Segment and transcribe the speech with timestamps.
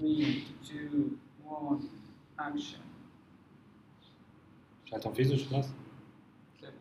[0.00, 1.80] Three, two, one,
[2.38, 2.80] action.
[4.86, 5.72] J'attends fils je place.
[6.60, 6.72] C'est bon.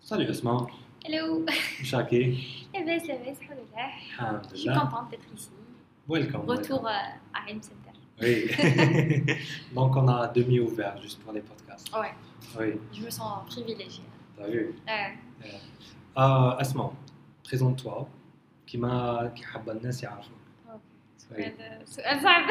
[0.00, 0.66] Salut Asma.
[1.04, 1.44] Hello
[1.82, 2.68] Shaki.
[2.74, 3.88] Eh bien, ça va, alhamdoulilah.
[4.52, 4.80] Je suis Alhamdulillah.
[4.80, 5.50] contente d'être ici.
[6.08, 6.42] Welcome.
[6.46, 6.86] Retour welcome.
[6.86, 7.92] euh, à Helm Center.
[8.22, 8.50] Oui.
[9.74, 11.92] Donc on a demi ouvert juste pour les podcasts.
[11.94, 12.14] Ouais,
[12.58, 14.04] Oui, je me sens privilégiée.
[14.36, 14.74] t'as vu.
[14.88, 15.48] Euh,
[16.16, 16.90] آه اسمع
[17.48, 18.04] بريزونتوا
[18.66, 20.36] كيما كي حابه الناس يعرفوك
[21.30, 21.52] سؤال
[21.84, 22.50] سؤال صعب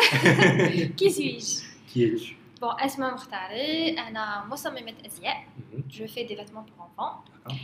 [0.98, 1.60] كي سويج
[1.94, 2.22] كي es
[2.62, 5.84] Bon, اسماء مختاري أنا مصممة أزياء Mhm.
[5.90, 7.16] Je fais des vêtements pour enfants.
[7.34, 7.58] D'accord.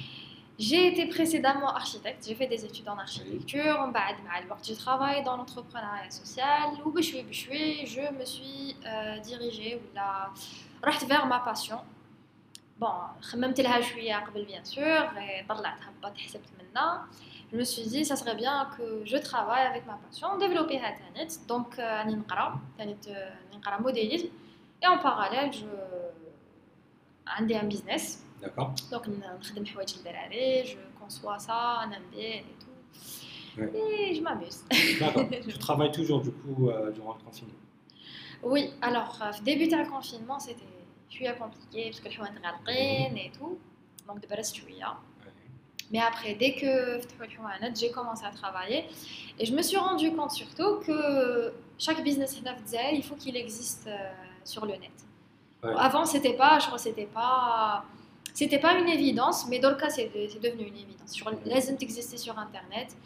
[0.59, 3.85] J'ai été précédemment architecte, j'ai fait des études en architecture.
[3.93, 6.85] بعد مع الوقت j'ai travaillé dans l'entrepreneuriat social.
[6.85, 10.31] وبشوي بشوي je me suis euh, dirigée ولا
[10.83, 11.77] رحت vers ma passion.
[12.81, 17.07] Bon, خممت لها شوية قبل bien sûr et طلعت هبط حسبت منها.
[17.52, 21.38] je me suis dit ça serait bien que je travaille avec ma passion, développer Internet,
[21.46, 22.08] donc euh, un
[23.08, 24.28] euh, modélisme
[24.82, 25.64] et en parallèle je
[27.48, 28.24] j'ai un business.
[28.40, 28.74] D'accord.
[28.90, 29.08] Donc
[30.64, 33.62] je conçois ça, un et tout.
[33.74, 34.64] Et je m'amuse.
[35.00, 35.24] D'accord.
[35.48, 37.54] je travaille toujours du coup euh, durant le confinement?
[38.42, 40.62] Oui, alors euh, début confinement c'était
[41.08, 42.22] je suis compliqué parce que je suis
[43.16, 43.58] et tout.
[44.06, 44.98] Donc de base, je suis là.
[45.90, 47.00] Mais après, dès que
[47.74, 48.84] j'ai commencé à travailler,
[49.38, 52.40] et je me suis rendu compte surtout que chaque business
[52.92, 54.12] il faut qu'il existe euh,
[54.44, 54.90] sur le net.
[55.62, 57.84] Avant, c'était pas, je crois, c'était pas,
[58.32, 61.10] c'était pas une évidence, mais dans le cas, c'est devenu une évidence.
[61.10, 62.96] Sur, les exister sur Internet,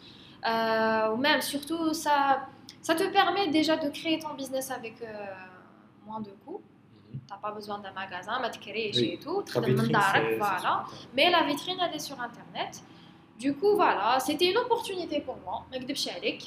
[0.47, 2.47] euh, ou même surtout, ça,
[2.81, 5.07] ça te permet déjà de créer ton business avec euh,
[6.05, 6.61] moins de coûts
[7.30, 9.00] t'as pas besoin d'un magasin ما تكريش Oui.
[9.00, 11.08] et tout Ta تخدم من vitrine, دارك c'est- c'est voilà sur Internet.
[11.16, 12.72] mais la vitrine elle est sur internet
[13.44, 16.42] du coup voilà c'était une opportunité pour moi ما نكذبش عليك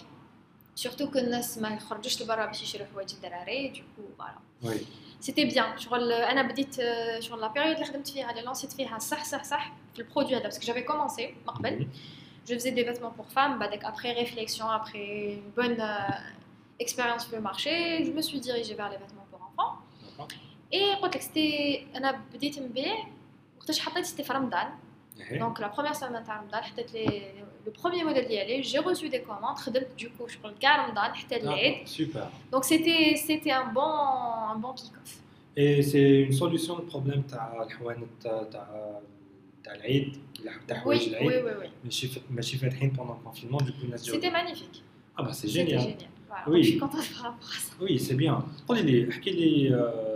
[0.79, 4.77] surtout que الناس ما يخرجوش لبرا باش يشريو حوايج الدراري du coup voilà Oui.
[5.21, 8.99] سيتي بيان شغل انا بديت آه، شغل لا بيريود اللي خدمت فيها اللي لونسيت فيها
[8.99, 12.49] صح صح صح في البرودوي هذا باسكو جافي كومونسي من قبل Mhm.
[12.49, 17.35] je faisais des vêtements pour femmes بعدك après réflexion après une bonne euh, expérience sur
[17.35, 17.73] le marché
[18.05, 19.73] je me suis dirigée vers les vêtements pour enfants
[20.73, 20.99] D'accord.
[20.99, 22.93] et قلت لك سيتي انا بديت نبيع
[23.57, 24.67] وقتاش حطيت سيتي في رمضان
[25.21, 27.21] Eh, donc la première semaine تاع رمضان حطيت لي
[27.67, 31.35] le premier modèle ديالي j'ai reçu des commandes خدمت du coup شغل كاع رمضان حتى
[31.37, 31.87] العيد D'accord.
[31.89, 32.55] Super.
[32.55, 33.91] donc c'était c'était un bon
[34.51, 35.17] un bon kick off
[35.57, 38.99] Et c'est une solution le problème تاع الحوانت تاع تاع
[39.63, 40.17] تاع العيد
[40.67, 43.71] تاع حوايج oui oui العيد oui oui ماشي فات- ماشي فاتحين pendant le confinement du
[43.71, 44.81] coup الناس جاو c'était magnifique
[45.17, 45.81] Ah bah c'est c'était génial.
[45.81, 46.53] génial voilà Oui.
[46.53, 48.41] donc je suis contente par rapport à ça Oui, c'est bien.
[48.67, 50.12] قولي لي احكي لي euh,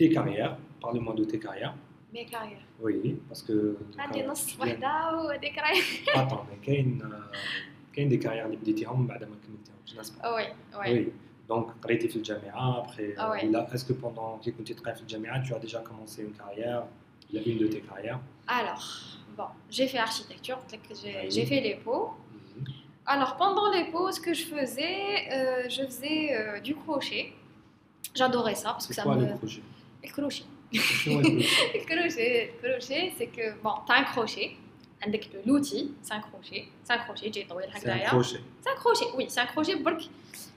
[0.00, 0.56] tes carrières.
[0.80, 1.74] Parlez-moi de tes carrières.
[2.12, 5.80] mes carrières Oui, parce que عندي نص bien- وحده وهذيك راهي
[6.14, 7.30] Attends, mais كاين آه،
[7.92, 11.08] كاين دي كارير اللي بديتيهم بعد ما كملتيهمش ناس Ah oui oui Oui.
[11.52, 13.44] Donc قريتي في الجامعة après Ah ouais.
[13.44, 16.82] ولا est-ce que pendant كي كنتي تقرا في الجامعة tu as déjà commencé une carrière
[17.32, 18.86] la une de tes carrières alors
[19.38, 21.30] bon j'ai fait architecture donc j'ai Oui.
[21.34, 22.64] j'ai fait les pots Mhm.
[23.14, 24.98] alors pendant les pots ce que je faisais
[25.36, 27.24] euh, je faisais euh, du crochet
[28.18, 31.46] j'adorais ça parce que C'est ça quoi me le projet le crochet شنو هو البروجي؟
[31.74, 34.48] Le crochet, le crochet, c'est que bon, t'as un crochet,
[35.06, 38.10] avec le- l'outil, c'est un crochet, c'est un crochet, j'ai trouvé le C'est un derrière.
[38.14, 38.40] crochet.
[38.62, 40.02] C'est un crochet, oui, c'est un crochet برك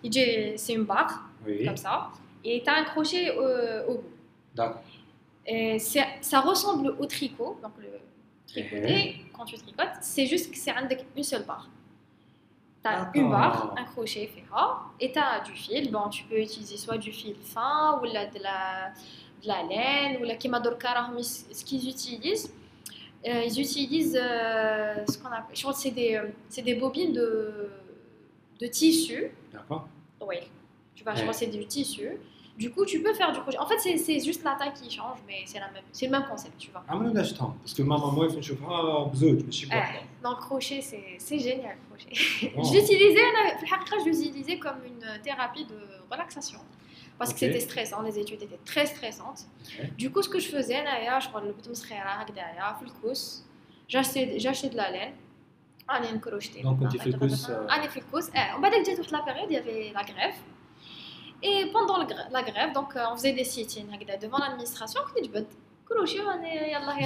[0.04, 1.14] يجي- c'est une barre
[1.46, 1.66] Oui.
[1.66, 1.94] comme ça,
[2.44, 4.14] et t'as un crochet euh, au bout.
[4.56, 4.82] D'accord.
[5.54, 7.92] Et c'est- ça ressemble au tricot, donc le
[8.52, 9.02] tricoter,
[9.36, 11.68] quand tu tricotes, c'est juste que c'est avec une seule barre.
[12.84, 13.30] T'as une D'accord.
[13.36, 14.46] barre, un crochet fait
[15.04, 15.84] et t'as du fil.
[15.96, 18.58] Bon, tu peux utiliser soit du fil fin ou la, de, la,
[19.47, 22.53] la laine ou la ce qu'ils utilisent.
[23.27, 27.13] Euh, ils utilisent euh, ce qu'on appelle je crois c'est des euh, c'est des bobines
[27.13, 27.71] de
[28.61, 29.31] de tissu.
[29.51, 29.89] D'accord.
[30.21, 30.37] Oui.
[30.95, 32.11] Tu vois je crois c'est du tissu.
[32.59, 33.59] Du coup tu peux faire du crochet.
[33.59, 36.27] en fait c'est juste la taille qui change mais c'est la même c'est le même
[36.29, 36.85] concept tu vois.
[36.87, 39.69] Ah mais l'achetant parce que ma maman elle fait chauffer ah bzou je me suis
[40.23, 42.53] non crochet c'est c'est génial crochet.
[42.57, 42.63] Oh.
[42.71, 43.21] j'utilisais
[44.01, 45.79] je l'utilisais comme une thérapie de
[46.11, 46.61] relaxation
[47.19, 49.47] parce que c'était stressant, les études étaient très stressantes.
[49.97, 50.85] Du coup, ce que je faisais,
[51.21, 51.55] je prenais le
[53.89, 55.13] j'achetais j'achetais de la laine.
[55.87, 56.63] Ah, Allez, un crocheté.
[56.63, 57.29] Donc, quand tu fais le cours.
[57.69, 57.89] Allez.
[58.35, 60.35] Eh, on va dire toute la période, il y avait la grève.
[61.43, 63.85] Et pendant la grève, donc, euh, on faisait des sit-ins
[64.21, 65.03] devant l'administration.
[65.05, 65.31] On dit,
[65.85, 66.97] crochet, on est yallah.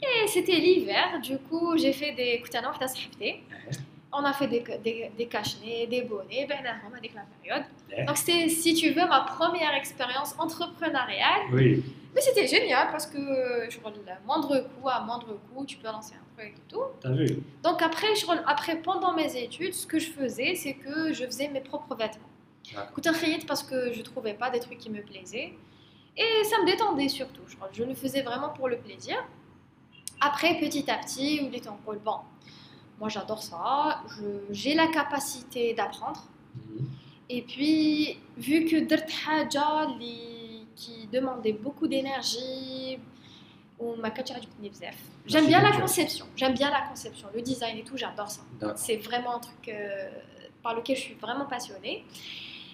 [0.00, 3.42] Et c'était l'hiver, du coup, j'ai fait des koutana wahda sahbtée
[4.12, 6.64] on a fait des, des, des cachenets, des bonnets, ben,
[6.96, 7.64] avec la période.
[8.06, 11.42] Donc, c'était, si tu veux, ma première expérience entrepreneuriale.
[11.52, 11.82] Oui.
[12.14, 15.76] Mais c'était génial parce que, euh, je roule à moindre coût, à moindre coût, tu
[15.76, 16.82] peux lancer un truc et tout.
[17.00, 17.26] T'as vu
[17.62, 21.48] Donc, après, je, après, pendant mes études, ce que je faisais, c'est que je faisais
[21.48, 22.24] mes propres vêtements.
[22.90, 23.44] Écoute, ah.
[23.46, 25.54] parce que je trouvais pas des trucs qui me plaisaient.
[26.16, 27.42] Et ça me détendait surtout.
[27.72, 29.16] Je, le faisais vraiment pour le plaisir.
[30.20, 32.18] Après, petit à petit, ou les temps bon
[32.98, 34.02] moi, j'adore ça.
[34.50, 36.24] J'ai la capacité d'apprendre.
[36.54, 36.86] Mhm.
[37.30, 39.86] Et puis, vu que Dirt Haja,
[40.74, 42.98] qui demandait beaucoup d'énergie,
[45.26, 48.42] J'aime bien la conception, j'aime bien la conception, le design et tout, j'adore ça.
[48.76, 50.08] C'est vraiment un truc euh,
[50.62, 52.04] par lequel je suis vraiment passionnée.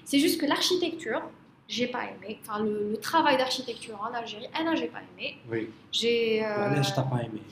[0.04, 1.22] C'est juste que l'architecture,
[1.68, 2.38] j'ai pas aimé.
[2.42, 5.36] Enfin, le, travail d'architecture en Algérie, ah Anna, j'ai pas aimé.
[5.50, 5.70] Oui.
[5.92, 6.44] J'ai.
[6.44, 6.82] Euh...
[6.82, 7.42] Je t'ai pas aimé.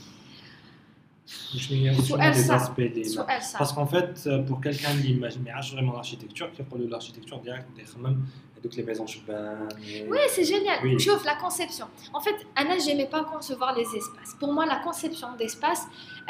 [1.27, 2.55] شنو شنو سؤال les صعب.
[2.59, 3.59] aspects des سؤال صعب.
[3.59, 7.39] Parce qu'en fait, euh, pour quelqu'un qui ne يعرفش vraiment l'architecture, qui parle de l'architecture
[7.39, 8.17] direct, il يخمم
[8.57, 9.67] هذوك les maisons chubin.
[10.11, 10.77] Oui, c'est génial.
[10.83, 10.97] Oui.
[10.99, 11.88] Chauffe la conception.
[12.13, 14.31] En fait, Anna, j'aimais pas concevoir les espaces.
[14.39, 15.81] Pour moi, la conception d'espace,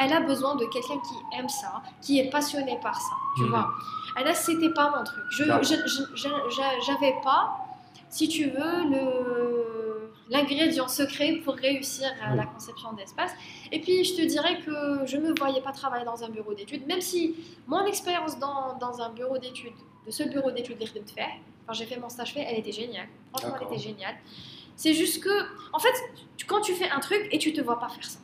[0.02, 1.72] elle a besoin de quelqu'un qui aime ça,
[2.04, 3.16] qui est passionné par ça.
[3.38, 3.50] Tu Mhm.
[3.54, 3.68] vois
[4.20, 5.26] Anna, c'était pas mon truc.
[5.38, 5.64] Je, D'accord.
[5.70, 7.42] je- je- je- je- j'avais pas,
[8.18, 9.04] si tu veux, le
[10.33, 13.33] l'ingrédient secret pour réussir la conception d'espace.
[13.71, 16.55] Et puis, je te dirais que je ne me voyais pas travailler dans un bureau
[16.55, 17.35] d'études, même si
[17.67, 21.35] mon expérience dans, dans, un bureau d'études, le seul bureau d'études que de faire,
[21.67, 23.09] quand j'ai fait mon stage fait, elle était géniale.
[23.33, 24.17] Franchement, elle était géniale.
[24.75, 25.35] C'est juste que,
[25.73, 25.95] en fait,
[26.47, 28.19] quand tu fais un truc et tu ne te vois pas faire ça,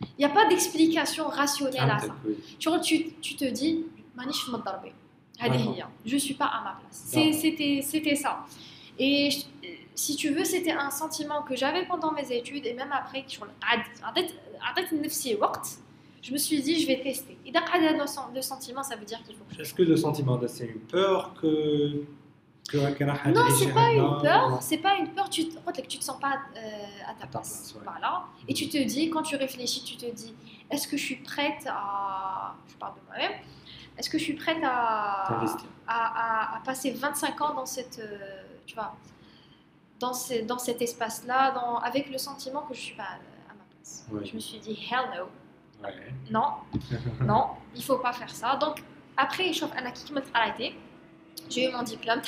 [0.00, 2.14] il n'y a pas d'explication rationnelle à ça.
[2.60, 3.84] Tu, tu, tu, te dis,
[4.14, 7.04] Manish je ne hein, suis pas à ma place.
[7.32, 8.44] C'était, c'était ça.
[8.98, 9.38] Et je,
[9.98, 13.26] si tu veux, c'était un sentiment que j'avais pendant mes études et même après,
[16.22, 17.36] je me suis dit, je vais tester.
[17.44, 19.62] Et d'après le sentiment, ça veut dire qu'il faut que je...
[19.62, 22.04] Est-ce que le sentiment, c'est une peur que...
[22.70, 26.20] que non, c'est pas une peur, c'est pas une peur, tu te, tu te sens
[26.20, 27.74] pas euh, à ta place.
[27.82, 28.24] Voilà.
[28.46, 30.32] Et tu te dis, quand tu réfléchis, tu te dis,
[30.70, 32.54] est-ce que je suis prête à.
[32.68, 33.32] Je parle de moi-même.
[33.96, 35.24] Est-ce que je suis prête à...
[35.88, 37.98] À, à, à, passer 25 ans dans cette.
[37.98, 38.94] Euh, tu vois
[40.00, 43.64] dans, ce, dans cet espace-là, avec le sentiment que je ne suis pas à, ma
[43.70, 44.06] place.
[44.24, 45.26] Je me suis dit, hell no.
[46.30, 46.54] Non,
[47.24, 48.56] non, il ne faut pas faire ça.
[48.56, 48.82] Donc,
[49.16, 49.64] après, je suis
[50.34, 50.74] arrêté.
[51.48, 52.20] J'ai eu mon diplôme,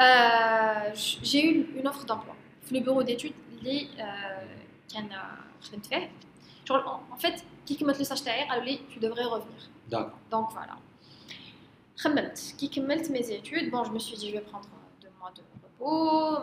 [0.00, 2.34] euh, j'ai eu une offre d'emploi.
[2.70, 4.44] Le bureau d'études, les euh,
[7.10, 8.30] en fait, qui qui m'a laissé acheter
[8.88, 9.70] tu devrais revenir.
[10.30, 10.76] Donc voilà.
[11.96, 12.80] Qui
[13.10, 14.66] mes études, bon, je me suis dit, je vais prendre
[15.28, 16.42] de repos,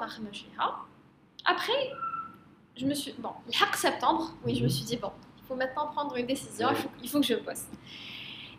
[1.45, 1.91] Après,
[2.75, 3.13] je me suis.
[3.17, 4.69] Bon, le septembre, oui, je me mhm.
[4.69, 7.35] suis dit, bon, il faut maintenant prendre une décision, il faut, il faut que je
[7.35, 7.65] bosse.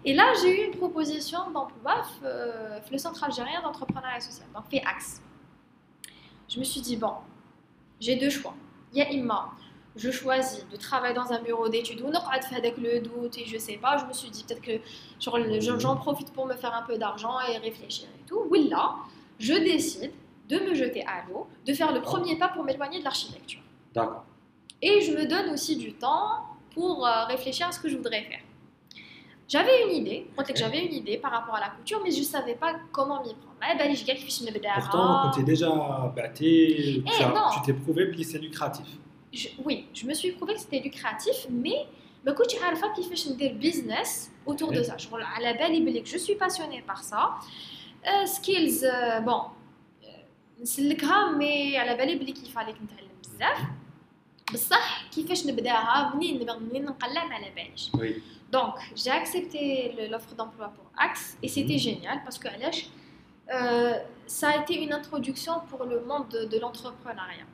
[0.04, 4.82] Et là, j'ai eu une proposition d'emploi euh, le Centre algérien d'entrepreneuriat social, donc fait
[4.86, 5.20] axe.
[6.48, 7.14] Je me suis dit, bon,
[8.00, 8.54] j'ai deux choix.
[8.92, 9.50] Il y a Imma,
[9.96, 13.58] je choisis de travailler dans un bureau d'études ou non, avec le doute et je
[13.58, 14.80] sais pas, je me suis dit peut-être que
[15.20, 18.46] j'en profite pour me faire un peu d'argent et réfléchir et tout.
[18.50, 18.94] Ou là,
[19.38, 20.12] je décide
[20.48, 23.60] de me jeter à l'eau, de faire le premier pas pour m'éloigner de l'architecture.
[23.94, 24.24] D'accord.
[24.80, 28.22] Et je me donne aussi du temps pour euh, réfléchir à ce que je voudrais
[28.22, 28.40] faire.
[29.48, 30.52] J'avais une idée, okay.
[30.54, 33.34] j'avais une idée par rapport à la couture, mais je ne savais pas comment m'y
[33.34, 33.56] prendre.
[33.62, 33.94] Eh ben,
[34.74, 38.86] Pourtant, tu t'es déjà batté, eh tu t'es prouvé que c'est lucratif.
[39.64, 41.86] Oui, je me suis prouvé que c'était lucratif, mais
[42.26, 44.96] je ne savais pas business autour de ça.
[44.98, 47.36] Je, à la belle, je suis passionnée par ça.
[48.05, 49.41] Euh, skills, euh, bon,
[50.03, 53.57] euh, نسلكها مي على بالي بلي كيف عليك نتعلم بزاف.
[54.53, 57.91] بصح كيفاش نبداها منين منين نقلع ما على باليش.
[57.95, 58.21] Oui.
[58.55, 59.63] Donc, j'ai accepté
[59.97, 62.79] le- l'offre d'emploi pour Axe et c'était génial parce que Alech,
[63.51, 63.95] euh,
[64.37, 67.47] ça a été une introduction pour le monde de, de l'entrepreneuriat.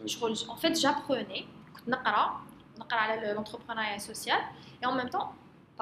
[0.00, 0.08] Oui.
[0.12, 1.42] Je- En fait, j'apprenais,
[1.76, 2.40] كنت نقرا
[2.80, 4.40] نقرا على l'entrepreneuriat social
[4.82, 5.28] et en même temps,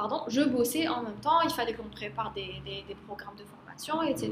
[0.01, 3.45] pardon, je bossais en même temps, il fallait qu'on prépare des, des- des programmes de
[3.45, 3.58] formation,
[4.04, 4.32] etc.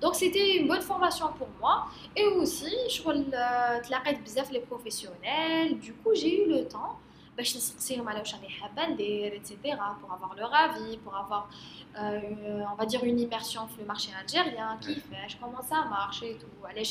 [0.00, 1.86] Donc c'était une bonne formation pour moi.
[2.16, 3.04] Et aussi, je suis
[4.24, 5.78] bzaf les professionnels.
[5.78, 6.98] Du coup, j'ai eu le temps
[7.36, 7.56] bah, je
[9.34, 9.56] etc.
[10.00, 11.48] pour avoir leur avis, pour avoir,
[11.98, 16.22] euh, on va dire, une immersion sur le marché algérien, qui fait, comment ça marche
[16.22, 16.46] et tout.
[16.68, 16.82] Allez,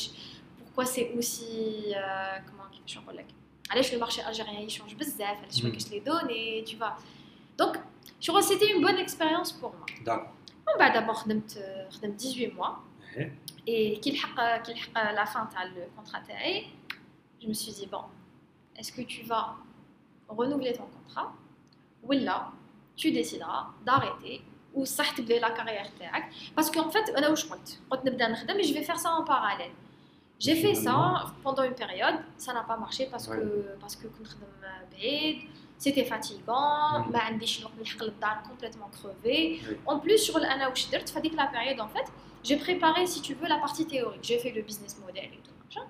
[0.58, 1.94] pourquoi c'est aussi...
[1.94, 3.00] Euh, comment je suis
[3.70, 5.38] Allez, le marché algérien, il change bzaf.
[5.42, 5.92] Allez, je mm.
[5.92, 6.96] les données, tu vois.
[7.56, 7.76] Donc,
[8.20, 9.86] je crois c'était une bonne expérience pour moi.
[10.04, 10.32] D'accord.
[10.67, 11.59] ومن بعد d'abord خدمت
[11.91, 12.75] خدمت 18 mois
[13.17, 13.29] Ouais.
[13.69, 16.65] et كي لحق كي لحق la fin تاع le contrat تاعي
[17.41, 18.03] je me suis dit bon
[18.79, 19.45] est-ce que tu vas
[20.29, 21.33] renouveler ton contrat
[22.03, 22.49] ولا
[22.97, 24.41] tu décideras d'arrêter
[24.75, 28.53] ou صح تبدا la carrière تاعك parce qu'en fait انا واش قلت قلت نبدا نخدم
[28.61, 29.71] mais je vais faire ça en parallèle
[30.39, 31.43] j'ai fait ça Finalement.
[31.43, 33.37] pendant une période ça n'a pas marché parce Ouais.
[33.37, 34.47] que parce que كنت نخدم
[34.91, 35.37] بعيد
[35.81, 37.11] C'était fatigant, Mhm.
[37.13, 39.59] ما عنديش الوقت نلحق للدار complètement crevé.
[39.61, 39.77] Oui.
[39.93, 42.07] En plus, sur l'ana où je درت, في هذيك la période, en fait,
[42.43, 44.23] j'ai préparé, si tu veux, la partie théorique.
[44.23, 45.85] J'ai fait le business model et tout, machin.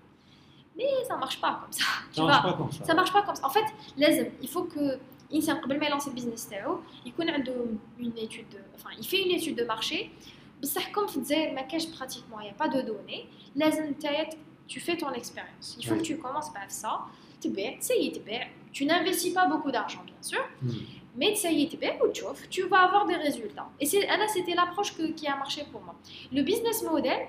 [0.78, 1.86] Mais ça marche pas comme ça.
[2.14, 2.84] Tu Ça vois, marche pas comme ça.
[2.90, 3.46] ça marche pas comme ça.
[3.50, 3.68] En fait,
[3.98, 5.00] لازم, il faut que
[5.32, 7.66] الانسان قبل ما يلانسي البيزنس تاعو يكون عنده
[8.00, 10.10] une étude de, enfin il fait une étude de marché
[10.62, 13.26] بصح comme في الجزائر ما كاش pratiquement il y a pas de données
[13.56, 14.30] لازم نتايا
[14.70, 15.98] tu fais ton expérience il faut Oui.
[16.02, 17.21] que tu commences par ça تبيع تسيي تبيع
[18.74, 21.22] tu n'investis pas beaucoup d'argent bien sûr Hmm.
[21.22, 25.12] mais تسيي تبيع وتشوف tu vas avoir des résultats et c'est là c'était l'approche que-
[25.20, 25.96] qui a marché pour moi
[26.38, 27.20] le business model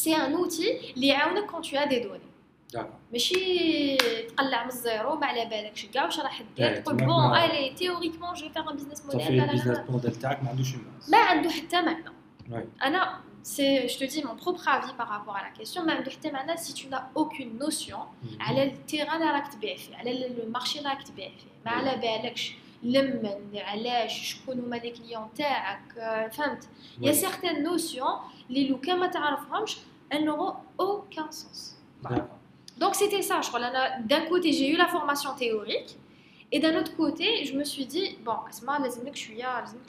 [0.00, 2.32] c'est un outil اللي يعاونك quand tu as des données
[2.74, 3.12] D'accord.
[3.12, 3.96] ماشي
[4.28, 7.30] تقلع من الزيرو ما على بالكش كاع واش راح دير إيه، تقول تمام.
[7.30, 10.50] بون الي تيوريكمون جو فيغ ان بيزنس Ça fait موديل le business model تاعك ما
[10.50, 10.74] عندوش une
[11.04, 11.10] base.
[11.10, 12.04] ما عنده حتى معنى
[12.50, 12.84] Ouais.
[12.84, 16.10] انا c'est je te dis mon propre avis par rapport à la question ما عنده
[16.10, 18.40] حتى معنى si tu n'as aucune notion Mhm.
[18.40, 22.52] على التيران اللي راك تبيع فيه على المارشي اللي راك تبيع فيه ما على بالكش
[22.82, 26.68] لمن علاش شكون هما لي كليون تاعك آه، فهمت
[27.00, 27.14] يا Oui.
[27.14, 28.08] سيغتان نوسيون
[28.50, 29.76] اللي لو كان ما تعرفهمش
[30.14, 31.58] elles n'auront aucun sens
[32.04, 32.38] D'accord.
[32.82, 33.60] Donc c'était ça, je crois.
[33.60, 33.70] Là,
[34.12, 35.90] D'un côté, j'ai eu la formation théorique,
[36.54, 39.88] et d'un autre côté, je me suis dit, bon, Asma, لازمك شوية- لازمك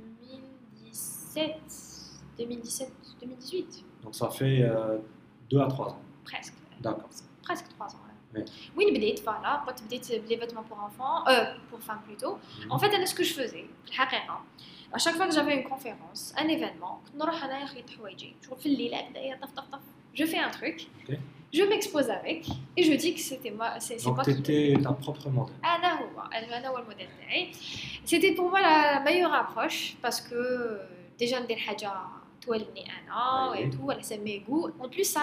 [1.34, 1.60] 2017,
[2.38, 2.90] 2017,
[3.20, 4.62] 2018, Donc ça fait
[5.50, 5.98] 2 à 3 ans.
[6.24, 6.54] presque.
[6.80, 7.08] D'accord.
[7.42, 7.98] presque 3 ans.
[8.34, 8.44] Ouais.
[8.76, 12.34] Oui, بديت voilà, quand بديت les vêtements pour enfants, euh, pour femmes plutôt.
[12.64, 12.72] Mhm.
[12.72, 14.40] En fait, أنا ce que je faisais, في الحقيقة,
[14.92, 18.58] à chaque fois que j'avais une conférence, un événement, كنت نروح أنا خيط حوايجي, شغل
[18.58, 19.80] في الليل هكذايا طف طف طف,
[20.14, 21.18] je fais un truc, Ok.
[21.54, 24.40] je m'expose avec et je dis que c'était moi, c'est c'est Donc moi tu qui
[24.40, 25.64] étais ta propre modèle.
[25.64, 27.52] انا هو انا هو الموديل تاعي
[28.06, 30.40] c'était pour moi la meilleure approche parce que
[31.22, 31.92] déjà ندير حاجه
[32.42, 33.58] تولني انا Oui.
[33.58, 35.22] et tout على حسب mes goûts en plus ça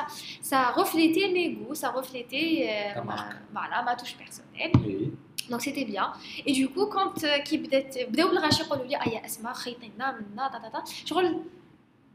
[0.52, 3.36] ça reflétait mes goûts ça reflétait euh, Ta ma, marque.
[3.54, 5.12] voilà ma touche personnelle Oui.
[5.52, 6.08] donc c'était bien
[6.48, 10.12] et du coup quand euh, كي بدات بداو بالغاشي يقولوا لي ايا اسماء خيطي لنا
[10.12, 11.40] منا تا تا تا شغل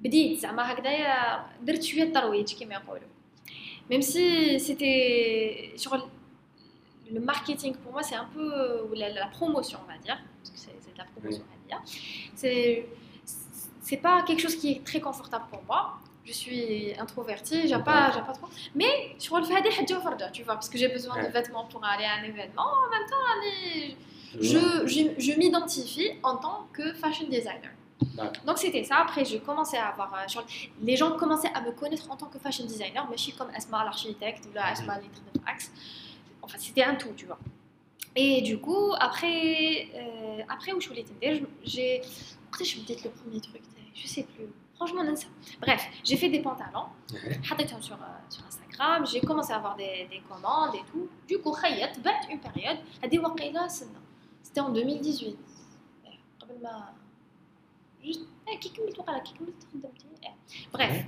[0.01, 3.09] بديت زعما هكذايا درت شويه ترويج كما يقولوا
[3.93, 4.25] même si
[4.67, 5.93] c'était sur
[7.15, 8.47] le marketing pour moi c'est un peu
[8.87, 11.51] ou la, la promotion on va dire parce que c'est c'est de la promotion on
[11.55, 11.81] va dire
[12.41, 12.87] c'est
[13.88, 15.82] c'est pas quelque chose qui est très confortable pour moi
[16.26, 18.48] je suis introvertie j'aime pas j'aime pas trop
[18.80, 19.62] mais sur le fait
[20.38, 23.08] tu vois parce que j'ai besoin de vêtements pour aller à un événement en même
[23.12, 23.98] temps allez,
[24.40, 27.72] Je je, je, je m'identifie en tant que fashion designer.
[28.46, 28.98] Donc c'était ça.
[29.06, 30.14] Après, j'ai commencé à avoir.
[30.14, 30.42] euh,
[30.82, 33.50] les gens commençaient à me connaître en tant que fashion designer, mais je suis comme
[33.56, 35.72] Asma l'architecte ou la Asma litre de Axe.
[36.42, 37.40] Enfin, c'était un tout, tu vois.
[38.16, 42.02] Et du coup, après, euh, après où je voulais t'aider, j'ai
[42.53, 43.63] Après, je peut-être le premier truc,
[43.95, 44.49] je sais plus.
[44.79, 45.27] Franchement, non, ça.
[45.61, 46.87] Bref, j'ai fait des pantalons.
[47.13, 47.41] Ouais.
[47.45, 51.09] حطيتهم sur, euh, sur Instagram, j'ai commencé à avoir des, des commandes et tout.
[51.27, 54.01] Du coup, خيط بعد une période هذه وقيله سنة.
[54.45, 55.37] C'était en 2018.
[56.05, 56.95] إيه، قبل ما
[58.03, 60.37] juste إيه، كي كملت وقيله كي كملت خدمتي إيه.
[60.77, 61.05] Bref,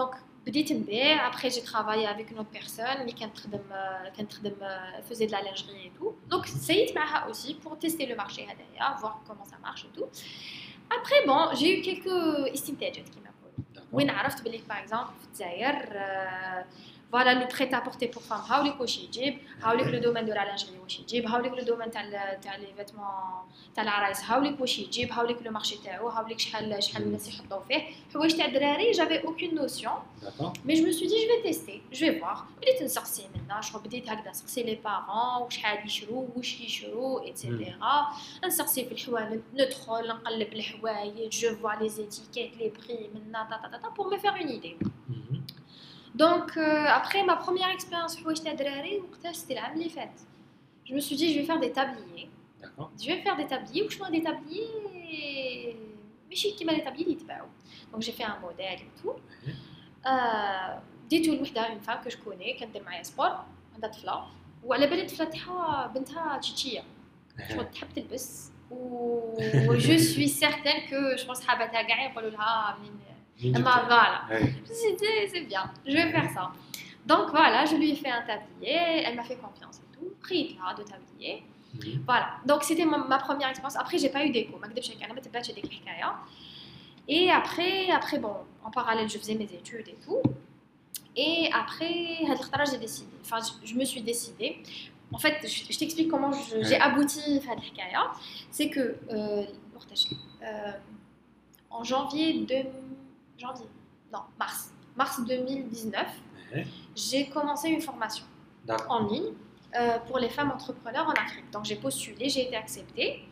[0.00, 0.16] donc
[0.46, 4.54] بديت نبيع après j'ai travaillé avec une autre personne اللي كانت تخدم آه، كانت تخدم
[4.62, 6.34] آه، faisait de la lingerie et tout.
[6.34, 10.08] Donc سيت معها aussi pour tester le marché هذايا, voir comment ça marche et tout.
[10.90, 13.64] Après bon, j'ai eu quelques استنتاجات كيما يقولوا.
[13.74, 13.92] D'accord.
[13.92, 15.74] وين عرفت بلي باغ اكزومبل في الجزائر
[17.11, 20.77] فوالا لو بريت ابورتي بور فام هاوليك واش يجيب هاوليك لو دومين دو لا لانجري
[20.83, 23.05] واش يجيب هاوليك لو دومين تاع تاع لي فيتمون
[23.75, 27.81] تاع العرايس هاوليك واش يجيب هاوليك لو مارشي تاعو هاوليك شحال شحال الناس يحطوا فيه
[28.13, 29.93] حوايج تاع الدراري جافي اوكين نوسيون.
[30.65, 34.09] مي جو سوي دي جو في تيستي جو في فوار بديت نسقسي منا شغل بديت
[34.09, 38.07] هكذا نسقسي لي بارون وشحال يشرو واش يشرو ايتترا
[38.45, 43.77] نسقسي في الحوانت ندخل نقلب الحوايج جو فوا لي زيتيكيت لي بري منا تا تا
[43.77, 44.77] تا بور مي فير اون ايدي.
[46.14, 50.20] Donc euh, après ma première expérience حوايج تاع دراري وقتها c'était العام اللي فات.
[50.86, 52.30] Je me suis dit je vais faire des tabliers.
[52.62, 52.90] D'accord.
[53.00, 55.76] Je vais faire des tabliers وشنو des tabliers
[56.28, 57.48] ماشي كيما les tabliers اللي يتباعوا.
[57.92, 59.20] Donc j'ai fait un modèle et tout.
[60.06, 63.30] آه، ديتو لوحده اون فام كو جو كوني كانت دير معايا سبور
[63.74, 64.26] عندها طفله
[64.64, 66.84] وعلى بالي الطفله تاعها بنتها تشيتشيه
[67.48, 72.92] شغل تحب تلبس و جو سوي سيغتان كو شغل صحاباتها كاع يقولوا لها منين
[73.43, 74.41] elle m'a ah bah, voilà.
[74.41, 74.73] Dit,
[75.31, 76.51] c'est bien, je vais faire ça.
[77.05, 80.57] Donc voilà, je lui ai fait un tablier, elle m'a fait confiance et tout, prix
[80.77, 81.43] de tablier.
[81.73, 81.99] Mmh.
[82.05, 83.75] Voilà, donc c'était ma, première expérience.
[83.75, 84.59] Après, j'ai pas eu d'écho.
[87.07, 90.21] Et après, après, bon, en parallèle, je faisais mes études et tout.
[91.15, 92.19] Et après,
[92.71, 93.09] j'ai décidé.
[93.21, 94.57] Enfin, je, me suis décidée.
[95.11, 98.11] En fait, je, t'explique comment j'ai abouti à
[98.51, 99.45] C'est que, euh,
[100.43, 100.71] euh,
[101.69, 102.65] en janvier 2000,
[103.37, 103.67] janvier,
[104.11, 106.07] non, mars, mars 2019,
[106.95, 108.25] j'ai commencé une formation
[108.89, 109.33] en ligne
[109.75, 111.49] euh, pour les femmes entrepreneurs en Afrique.
[111.51, 113.23] Donc j'ai postulé, j'ai été acceptée.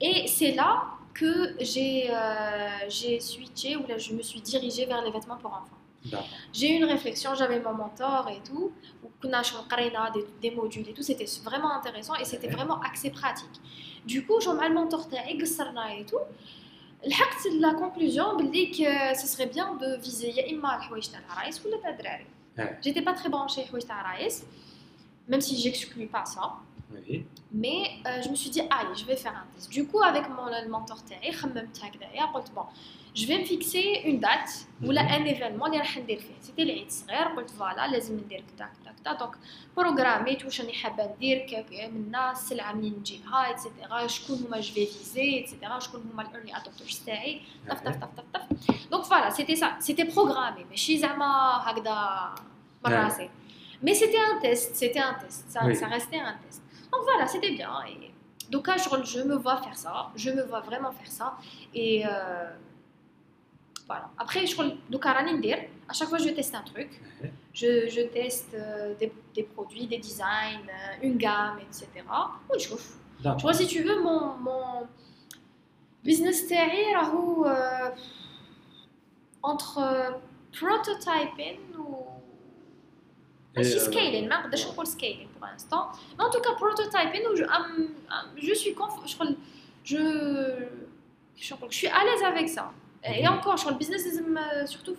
[0.00, 5.10] Et c'est là que j'ai euh, switché, ou là je me suis dirigée vers les
[5.10, 5.78] vêtements pour enfants.
[6.52, 8.72] J'ai eu une réflexion, j'avais mon mentor et tout,
[10.12, 13.60] des, des modules et tout, c'était vraiment intéressant et c'était vraiment axé pratique.
[14.06, 15.08] Du coup, j'ai mon mentor
[15.98, 16.18] et tout.
[17.05, 21.65] لحقت la conclusion باللي que ce serait bien de viser يا اما الحوايج تاع العرايس
[21.65, 22.25] ولا تاع الدراري.
[22.57, 22.77] Ouais.
[22.81, 24.43] J'étais pas très branchée حوايج تاع العرايس,
[25.29, 26.45] même si j'exclus pas ça.
[26.93, 27.25] Oui.
[27.51, 29.69] Mais euh, je me suis dit, allez, je vais faire un test.
[29.69, 32.65] Du coup, avec mon le mentor تاعي خممت هكذايا قلت bon,
[33.17, 34.51] je vais me fixer une date
[34.85, 35.11] ولا Mhm.
[35.11, 36.33] un événement اللي راح ندير فيه.
[36.51, 39.35] C'était العيد صغير قلت فوالا لازم ندير كذا كذا كذا دونك
[39.77, 44.73] بروغراميت واش راني حابه ندير كيف من الناس السلعه منين نجيبها اتسيتيرا شكون هما جو
[44.73, 47.97] في فيزي اتسيتيرا شكون هما الايرلي ادوبترز تاعي طف طف Ouais.
[47.97, 51.25] طف طف طف دونك فوالا سيتي سا سيتي بروغرامي ماشي زعما
[51.65, 52.33] هكذا
[52.85, 52.95] من Ouais.
[52.95, 53.29] راسي
[53.85, 55.75] Mais c'était un test, c'était un test, ça, Oui.
[55.81, 56.61] ça restait un test.
[56.91, 57.73] Donc voilà, c'était bien.
[57.91, 57.97] Et
[58.53, 60.93] donc là, je, je me vois faire ça, je me vois vraiment
[64.18, 64.66] après, je crois
[65.88, 67.00] à chaque fois je teste un truc.
[67.54, 68.94] Je, teste euh,
[69.34, 71.88] des, produits, des designs, euh, une gamme, etc.
[71.96, 72.82] Et oh, je trouve.
[73.20, 74.86] Tu vois, si tu veux, mon,
[76.04, 77.90] business théorie, euh,
[79.42, 80.10] entre euh,
[80.52, 82.06] prototyping ou
[83.58, 85.88] aussi scaling, même je pas scaling pour l'instant.
[86.16, 87.44] Mais en tout cas, prototyping, où je,
[88.36, 88.74] je suis
[89.84, 89.96] je,
[91.36, 92.72] je, je suis à l'aise avec ça.
[93.03, 93.33] et Mhm.
[93.33, 94.95] encore je crois le business لازم euh, surtout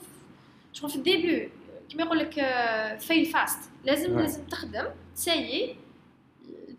[0.74, 1.50] je crois في الديبي
[1.88, 2.34] كيما يقول لك
[3.08, 4.20] fail fast لازم Ouais.
[4.20, 5.76] لازم تخدم تسيي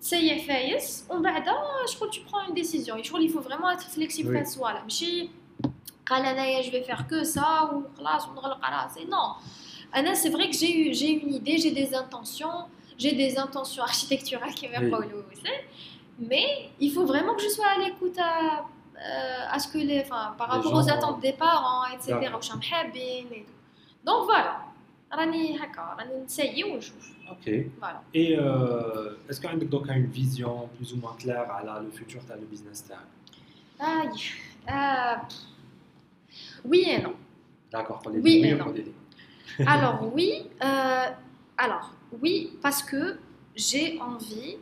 [0.01, 1.45] تسيع فايس ومن بعد
[1.89, 4.31] شغل tu prends une décision شغل il faut vraiment être flexible Oui.
[4.31, 5.29] في هاد السوالف ماشي
[6.05, 9.43] قال انايا je vais faire que ça وخلاص ونغلق راسي non
[9.95, 12.57] انا c'est vrai que j'ai eu j'ai une idée j'ai des intentions
[12.97, 14.73] j'ai des intentions architecturales qui Oui.
[14.73, 15.63] يقولوا c'est
[16.31, 16.47] mais
[16.85, 18.61] il faut vraiment que je sois à l'écoute à, euh,
[19.00, 22.18] euh, à ce que les, enfin, par rapport aux attentes des parents, etc.
[24.04, 24.64] Donc voilà.
[27.30, 27.50] Ok.
[27.78, 28.02] Voilà.
[28.12, 31.90] Et euh, est-ce que tu as une vision plus ou moins claire à la, le
[31.90, 32.98] futur de le business tag
[33.78, 34.10] Aïe.
[34.68, 35.16] Euh,
[36.64, 37.14] oui et non.
[37.72, 38.72] D'accord, pour les oui et non.
[39.66, 41.06] Alors oui, euh,
[41.58, 43.18] alors oui parce que
[43.54, 44.56] j'ai envie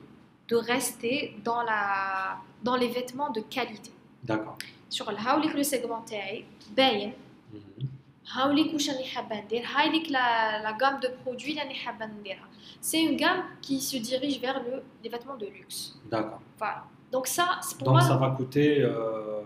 [0.49, 3.93] de rester dans la dans les vêtements de qualité
[4.28, 4.58] D'accord.
[4.90, 6.46] Sur le هاوليك لو سيغمون تاعي
[6.78, 7.14] باين
[7.54, 7.86] Mhm.
[8.34, 12.48] هاوليك واش راني حابه ندير هاوليك لا لا gamme de produits اللي راني حابه نديرها.
[12.82, 15.80] C'est une gamme qui se dirige vers le les vêtements de luxe.
[16.12, 16.42] D'accord.
[16.62, 16.82] Voilà.
[17.14, 19.42] Donc ça c'est pour Donc moi ça va coûter, euh,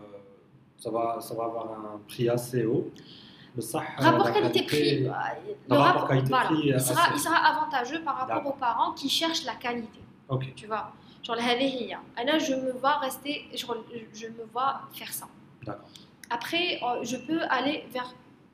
[0.84, 2.86] ça va, ça va avoir un prix assez haut.
[3.58, 7.15] Le ça, euh, rapport la qualité-prix, qualité- euh, le rapport qualité-prix il, est sera, assez-
[7.17, 8.54] il sera avantageux par rapport D'accord.
[8.56, 10.02] aux parents qui cherchent la qualité.
[10.36, 10.43] Ok.
[10.60, 10.86] Tu vois,
[11.24, 13.65] genre la هذه Et là, je me vois rester, je,
[14.22, 15.28] je me vois faire ça.
[15.65, 15.89] D'accord.
[16.30, 18.10] Après, euh, je peux aller vers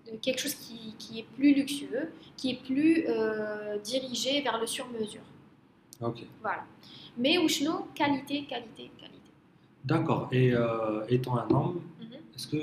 [0.07, 4.67] euh, quelque chose qui, qui est plus luxueux, qui est plus euh, dirigé vers le
[4.67, 5.27] sur-mesure.
[6.01, 6.19] Ok.
[6.41, 6.63] Voilà.
[7.17, 7.47] Mais ou
[8.01, 9.29] qualité, qualité, qualité.
[9.85, 10.23] D'accord.
[10.31, 12.13] Et euh, étant un homme, Mhm.
[12.35, 12.61] est-ce que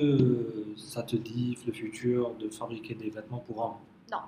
[0.77, 3.81] ça te dit le futur de fabriquer des vêtements pour hommes
[4.13, 4.23] Non.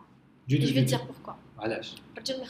[0.48, 0.66] Du Et tout.
[0.68, 1.06] je vais du te dire tout.
[1.12, 1.36] pourquoi.
[1.58, 2.40] علاش الرجال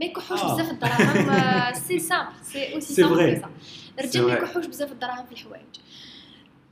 [0.00, 0.54] ما يخلصوش بزاف ما يكحوش آه.
[0.54, 3.44] بزاف الدراهم سي سامبل سي اوسي C'est سامبل vrai.
[3.44, 3.48] كو
[4.00, 4.42] سا الرجال ما vrai.
[4.42, 5.76] يكحوش بزاف الدراهم في الحوايج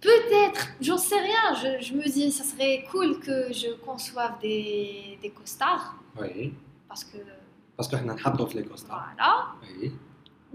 [0.02, 5.18] Peut-être, j'en sais rien, je, je me dis ça serait cool que je conçoive des,
[5.22, 6.52] des costards Oui.
[6.88, 7.18] parce que
[7.78, 9.14] Parce que احنا نحطوا في les costards.
[9.16, 9.90] voilà, Oui.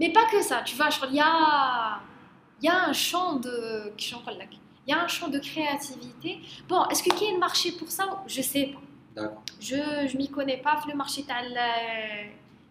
[0.00, 2.00] mais pas que ça, tu vois, je crois qu'il y a,
[2.62, 3.56] il y a un champ de
[4.86, 6.30] il y a un champ de créativité.
[6.68, 8.04] Bon, est-ce que qu'il y a un marché pour ça
[8.36, 8.82] Je sais pas.
[9.16, 9.42] D'accord.
[9.68, 11.40] Je je m'y connais pas le marché تاع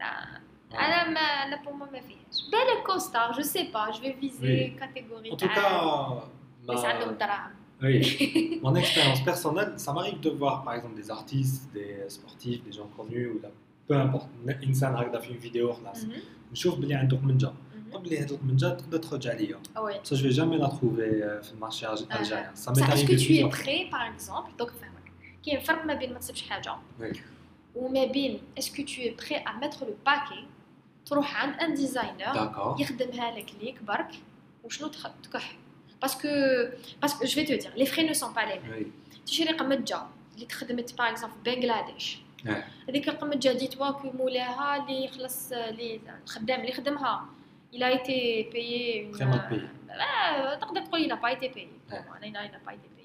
[0.00, 0.40] آه،
[0.74, 4.66] انا ما لا بور ما ما فيهاش بالك كوستار جو سي با جو في فيزي
[4.68, 6.24] كاتيجوري En tout cas,
[6.68, 7.50] بس ma- عندهم دراهم
[7.82, 12.72] oui, mon expérience personnelle, ça m'arrive de voir par exemple des artistes, des sportifs, des
[12.78, 13.48] gens connus, ou là,
[13.88, 14.28] peu importe,
[14.64, 16.20] إنسان هكذا في فيديو خلاص مهم.
[16.52, 17.92] نشوف بلي عنده قمنجة مهم.
[17.92, 21.42] قبل لي هذوك قمنجة تقدر ترجع ليا وي Ça, je vais jamais la trouver euh,
[21.42, 22.54] في المارشي algérien.
[22.54, 23.64] Ça m'est Ça, est-ce arrivé que tu es plusieurs fois.
[23.64, 25.12] prêt par exemple donc فهمك
[25.46, 27.16] كاين فرق ما بين ما تصيبش حاجه Oui.
[27.75, 30.47] وما بين اسكو تو بري ا ميتر لو باكي
[31.05, 34.11] تروح عند ان ديزاينر يخدمها لك ليك برك
[34.63, 34.87] وشنو
[35.23, 35.55] تكح
[36.01, 36.27] باسكو
[37.01, 38.91] باسكو جو في تو دير لي فري نو سون با لي ميم
[39.25, 40.01] تشري قمجه
[40.35, 42.17] اللي تخدمت باغ اكزومبل بنغلاديش
[42.89, 47.25] هذيك القمجه دي توا كي مولاها اللي خلص اللي الخدام اللي خدمها
[47.73, 49.11] إلى ايتي بيي
[50.61, 52.87] تقدر تقول إلى با ايتي بيي أنا إلى با ايتي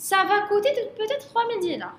[0.00, 1.96] ça va coûter peut-être 3000 dinars.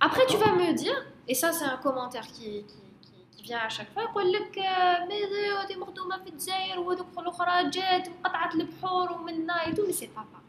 [0.00, 3.60] Après, tu vas me dire, et ça, c'est un commentaire qui, qui, qui, qui vient
[3.60, 8.54] à chaque fois, يقول لك آه، ماذا هذه مخدومة في الجزائر وهذوك الأخرى جات وقطعت
[8.54, 10.42] البحور ومنا et tout, mais c'est pas pareil.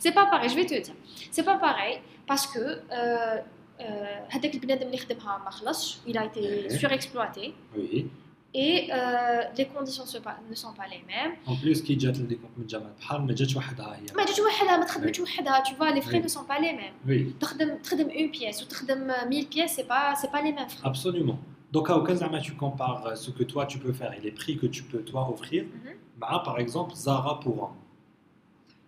[0.00, 0.94] C'est pas pareil, je vais te dire.
[1.30, 3.40] C'est pas pareil parce que euh,
[3.80, 6.78] euh, هذاك البنادم اللي خدمها ما خلصش, il a été Ouais.
[6.78, 8.06] surexploité Oui.
[8.54, 11.32] et euh, les conditions se pa- ne sont pas les mêmes.
[11.46, 14.06] En plus, كي جات لديكم من جامعة البحر ما جاتش وحدها هي.
[14.16, 16.22] ما جاتش وحدها ما تخدمش وحدها, tu vois, les frais Oui.
[16.22, 16.94] ne sont pas les mêmes.
[17.08, 20.88] Oui, تخدم تخدم une pièce وتخدم 1000 pièces c'est pas c'est pas les mêmes frais.
[20.90, 21.38] absolument.
[21.72, 24.32] Donc, à aucun moment tu compares euh, ce que toi tu peux faire et les
[24.40, 25.92] prix que tu peux toi offrir, Mhm.
[26.20, 27.72] bah, par exemple Zara pour un.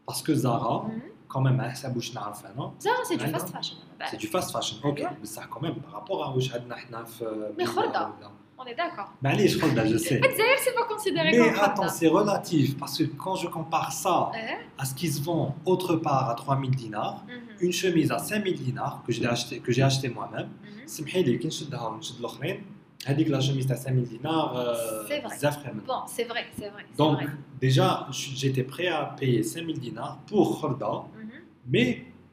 [0.06, 1.00] Parce que Zara, Mhm.
[1.32, 3.52] quand même, hein, ça bouge نعرفها, non Zara c'est du Ouais, fast non.
[3.58, 3.76] fashion.
[4.11, 4.98] C'est du fast fashion, ok.
[4.98, 5.16] Ouais.
[5.20, 7.24] Mais ça, quand même, par rapport à واش عندنا حنا في
[7.58, 8.06] Mais خردة.
[8.06, 9.08] ولا- On est d'accord.
[9.22, 10.20] معليش خردة, je sais.
[10.20, 13.90] D'ailleurs c'est pas considéré Mais comme attends, fast c'est relatif parce que quand je compare
[14.04, 17.66] ça Eh à ce qui se vend autre part à 3000 dinars, Mhm.
[17.66, 20.87] une chemise à 5000 dinars que j'ai acheté, que j'ai acheté moi-même, Mhm.
[20.87, 22.62] سمحي لي كي نشدها ونشد الاخرين
[23.06, 25.35] هذيك لا شيميز تاع 5000 دينار آه، C'est vrai.
[25.37, 26.85] بزاف خير منها Bon c'est vrai c'est vrai.
[26.92, 27.26] c'est Donc, vrai.
[27.66, 31.30] déjà, je- j'étais prêt à payer 5000 dinars pour Khorda, Mhm.
[31.74, 31.88] mais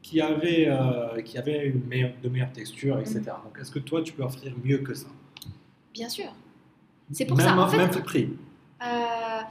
[0.06, 3.14] qui avait, euh, qui avait une meilleure, de meilleures textures, etc.
[3.18, 3.44] Mhm.
[3.44, 5.08] Donc, est-ce que toi, tu peux offrir mieux que ça
[5.95, 6.31] Bien sûr.
[7.11, 7.57] C'est pour même, ça.
[7.57, 8.29] En fait, même prix.
[8.81, 9.41] Euh,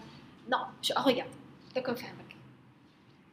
[0.50, 0.58] non,
[0.96, 1.30] oh, regarde.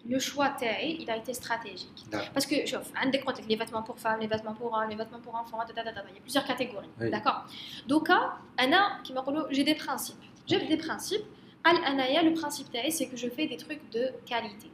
[0.09, 2.05] Le choix, il a été stratégique.
[2.33, 4.95] Parce que, je un des comptes, les vêtements pour femmes, les vêtements pour hommes, les
[4.95, 6.89] vêtements pour enfants, il y a plusieurs catégories.
[7.11, 7.45] D'accord
[7.87, 8.37] Donc, ah,
[9.51, 10.23] j'ai des principes.
[10.47, 11.25] J'ai des principes.
[11.63, 14.71] Al-Anaya, le principe, c'est que je fais des trucs de qualité.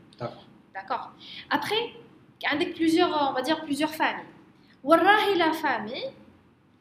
[0.73, 1.12] D'accord
[1.50, 1.93] Après,
[2.41, 4.23] il y a plusieurs, on va dire, plusieurs familles.
[4.84, 6.06] La famille,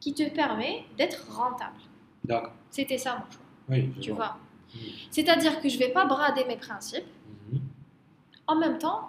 [0.00, 1.80] qui te permet d'être rentable.
[2.24, 2.52] D'accord.
[2.70, 4.36] C'était ça mon choix, Oui, je tu vois.
[4.74, 4.80] Mhm.
[5.10, 7.10] C'est-à-dire que je vais pas brader mes principes.
[7.52, 7.60] Mhm.
[8.46, 9.02] En même temps,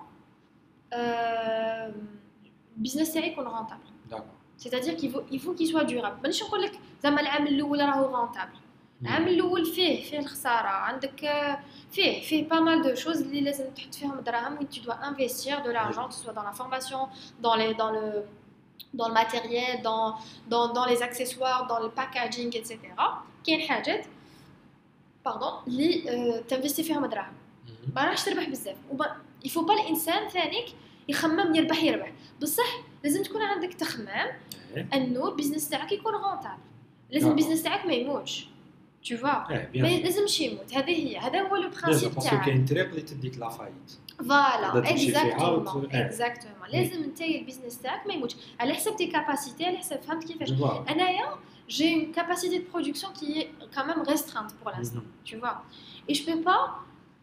[0.93, 1.89] euh,
[2.77, 3.87] business تاعي يكون rentable.
[4.09, 4.25] D'accord.
[4.57, 6.21] C'est-à-dire qu'il faut il faut qu'il soit durable.
[6.21, 8.57] مانيش نقول لك زعما العام الاول راهو rentable.
[9.01, 11.59] العام الاول فيه فيه الخساره عندك آه،
[11.91, 15.63] فيه فيه pas mal de choses اللي لازم تحط فيهم دراهم و tu dois investir
[15.63, 16.99] de l'argent que ce soit dans la formation
[17.41, 18.23] dans les dans le
[18.94, 20.14] dans le matériel dans
[20.48, 22.78] dans dans les accessoires dans le packaging etc.
[23.44, 24.04] كاين حاجات
[25.28, 27.32] pardon اللي آه، تنفيستي فيهم دراهم.
[27.96, 30.66] ما راحش تربح بزاف وما يفو با الانسان ثانيك
[31.08, 34.28] يخمم يربح يربح بصح لازم تكون عندك تخمام
[34.74, 34.94] Ouais.
[34.94, 36.58] إنه البيزنس تاعك يكون رونتابل
[37.10, 37.38] لازم نعم.
[37.38, 38.46] البيزنس تاعك ما يموتش
[39.07, 40.03] tu vois Ouais, bien ما sûr.
[40.03, 42.89] لازمش يموت هذه هي هذا هو لو Bien sûr, برانسيب parce que تاعك كاين طريق
[42.89, 43.73] اللي تديك لا فايت.
[44.19, 46.05] فوالا تقدر تمشي فيها اكزاكتومون وت- إيه.
[46.05, 50.49] اكزاكتومون لازم انت البيزنس تاعك ما يموتش على حسب تي كاباسيتي على حسب فهمت كيفاش
[50.49, 50.91] Je vois.
[50.91, 51.35] انايا
[51.69, 55.29] j'ai une capacité de production qui est quand même restreinte pour l'instant Mhm.
[55.29, 55.55] tu vois.
[56.09, 56.63] Et je peux pas,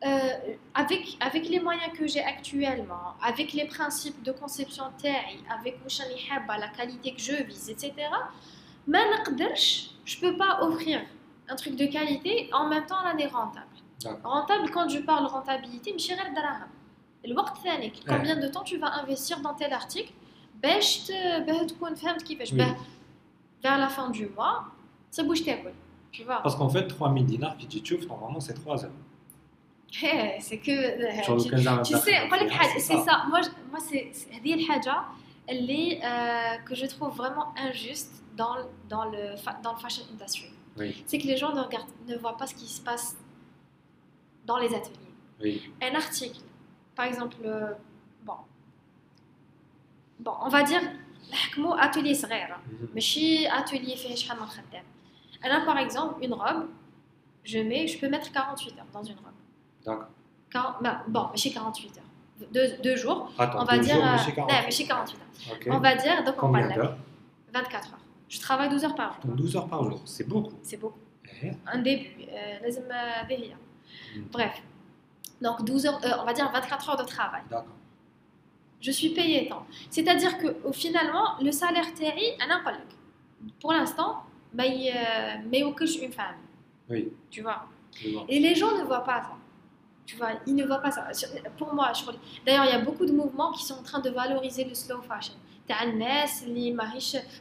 [0.08, 5.74] euh, avec, avec les moyens que j'ai actuellement, avec les principes de conception TAI, avec
[5.84, 7.92] واش راني حابة, la qualité que je vise, etc.
[8.86, 11.00] ما نقدرش, je peux pas offrir
[11.47, 13.65] un truc de qualité, en même temps, l'année rentable.
[14.23, 16.35] Rentable, quand je parle rentabilité, je dirais le
[17.27, 17.33] Le
[18.07, 20.13] combien de temps tu vas investir dans tel article?
[23.63, 24.65] Vers la fin du mois,
[25.09, 25.43] ça bouge
[26.11, 26.41] tu vois.
[26.41, 28.91] Parce qu'en fait, 3000 dinars, puis tu chauffes, normalement, c'est 3 heures.
[30.03, 30.71] Eh, c'est que.
[30.71, 31.21] Euh,
[31.83, 32.29] tu, sais,
[32.79, 33.25] c'est ça.
[33.29, 34.11] Moi, moi c'est
[36.03, 38.55] euh, que je trouve vraiment injuste dans
[39.05, 39.35] le
[39.77, 40.49] fashion industry.
[40.78, 43.16] Oui, c'est que les gens ne regardent, ne voient pas ce qui se passe
[44.48, 45.12] dans les ateliers.
[45.42, 45.72] oui.
[45.82, 46.40] Un article,
[46.98, 47.72] par exemple, euh,
[48.26, 48.38] bon,
[50.18, 50.82] bon, on va dire,
[51.32, 52.94] نحكموا atelier صغير Mhm.
[52.94, 54.84] ماشي atelier فيه شحال من خدام.
[55.44, 56.66] أنا par exemple une robe,
[57.44, 59.34] je mets, je peux mettre 48 heures dans une robe.
[59.86, 60.08] D'accord.
[60.50, 62.04] 40 bah, bon, ماشي 48 heures.
[62.52, 63.94] Deux, deux jours, Attends, on va deux dire.
[63.94, 64.50] jours, euh, mais chez 40.
[64.50, 65.56] non, ماشي 48 heures.
[65.56, 65.68] Ok.
[65.70, 66.96] On va dire, donc on Combien parle d'heures
[67.52, 67.98] 24 heures.
[68.29, 69.25] Je travaille 12 heures par jour.
[69.25, 70.55] Donc 12 heures par jour, c'est beaucoup.
[70.63, 70.99] C'est beaucoup.
[71.43, 71.51] Eh.
[71.67, 74.23] Un début, euh, euh hmm.
[74.31, 74.61] Bref.
[75.41, 77.41] Donc 12 heures, euh, on va dire 24 heures de travail.
[77.49, 77.75] D'accord.
[78.81, 79.65] Je suis payé tant.
[79.89, 82.37] C'est-à-dire que finalement, le salaire TRI,
[83.59, 86.35] pour l'instant, mais euh, je suis une femme.
[86.89, 87.11] Oui.
[87.29, 87.67] Tu vois.
[88.27, 89.31] Et les gens ne voient pas ça.
[90.05, 91.07] Tu vois, ils ne voient pas ça.
[91.57, 92.13] Pour moi, je crois.
[92.45, 95.01] D'ailleurs, il y a beaucoup de mouvements qui sont en train de valoriser le slow
[95.01, 95.33] fashion.
[95.67, 95.93] T'as un
[96.47, 96.75] les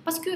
[0.02, 0.30] parce que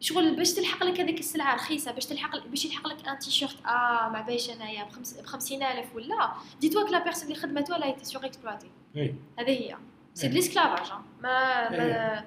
[0.00, 4.08] شغل باش تلحق لك هذيك السلعة رخيصة باش تلحق باش يلحق لك ان تيشيرت آه
[4.08, 8.24] ما بايش أنايا ب 50000 ولا؟ دي توا لا بيرسون اللي خدمته لا ايتي سور
[8.26, 9.10] اكسبلوتي Oui.
[9.38, 9.76] هذه هي.
[10.14, 12.24] سي ليسكلافاج ما ما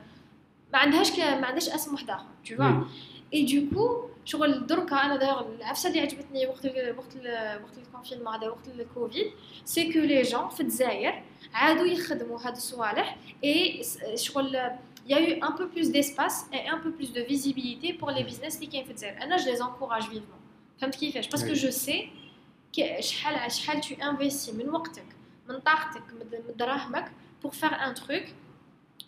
[0.74, 2.86] ما عندهاش ما عندهاش أسم واحد اخر vois.
[2.86, 2.88] Oui.
[3.34, 8.28] اي دو شغل دركا أنا دايوغ العفسه اللي عجبتني وقت ال وقت ال وقت الكونفينمون
[8.36, 9.32] هذا وقت الكوفيد
[9.66, 13.82] سي كو لي جون في الجزائر عادوا يخدموا هاد الصوالح اي
[14.16, 14.72] شغل
[15.09, 18.11] il y a eu un peu plus d'espace et un peu plus de visibilité pour
[18.11, 20.41] les business اللي كاين في الجزائر انا je les encourage vivement
[20.81, 21.57] فهمت كيفاش باسكو Oui.
[21.59, 22.11] جو سي
[23.01, 25.07] شحال شحال tu investis من وقتك
[25.49, 27.13] من طاقتك من من دراهمك
[27.47, 28.25] pour faire un truc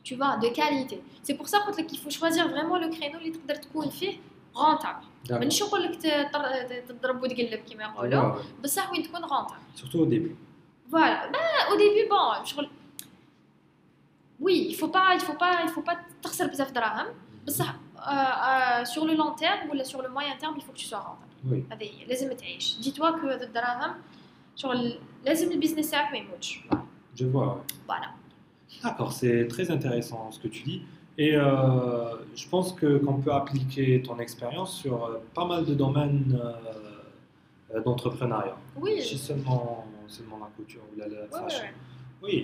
[0.09, 3.16] tu vois de qualité c'est pour ça قلت لك il faut choisir vraiment le créneau
[3.16, 4.16] اللي تقدر تكون فيه
[4.54, 5.32] rentable D'accord.
[5.32, 8.62] مانيش نقول لك تطر- تضرب وتقلب كما Ah, يقولوا ouais, ouais.
[8.62, 10.35] بصح وين تكون rentable Surtout au début.
[10.90, 12.68] voilà bah, au début bon شغل
[14.40, 17.06] oui il faut pas il faut pas il faut pas تخسر بزاف دراهم
[17.46, 20.78] بصح euh, euh, sur le long terme ou sur le moyen terme il faut que
[20.78, 21.62] tu sois rentable Oui.
[21.72, 23.94] هذه هي لازم تعيش دي توا كو هذا الدراهم
[24.56, 26.61] شغل لازم البيزنس تاعك ما يموتش
[27.20, 27.62] Je vois, ouais.
[27.88, 28.09] voilà
[28.85, 30.80] D'accord, c'est très intéressant ce que tu dis.
[31.24, 31.44] Et euh,
[32.40, 37.74] je pense que qu'on peut appliquer ton expérience sur euh, pas mal de domaines euh,
[37.74, 38.56] euh, d'entrepreneuriat.
[38.85, 41.64] oui Si seulement, seulement la couture ou la, la ouais, ouais, fashion.
[41.64, 41.74] ouais.
[42.24, 42.37] Oui,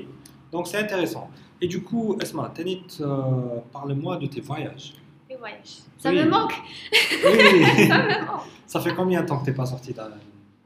[0.52, 1.30] Donc c'est intéressant.
[1.60, 4.94] Et du coup, Esma, Tanit, euh, parle-moi de tes voyages.
[5.30, 5.80] Mes voyages.
[5.98, 6.54] Ça me manque.
[6.92, 7.88] Oui.
[7.88, 8.42] ça me manque.
[8.66, 10.12] Ça fait combien de temps que tu n'es pas sortie d'un...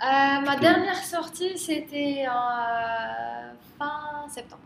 [0.04, 4.63] Euh, ma dernière sortie, c'était euh, fin septembre.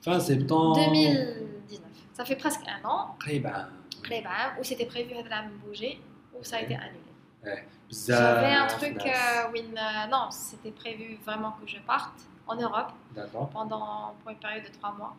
[0.00, 1.80] Fin septembre 2019.
[2.12, 3.16] Ça fait presque un an.
[3.18, 3.66] Réban.
[4.08, 6.00] Réban, où c'était prévu de la bouger,
[6.38, 7.00] où ça a été annulé.
[7.44, 7.66] Ouais.
[7.90, 9.74] J'avais un truc euh, où une,
[10.08, 12.14] non, c'était prévu vraiment que je parte
[12.49, 13.49] en Europe D'accord.
[13.57, 13.87] pendant
[14.19, 15.13] pour une période de trois mois,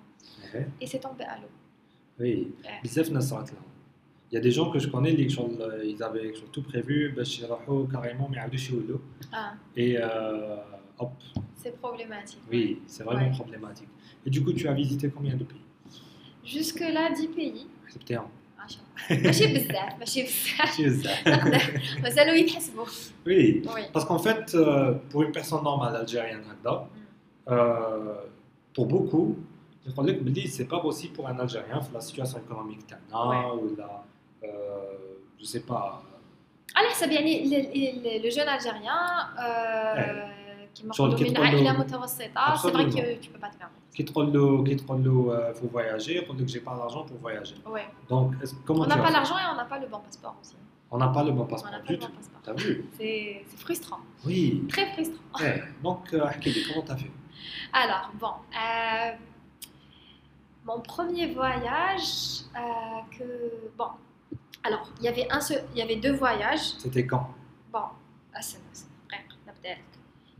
[0.54, 1.52] Eh, et c'est tombé à l'eau.
[2.20, 2.80] Oui, Ouais.
[2.84, 3.62] bzaf nas صارت لهم.
[4.30, 5.48] Il y a des gens que je connais, les gens,
[5.92, 8.98] ils avaient tout prévu, باش يروحوا carrément ما يعاودوش يولوا.
[9.32, 10.56] Ah, Et euh,
[10.98, 11.12] hop,
[11.62, 12.42] c'est problématique.
[12.52, 13.38] oui, c'est vraiment Ouais.
[13.40, 13.88] problématique.
[14.26, 15.66] Et du coup, tu as visité combien de pays
[16.44, 17.66] Jusque-là, 10 pays.
[17.88, 18.28] C'était un.
[19.10, 21.28] ماشي بزاف ماشي بزاف
[22.02, 22.84] مازالوا يتحسبوا
[23.26, 23.82] Oui, Oui.
[23.94, 26.84] parce qu'en fait, euh, pour une personne normale algérienne, هكذا, euh,
[28.74, 29.28] pour beaucoup,
[29.86, 33.62] يقول لك بلي c'est pas possible pour un Algérien في la situation économique تاعنا Ouais.
[33.62, 34.02] ولا
[34.42, 34.46] euh,
[35.40, 35.92] je sais pas
[36.76, 37.44] على حسب يعني
[38.24, 38.86] لو جون الجيريان
[40.74, 42.94] كيما شغل نقولوا كي من تقول له- عائله متوسطه سي فري Absolument.
[42.94, 46.48] كو تو با با كي تقول له كي تقول له euh, faut voyager يقول لك
[46.48, 47.86] j'ai pas d'argent pour voyager Ouais.
[48.12, 49.86] donc est-ce- comment On tu n'a as pas fait l'argent et on n'a pas le
[49.92, 50.56] bon passeport aussi.
[50.94, 52.40] on n'a pas le bon On passeport n'a pas du le bon tout passeport.
[52.46, 53.18] t'as vu C'est
[53.48, 54.40] c'est frustrant, oui
[54.72, 55.38] très frustrant.
[55.46, 57.12] Eh, donc euh, احكي لي comment t'as fait
[57.73, 59.11] Alors, bon, euh,
[60.65, 63.23] mon premier voyage, euh, que.
[63.77, 63.87] Bon,
[64.63, 65.39] alors, il y avait, un
[65.73, 66.73] il y avait deux voyages.
[66.77, 67.29] C'était quand?
[67.71, 67.85] Bon,
[68.33, 68.39] ah,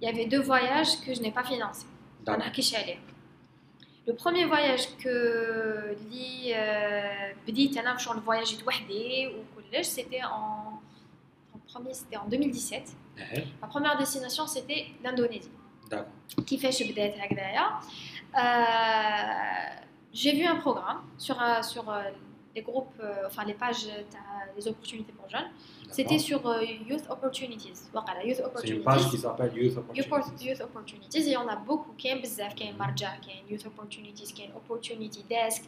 [0.01, 1.85] il y avait deux voyages que je n'ai pas financés.
[4.07, 7.33] Le premier voyage que j'ai euh,
[8.13, 10.81] le voyage au c'était en,
[11.53, 12.95] en c'était en 2017.
[13.17, 13.43] Eh.
[13.61, 15.51] Ma première destination c'était l'Indonésie
[16.46, 17.80] كيفاش بدات هكذايا
[18.34, 22.02] euh, j'ai vu un programme sur euh, sur euh,
[22.54, 25.50] les groupes euh, enfin les pages تاع les opportunités pour jeunes
[25.90, 26.26] c'était D'accord.
[26.28, 30.46] sur euh, youth opportunities وقع youth c'est une opportunities page qui s'appelle Youth Youth Opportunities
[30.48, 35.20] youth opportunities et on a beaucoup كاين بزاف كاين مرجع كاين youth opportunities كاين opportunity
[35.32, 35.62] desk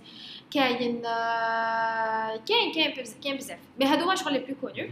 [0.50, 4.88] كاين آه، كاين كاين بز- كاين بزاف مي هادوما شغل لي بلو كونو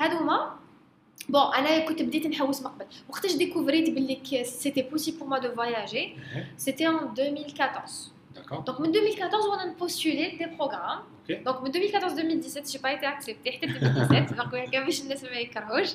[0.00, 0.56] هادوما
[1.28, 5.54] بون انا كنت بديت نحوس من قبل وقتاش ديكوفريت باللي سيتي بوسيبل بور موا دو
[5.54, 8.64] فواياجي Eh, سيتي ان 2014 D'accord.
[8.64, 11.02] Donc, en 2014, on a postulé des programmes.
[11.30, 11.42] Ok.
[11.44, 13.52] Donc, en 2014-2017, je n'ai pas été acceptée.
[13.52, 14.36] C'était 2017.
[14.36, 15.94] Donc, il y avait une euh, je,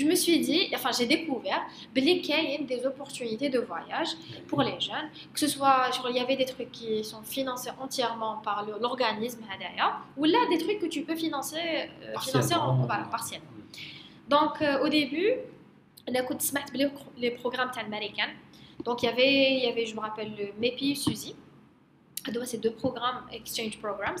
[0.00, 1.62] je me suis dit, enfin, j'ai découvert
[1.94, 4.10] qu'il y a des opportunités de voyage
[4.50, 7.70] pour les jeunes, que ce soit, genre, il y avait des trucs qui sont financés
[7.84, 12.54] entièrement par le- l'organisme derrière, ou là, des trucs que tu peux financer, euh, financer
[12.54, 12.86] en, Partiellement.
[12.90, 13.54] voilà, partiellement.
[14.34, 15.30] Donc, euh, au début,
[16.08, 18.30] on a écouté سمعت بلي les programmes تاع américains.
[18.86, 21.34] Donc, il y avait, il y avait, je me rappelle, le MEPI Suzy.
[22.28, 24.16] هذوما c'est deux programmes, exchange programs,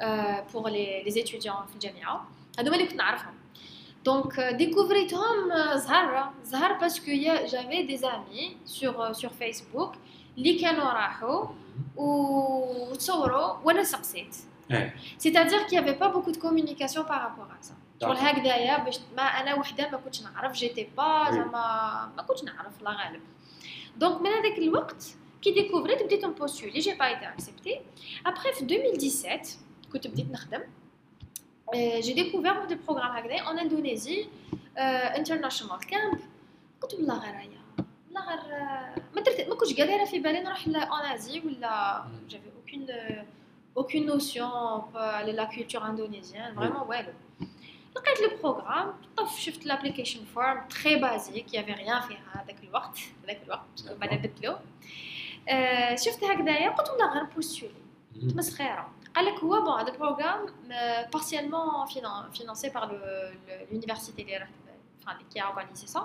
[0.00, 2.28] euh, pour les, les étudiants في الجامعة.
[2.58, 3.34] هذوما اللي كنت نعرفهم.
[4.08, 9.12] Donc, euh, découvريتهم euh, زهرة زهر parce que y a- j'avais des amis sur, euh,
[9.12, 9.96] sur Facebook
[10.38, 11.46] اللي كانوا راحوا
[11.96, 14.36] وتصوروا وانا سقسيت.
[14.70, 14.94] إيه.
[15.18, 17.72] C'est-à-dire qu'il n'y avait pas beaucoup de communication par rapport à ça.
[18.02, 18.22] شغل D'accord.
[18.24, 21.32] هكذايا باش ما انا وحده ما كنتش نعرف جيتي با Oui.
[21.34, 23.20] زعما ما كنتش نعرف الله غالب
[23.96, 25.04] دونك من هذاك الوقت
[25.42, 27.80] كي ديكوفريت بديت نبوستولي جي با ايتي اكسبتي
[28.26, 29.56] ابخي في 2017
[29.92, 30.60] كنت بديت نخدم
[32.00, 34.26] جي ديكوفير واحد البروغرام هكذا اون اندونيزي
[34.78, 36.18] انترناشونال كامب
[36.82, 37.60] قلت والله غير هيا
[38.06, 42.44] والله غير آه، ما درت ما كنتش قادره في بالي نروح اون ازي ولا جافي
[42.56, 42.86] اوكين
[43.78, 44.82] aucune notion
[45.26, 47.12] de la culture indonésienne, vraiment والو
[47.96, 52.56] لقيت لو بروغرام طف شفت l'application form très basique il y avait rien فيها هذاك
[52.64, 54.56] الوقت هذاك الوقت باسكو بعد بدلو
[55.48, 57.72] آه، شفت هكذايا قلت والله غير بوستولي
[58.14, 58.36] Mhm.
[58.36, 60.46] مسخره قال لك هو بون هذا البروغرام
[61.12, 61.86] بارسيالمون
[62.32, 63.00] فينانسي بار
[63.70, 64.52] l'université اللي رحت
[65.02, 66.00] enfin qui a organisé ça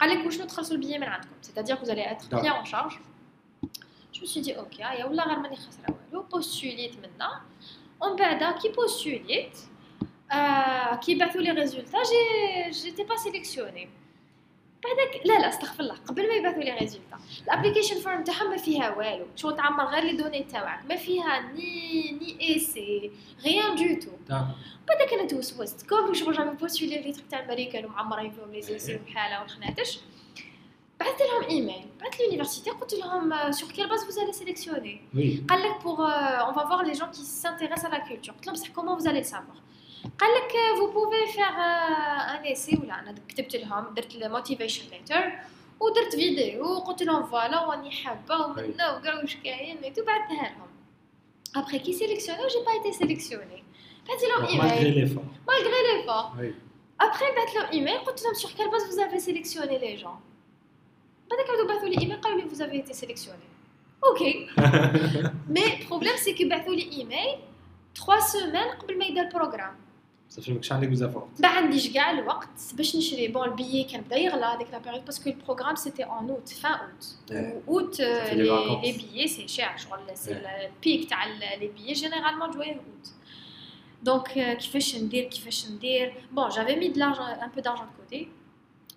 [0.00, 3.00] قال لك واش تخلصوا البيي من عندكم c'est-à-dire que vous allez être pris en charge
[4.12, 7.40] je me suis dit اوكي يا والله غير ماني خاسره والو بوستوليت منا
[8.00, 9.58] ومن بعد كي بوستوليت
[10.32, 13.88] آه كي بعثوا لي ريزولتا جي جيتي با سيليكسيوني
[14.83, 15.95] بعدك لا لا استغفر الله.
[15.95, 19.25] قبل ما يبعثوا لي ريزولتا الابليكيشن فورم تاعها ما فيها والو.
[19.35, 20.85] شغل تعمر غير لي دوني تاعك.
[20.89, 23.11] ما فيها ني ني ايسي
[23.43, 24.11] غيان دو تو.
[24.87, 28.61] بعدك أنا توسوست كوم شغل جافي بوستولي لي تاع الامريكان ومعمرين فيهم لي إيه.
[28.61, 29.99] زيسي وحالة والخناتش
[30.99, 34.01] بعثت لهم ايميل بعثت لونيفرسيتي قلت لهم سور كيل باز
[34.39, 35.49] sélectionner؟ Oui.
[35.49, 35.81] قال لك
[36.49, 38.33] on va voir les gens qui s'intéressent à la culture.
[38.33, 39.57] قلت لهم بصح allez le savoir
[40.18, 44.90] قال لك euh, vous pouvez faire euh, un essai ولا انا كتبت لهم درت الموتيفيشن
[44.90, 45.32] ليتر
[45.80, 50.68] ودرت فيديو وقلت لهم فوالا واني حابه ومنا وكاع واش كاين ميتو بعثتها لهم
[51.56, 53.64] ابخي كي سيليكسيوني جي با ايتي سيليكسيوني
[54.08, 55.28] بعثت لهم Donc, ايميل malgré l'effort.
[55.48, 56.52] malgré l'effort Oui.
[57.06, 60.20] Après, بعث لهم ايميل قلت لهم sur quelle base vous avez sélectionné les gens
[61.30, 63.46] بعدك عاودوا بعثوا لي ايميل قالوا لي vous avez été sélectionné
[64.04, 64.46] اوكي
[65.48, 67.36] مي البروبليم سي كي بعثوا لي ايميل
[68.06, 69.76] 3 سيمين قبل ما يبدا البروغرام
[70.36, 74.16] Ça fait que عندك بزاف ما عنديش كاع الوقت باش نشري بون البيي كان بدا
[74.16, 77.68] يغلى هذيك لا بيريود باسكو البروغرام سيتي اون اوت فان اوت Ouais.
[77.68, 78.84] اوت fait les لي vacances.
[78.84, 80.36] لي بيي سي شير شغل سي Ouais.
[80.36, 83.10] البيك تاع لي بيي جينيرالمون جوية اوت
[84.02, 88.28] دونك كيفاش ندير كيفاش ندير بون جافي مي de l'argent un peu d'argent de côté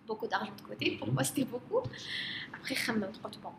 [0.10, 1.14] beaucoup d'argent de côté pour Mhm.
[1.16, 1.88] moi c'était beaucoup
[2.56, 3.54] après خممت قلت بون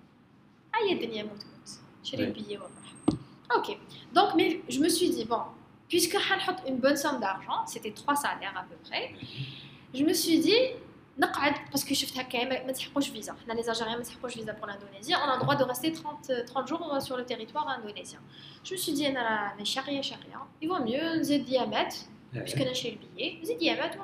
[0.74, 1.70] هيا الدنيا موت موت
[2.04, 2.20] شري Ouais.
[2.28, 3.18] البيي ونروح
[3.52, 3.78] اوكي
[4.14, 5.44] دونك مي جو مو سوي دي بون
[5.89, 9.11] puisque Hanhot une bonne somme d'argent, c'était trois salaires à peu près,
[9.93, 10.55] je me suis dit,
[11.71, 13.35] parce que je fais quand même, je visa.
[13.53, 16.67] Les Algériens, je visa pour l'Indonésie, on a le droit de rester 30, 30 euh,
[16.67, 18.19] jours sur le territoire indonésien.
[18.63, 19.07] Je me suis dit,
[20.61, 21.95] il vaut mieux, j'ai diamètre,
[22.33, 23.97] eh puisque j'ai chez le billet, j'ai diamètre,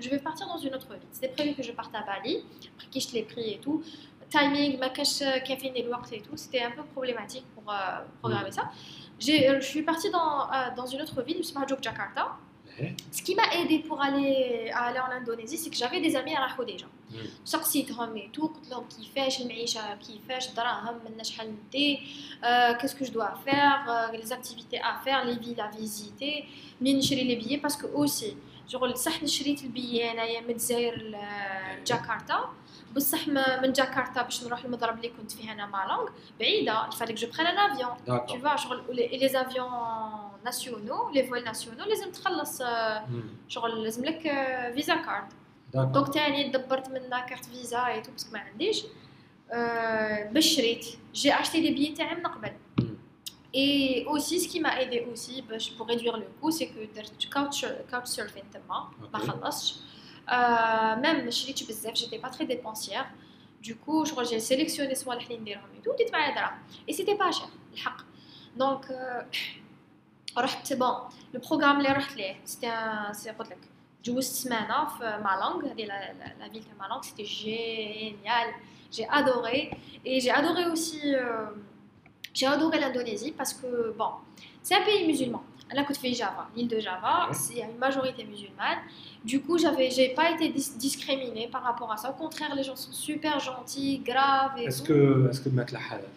[0.00, 1.02] je vais partir dans une autre ville.
[1.12, 2.44] C'était prévu que je parte à Bali,
[2.74, 3.82] après que je les prix et tout.
[4.28, 8.52] Timing, ma cache, euh, café, et tout, c'était un peu problématique pour euh, programmer mm.
[8.52, 8.70] ça
[9.19, 12.25] je suis partie dans euh, dans une autre ville اسمها Yogyakarta
[13.11, 16.33] ce qui m'a aidé pour aller, à aller en Indonésie, c'est que j'avais des amis
[16.35, 16.85] à Raho déjà.
[17.11, 17.15] Mm.
[17.45, 21.99] سقسيتهم et tout قلت لهم كيفاش المعيشة كيفاش الدراهم منا شحال ندي
[22.43, 26.45] euh, qu'est-ce que je dois faire euh, les activités à faire les villes à visiter
[26.81, 28.35] منين نشري لي بيي باسكو اوسي
[28.67, 31.15] شغل صح شريت البيي انايا من الجزائر
[31.81, 32.49] لجاكرتا
[32.96, 36.08] بصح من جاكرتا باش نروح المضرب اللي كنت فيه أنا مالونغ
[36.40, 38.36] بعيدة je prenne un avion tu D'accord.
[38.42, 38.82] vois شغل
[39.22, 39.72] les avions
[40.44, 43.48] nationaux les vols nationaux لازم تخلص آه، Hmm.
[43.48, 44.20] شغل لازم لك
[44.74, 45.24] فيزا كارد.
[45.92, 48.84] دونك تاني دبرت منها كارت فيزا اي تو باسكو ما عنديش
[49.52, 52.50] آه، باش شريت جي اشتي لي بيي تاعي من قبل
[52.80, 52.96] Hmm.
[53.64, 57.34] Et aussi, ce qui m'a aidé aussi باش pour réduire le coût, c'est que درت
[57.34, 57.64] couch
[58.16, 58.88] surfing تما
[60.27, 60.31] ما Ok.
[60.31, 63.05] خلصتش آه، même ما شريتش بزاف j'étais pas très dépensière
[63.67, 67.17] du coup شغل j'ai sélectionné صوالح اللي نديرهم et tout وديت معايا دراهم et c'était
[67.17, 68.01] pas cher الحق
[68.55, 69.25] دونك آه،
[70.37, 70.87] رحت بون
[71.33, 72.71] لو بروغرام اللي رحت ليه سيتي
[73.11, 73.57] سي قلت لك
[74.05, 76.13] جوزت سمانه في مالونغ هذه لا
[76.51, 78.53] فيل تاع مالونغ سيتي جينيال
[78.97, 79.59] J'ai adoré.
[80.09, 80.99] Et j'ai adoré aussi.
[81.15, 81.45] euh,
[82.37, 83.69] j'ai adoré l'Indonésie parce que,
[83.99, 84.11] bon,
[84.65, 85.43] c'est un pays musulman.
[85.73, 87.33] Là, côté fait Java, l'île de Java, Ouais.
[87.33, 88.79] c'est- il y a une majorité musulmane.
[89.31, 92.07] Du coup, j'avais, j'ai pas été dis- discriminée par rapport à ça.
[92.13, 94.87] Au contraire, les gens sont super gentils, graves et Est-ce tout.
[94.89, 96.09] que, est-ce que mettre la halal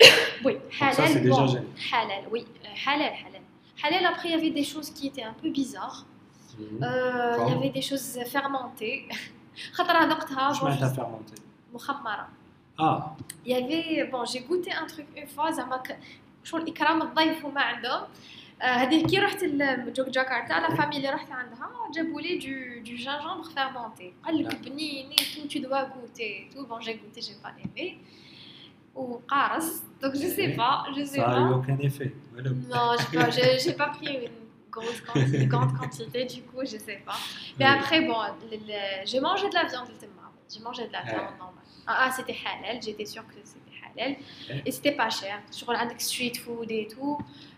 [0.45, 1.65] Oui, Donc ça, halal, c'est déjà bon, génial.
[1.93, 3.41] halal, oui, euh, halal, halal.
[3.83, 6.05] Halal, après, il y avait des choses qui étaient un peu bizarres.
[6.57, 6.83] Mhm.
[6.83, 9.07] Euh, il y Comme avait des choses fermentées.
[9.73, 11.35] خاطر هذقتها Je bon, mets je- à fermenter.
[11.73, 12.27] مخمرة.
[12.79, 13.13] Ah,
[13.45, 15.99] Il y avait, bon, j'ai goûté un truc une fois, زعما ك-
[16.43, 18.01] شغل الإكرام الضيف وما عندهم.
[18.61, 22.97] آه، هذه كي رحت لجوك جاكرتا لا فامي اللي رحت عندها جابوا لي du du
[23.03, 24.25] gingembre fermenté.
[24.25, 26.65] قال لك بنين et tout, tu dois goûter et tout.
[26.67, 27.97] Bon, j'ai goûté, j'ai pas aimé.
[28.95, 29.81] وقارص.
[30.01, 31.39] Donc je sais pas, je sais ça pas.
[31.39, 32.11] n'a eu aucun effet.
[32.33, 32.49] Voilà.
[32.73, 34.39] Non, j'ai pas, j'ai- j'ai pas pris une
[34.75, 37.17] grosse quantité, une grande quantité, du coup, je sais pas.
[37.59, 37.71] Mais Oui.
[37.77, 38.19] après, bon,
[38.51, 40.25] le- le- j'ai mangé de la viande, le temma.
[40.53, 41.11] j'ai mangé de la Ouais.
[41.13, 41.67] viande normale.
[41.89, 44.11] Ah, ah, c'était halal, j'étais sûre que c'était halal.
[44.49, 44.63] Ouais.
[44.67, 45.35] Et c'était pas cher.
[45.57, 47.15] Sur avec street food et tout,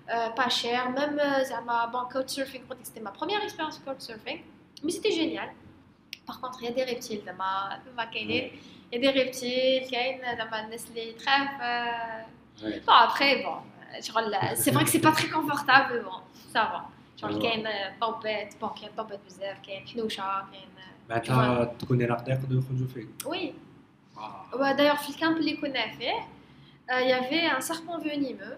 [0.10, 0.89] euh, pas cher.
[0.91, 4.39] Même, euh, zama, bon, couchsurfing, c'était ma première expérience couchsurfing,
[4.84, 5.49] mais c'était génial.
[6.26, 7.52] Par contre, il y a des reptiles, zama,
[7.86, 8.52] zama كاينين.
[8.93, 12.80] il y a des reptiles, كاين زعما الناس اللي تخاف euh, Ouais.
[12.86, 16.20] Bon, après, bon, euh, genre, là, c'est vrai que c'est pas très confortable, mais bon,
[16.54, 16.82] ça va.
[17.20, 17.41] Genre, Ouais.
[17.41, 17.68] كاين
[18.02, 20.70] طوبات bon كاين طوبات بزاف كاين حنوشه كاين
[21.10, 23.08] معناتها تكوني راك يقدروا يخرجوا فيك.
[23.26, 23.54] وي
[24.18, 24.74] Ah.
[24.78, 26.28] d'ailleurs في الكامب اللي كنا فيه
[26.89, 28.58] آه، il y avait un serpent venimeux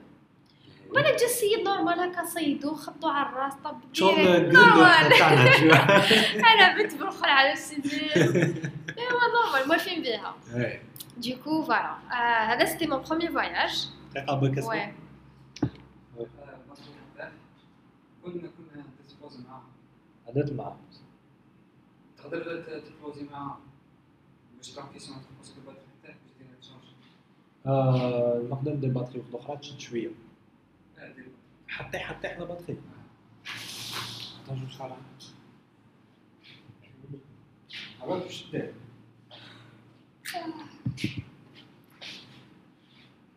[0.90, 5.12] ولا جا السيد نورمال هكا صيدو خبطو على الراس طب نورمال.
[6.52, 8.12] أنا بنت بالخلع على السيدير
[8.98, 10.34] ايوا نورمال موافقين بيها.
[11.16, 11.98] ديكو فوالا
[12.52, 14.92] هذا سيتي مون بخومي فواياج دقيقة بك اسمع
[18.24, 19.62] كنا كنا تتفوزي معاهم
[20.28, 20.76] عدت معاهم
[22.18, 23.56] تقدر تتفوزي معاهم
[24.56, 29.78] باش تعرفي سون تفوزي بالباتري تاعك باش دير تشارج نقدر ندير باتري وحدة أخرى تشد
[29.80, 30.10] شوية
[31.07, 31.27] لا دير
[31.67, 32.77] حتى حتى احنا باتري.
[33.45, 34.97] حتى جوج ساعات.
[38.01, 38.73] عرفت واش دير؟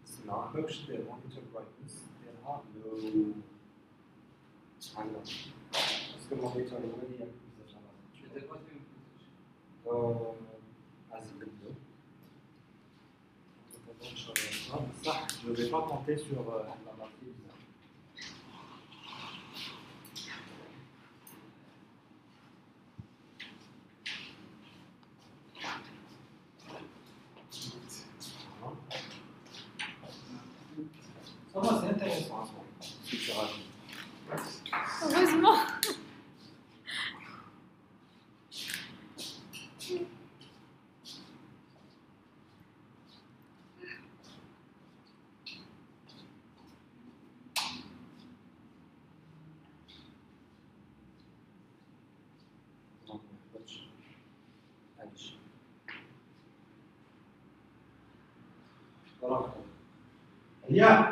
[0.04, 2.96] اسمع عرفت واش دير؟ مونيتور برايتنس ديرها لو
[4.96, 5.22] هكذا.
[6.14, 7.32] باسكو المونيتور هو اللي ياكل
[7.64, 8.80] بزاف على دير باتري
[11.12, 11.74] عزيز البلو.
[15.00, 16.64] بصح جو vais pas compter sur euh,
[60.81, 61.10] Yeah.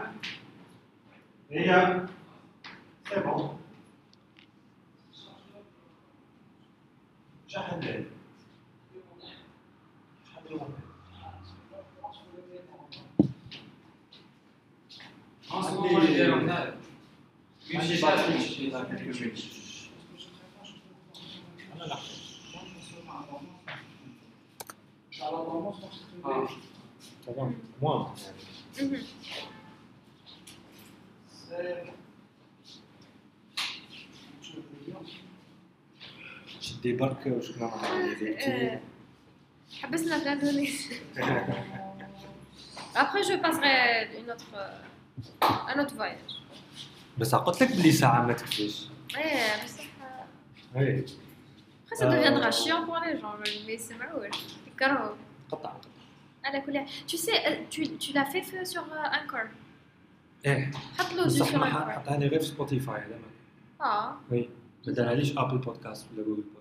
[36.89, 38.81] شدي برك وشكرا على آه،
[39.83, 40.95] حبسنا في الاندونيسي
[42.97, 43.75] Après, je passerai
[44.21, 46.35] une autre, euh, un autre voyage.
[47.19, 48.89] بس قلت لك بلي ساعة ما تكفيش.
[49.13, 49.83] Ouais, mais ça,
[50.77, 54.31] وي après, ça Euh, deviendra chiant pour les gens, mais c'est معول.
[54.67, 55.15] يكرهوا.
[55.53, 55.73] قطع
[56.45, 56.87] على كل حال.
[57.09, 59.47] Tu sais, euh, tu, tu l'as fait feu sur euh, Anchor.
[60.47, 61.91] ايه حط له بصح sur ما Anchor.
[61.91, 63.19] حطها لي غير في سبوتيفاي هذا
[63.81, 64.49] ما اه وي
[64.87, 66.58] ما دارهاليش ابل بودكاست ولا جوجل بودكاست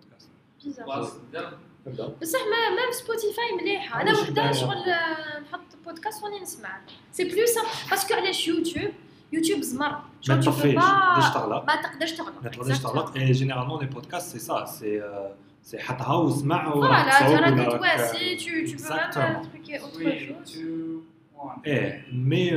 [2.23, 6.81] بصح ما ميم سبوتيفاي مليحه أنا وحدة؟ شغل آه، نحط بودكاست واني نسمع.
[7.13, 8.91] سي بلو سامبل باسكو علاش يوتيوب
[9.33, 9.91] يوتيوب زمر.
[10.29, 14.33] ما تطفيش pas- تقدرش تغلق ما تقدرش تغلق ما تقدرش تغلق اي جينيرالمون لي بودكاست
[14.33, 15.03] سي سا سي
[15.63, 18.79] سي حطها واسمع وراك راك تواسي 3
[19.19, 19.79] chose.
[19.79, 21.03] 2
[21.37, 22.51] 1 إيه مي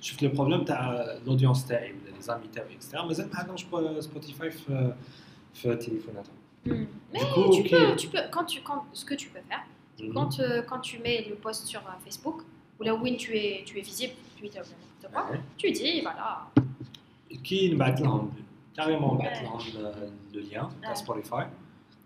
[0.00, 3.66] شفت لو بروبليم تاع الاودينس تاعي ولا لي زامي تاعي اكسترا مازال ما عندهمش
[4.04, 4.94] سبوتيفاي في
[5.62, 6.14] téléphone.
[6.66, 6.84] Mmh.
[7.12, 7.20] Mais
[7.52, 9.64] tu, peux, tu, peux, quand tu, quand, ce que tu peux faire,
[10.00, 10.12] mhm.
[10.12, 12.42] quand, euh, quand tu mets le post sur euh, Facebook,
[12.78, 14.60] ou là où tu es, tu es visible, Twitter,
[15.10, 15.40] quoi, ouais.
[15.56, 16.46] tu dis, voilà.
[17.42, 18.02] Qui battent
[18.74, 19.42] carrément battent
[20.32, 21.44] le, lien, à Spotify.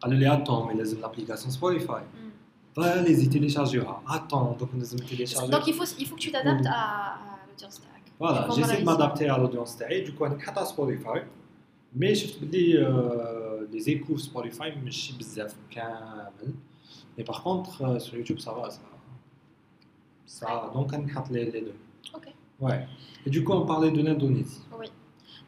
[0.07, 2.03] Le lien tombe, mais l'application Spotify.
[2.15, 2.31] Hmm.
[2.75, 3.83] Va les télécharger.
[4.09, 5.51] Attends, donc nous télécharger.
[5.51, 8.03] Donc il faut, il faut que tu t'adaptes à, l'audience tag.
[8.19, 10.05] Voilà, j'essaie de m'adapter à l'audience tag.
[10.05, 11.21] Du coup, on a Spotify
[11.96, 12.74] مي شفت بلي
[13.72, 16.54] لي زيكو في سبوتيفاي ماشي بزاف كامل
[17.18, 18.82] مي باغ كونتخ سور يوتيوب سا فا سا
[20.26, 21.72] سا دونك نحط لي لي دو
[22.18, 22.28] Ok.
[22.66, 22.82] Ouais.
[23.26, 24.62] Et du coup, on parlait de l'Indonésie.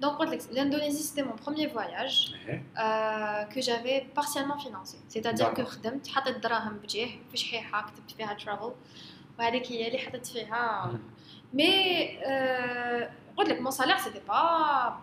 [0.04, 0.14] Donc
[0.58, 2.62] l'Indonésie, c'était mon premier voyage Ouais.
[2.86, 4.98] euh, que j'avais partiellement financé.
[5.14, 5.70] C'est-à-dire que D'accord.
[5.72, 8.72] خدمت حطيت دراهم بجيه في شحيحة كتبت فيها travel
[9.40, 11.00] وهذيك هي اللي حطيت فيها مم.
[11.54, 11.70] مي
[12.08, 12.30] euh, قلت
[13.02, 13.23] لك
[13.61, 15.01] mon salaire, c'était pas.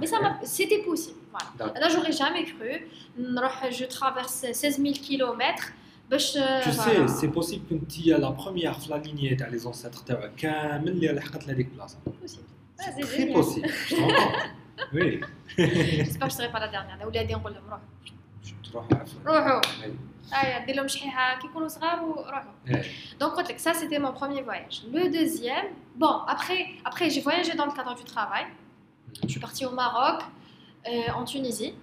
[0.00, 0.06] Mais
[0.44, 1.18] c'était possible.
[1.58, 1.80] Voilà.
[1.80, 2.88] Là, j'aurais jamais cru.
[3.16, 5.72] Je traverse 16 000 km.
[6.10, 10.98] Tu sais, c'est possible qu'une que tu la première la lignée les ancêtres de Kamel
[10.98, 11.98] qui a la déplace.
[12.78, 13.68] C'est possible.
[13.68, 13.96] Ah, je
[14.92, 15.20] Oui.
[15.56, 16.98] J'espère que je ne serai pas la dernière.
[17.06, 17.48] Ou la dernière, on
[20.31, 20.35] عفوا.
[20.35, 20.45] روحوا Oui.
[20.45, 22.85] ايا دير لهم شحيحه كي يكونوا صغار وروحوا Ouais.
[23.19, 24.83] Donc, قلت لك, ça c'était mon premier voyage.
[24.93, 28.45] Le deuxième, bon, après, après j'ai voyagé dans le cadre du travail.
[29.23, 30.19] Je suis partie au Maroc,
[30.87, 31.73] euh, en Tunisie.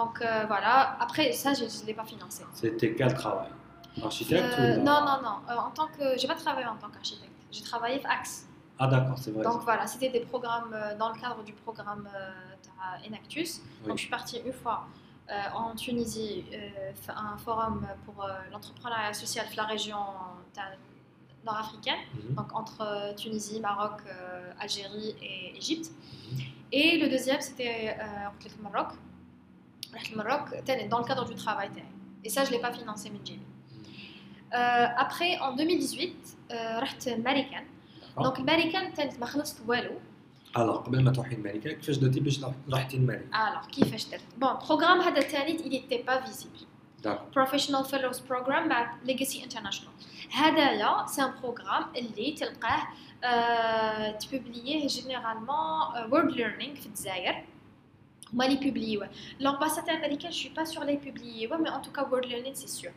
[0.00, 0.74] Donc euh, voilà,
[1.04, 2.42] après ça je ne l'ai pas financé.
[2.62, 3.50] C'était quel travail
[4.10, 5.36] Architecte Euh, ou non, non, non.
[5.48, 7.38] Euh, en tant que, j'ai pas travaillé en tant qu'architecte.
[7.54, 8.34] J'ai travaillé à Axe.
[8.82, 9.42] Ah d'accord, c'est vrai.
[9.48, 12.30] Donc voilà, c'était des programmes euh, dans le cadre du programme euh,
[12.64, 13.50] t'as Enactus.
[13.84, 14.88] Donc je suis partie une fois euh,
[15.27, 19.97] euh, en Tunisie euh, un forum pour euh, l'entrepreneuriat social de la région
[21.43, 22.35] nord-africaine, mhm.
[22.35, 24.01] donc entre Tunisie, Maroc,
[24.59, 25.91] Algérie et Égypte.
[26.31, 26.39] Mhm.
[26.71, 28.93] Et le deuxième, c'était le Maroc.
[30.11, 30.49] Le Maroc,
[30.89, 31.69] dans le cadre du travail.
[32.23, 33.39] Et ça, je ne l'ai pas financé, Minjini.
[33.39, 34.93] Mhm.
[34.97, 37.63] Après, en 2018, euh, Marikan.
[38.21, 39.27] Donc, Marikan, je n'ai pas
[40.56, 40.72] والو.
[40.74, 42.40] Alors, قبل ما تروحي الملكة كيفاش درتي باش
[42.72, 46.66] رحتي الملكة؟ Alors, كيفاش درت؟ Bon, programme هذا تاني, il n'était pas visible.
[47.02, 47.30] D'accord.
[47.38, 49.90] Professional Fellows Program مع Legacy International.
[50.34, 52.82] هذايا سي ان بروغرام اللي تلقاه
[53.24, 57.44] آه تبوبليه جينيرالمون وورد ليرنينغ في الجزائر
[58.34, 59.10] هما اللي بوبليوه
[59.40, 62.92] لامباساد امريكان جو با سور لي بوبليوه مي ان توكا وورد ليرنينغ سي سور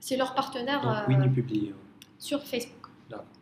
[0.00, 1.72] سي لور بارتنير Donc, oui, ni publié.
[2.18, 2.79] سور فيسبوك D'accord.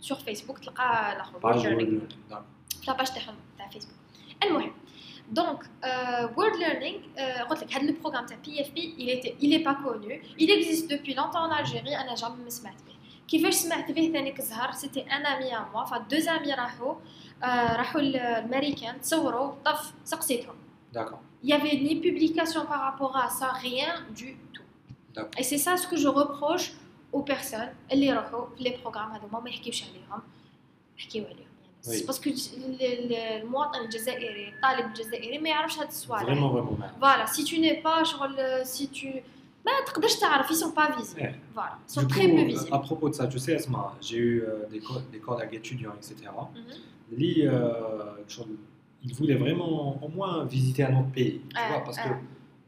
[0.00, 2.32] سور فيسبوك تلقى الاخر Page وورد word ليرنينغ learning.
[2.32, 2.80] D'accord.
[2.80, 3.94] في لاباج تاعهم تاع فيسبوك
[4.44, 4.72] المهم
[5.30, 5.70] دونك
[6.38, 6.98] وورد ليرنينغ
[7.50, 10.22] قلت لك هذا لو بروغرام تاع بي اف بي il était il est pas connu
[10.38, 12.94] il existe depuis longtemps en Algérie انا جامي ما سمعت به
[13.28, 16.94] كيفاش سمعت به ثاني كزهر سيتي ان امي ا موا فدو زامي راحوا
[17.42, 20.54] آه، راحوا للامريكان تصوروا طف سقسيتهم
[20.94, 21.20] D'accord.
[21.42, 24.62] il y avait ni publication par rapport à ça rien du tout
[25.14, 25.30] D'accord.
[25.40, 26.66] et c'est ça ce que je reproche
[27.16, 30.22] aux personnes اللي يروحوا في لي بروغرام هذوما ما يحكيوش عليهم
[30.98, 31.44] يحكيو عليهم
[31.86, 32.06] Oui.
[32.06, 32.30] باسكو
[33.42, 37.00] المواطن الجزائري الطالب الجزائري ما يعرفش هاد الصوالح Vraiment, vraiment mal.
[37.00, 39.08] فوالا سي تو ني با شغل سي تو
[39.66, 41.34] ما تقدرش تعرف ils sont pas visibles Ouais.
[41.56, 43.54] voilà ils Du sont très coup, peu euh, visibles à propos de ça, tu sais,
[43.60, 46.12] Asma, j'ai eu euh, des, co- des collègues étudiants, etc.
[46.58, 46.74] Mhm.
[47.18, 47.52] Lui, euh,
[48.32, 48.46] genre,
[49.06, 49.74] il voulait vraiment
[50.04, 51.38] au moins visiter un autre pays.
[51.50, 52.22] Tu Ouais, vois, parce que, ouais.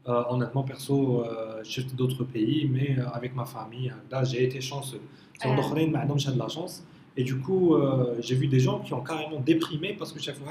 [0.08, 1.62] euh, honnêtement, perso, euh,
[1.94, 5.00] d'autres pays, mais euh, avec ma famille, euh, là, j'ai été chanceux.
[5.40, 6.84] C'est en bah, j'ai de la chance.
[7.16, 7.76] Et du coup,
[8.20, 10.44] j'ai vu des gens qui ont carrément déprimé parce que j'ai fait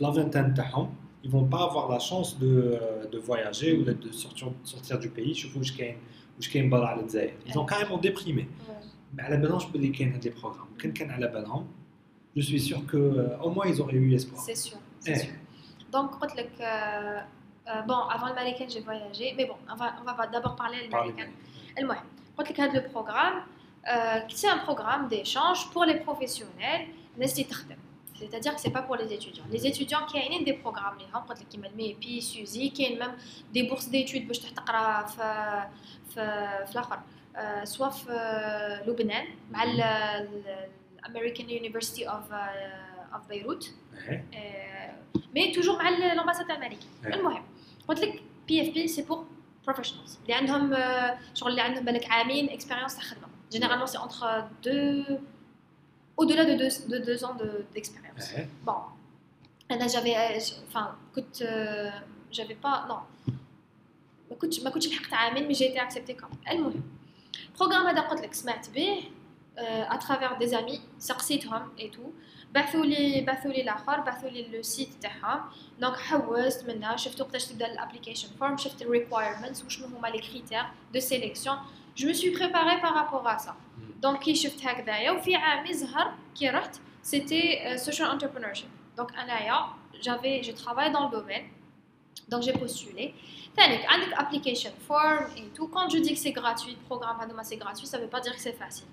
[0.00, 0.54] la vingtaine
[1.24, 2.78] ils vont pas avoir la chance de,
[3.10, 5.34] de voyager ou de sortir, sortir du pays.
[5.34, 5.82] Je trouve que
[7.46, 8.48] ils ont carrément déprimé.
[9.14, 10.68] Mais à la balance, je peux les des programmes.
[10.78, 11.64] Quelqu'un à la balance,
[12.36, 14.40] je suis sûr qu'au moins ils auraient eu espoir.
[14.40, 14.78] C'est sûr.
[15.00, 15.18] C'est eh.
[15.18, 15.34] sûr.
[15.90, 16.12] Donc,
[17.68, 20.82] euh, bon, avant le Malikan, j'ai voyagé, mais bon, on va, on va d'abord parler
[20.82, 21.30] du Malikan.
[22.56, 23.44] Quand le programme,
[23.88, 26.88] euh, c'est un programme d'échange pour les professionnels,
[27.18, 29.44] c'est-à-dire que ce n'est pas pour les étudiants.
[29.50, 33.14] Les étudiants qui ont des programmes, les gens, qui ont des Suzy, qui ont même
[33.52, 35.62] des bourses d'études pour euh,
[36.14, 41.56] que soit à Lebanon, à l'American mm-hmm.
[41.58, 43.72] University of, uh, of Beirut,
[45.34, 46.90] mais toujours à l'ambassade américaine.
[47.89, 48.17] اوف اوف بيروت Ouais.
[48.17, 48.17] مي توجور مع الامباساد الامريكي Ouais.
[48.17, 49.25] المهم قلت لك بي اف بي سي بور
[49.67, 54.47] بروفيشنالز اللي عندهم آه، شغل اللي عندهم بالك عامين اكسبيريونس تاع خدمه جينيرالمون سي انتر
[54.63, 55.17] دو
[56.21, 58.27] au-delà de deux, de deux ans de- d'expérience.
[58.35, 58.47] Ouais.
[58.67, 58.81] Bon,
[59.71, 60.41] انا j'avais
[60.73, 63.31] enfin كنت آه، j'avais pas non
[64.31, 66.51] ما كنتش ما كنتش لحقت عامين مي جي été acceptée quand même.
[66.51, 66.83] المهم
[67.59, 69.03] بروغرام هذا قلت لك سمعت به
[69.89, 72.11] à travers des amis سقسيتهم et tout
[72.53, 75.41] بعثوا لي بعثوا لي الاخر بعثوا لي لو سيت تاعهم
[75.79, 80.99] دونك حوست منها شفت وقتاش تبدا الابليكيشن فورم شفت الريكوايرمنتس وشنو هما لي كريتير دو
[80.99, 81.57] سيليكسيون
[81.99, 84.05] je me suis préparée par rapport à ça Mm.
[84.05, 89.67] donc كي شفت هكذايا وفي عامي زهر كي رحت c'était euh, social entrepreneurship donc انايا
[90.01, 91.45] j'avais je travaille dans le domaine
[92.31, 93.13] donc j'ai postulé
[93.57, 97.43] ثاني عندك application form et tout quand je dis que c'est gratuit le programme هذوما
[97.43, 98.87] c'est gratuit ça veut pas dire que c'est facile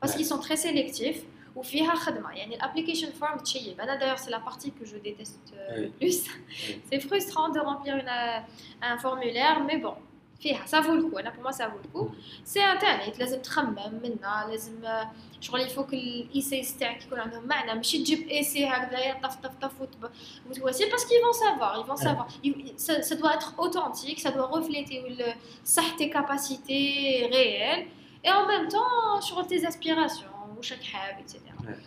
[0.00, 0.16] parce Ouais.
[0.18, 1.20] qu'ils sont très sélectifs
[1.56, 5.78] وفيها خدمه يعني الابليكيشن فورم تشيب انا d'ailleurs c'est la partie que je déteste euh,
[5.78, 5.84] Oui.
[5.84, 6.18] le plus
[6.90, 9.94] c'est frustrant de remplir une, euh, un formulaire mais bon
[10.40, 12.08] فيها ça vaut le coup انا pour moi ça vaut le coup
[12.44, 17.98] سي انترنت لازم تخمم منها لازم آه، شغل يفوك الايسايز تاعك يكون عندهم معنى ماشي
[17.98, 20.10] تجيب ايسي هكذايا طف طف طف وتب-
[20.50, 22.06] وتواسي parce qu'ils vont savoir ils vont Ouais.
[22.08, 25.34] savoir Ils- ça, ça doit être authentique ça doit refléter le-
[25.76, 27.86] صح tes capacités réelles
[28.24, 31.78] et en même temps sur tes aspirations وشك حاب etc Ouais.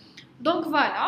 [0.48, 1.06] donc voilà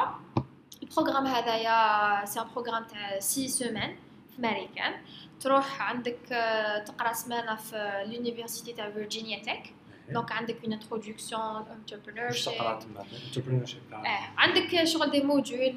[0.81, 3.95] le programme هذايا c'est un programme تاع 6 semaines
[4.35, 4.93] في امريكان
[5.39, 9.73] تروح عندك آه، تقرا سمانه في l'université تاع فيرجينيا تك
[10.09, 15.75] دونك عندك une introduction واش entrepreneurship تقرا تما entrepreneurship اه عندك شغل دي موديول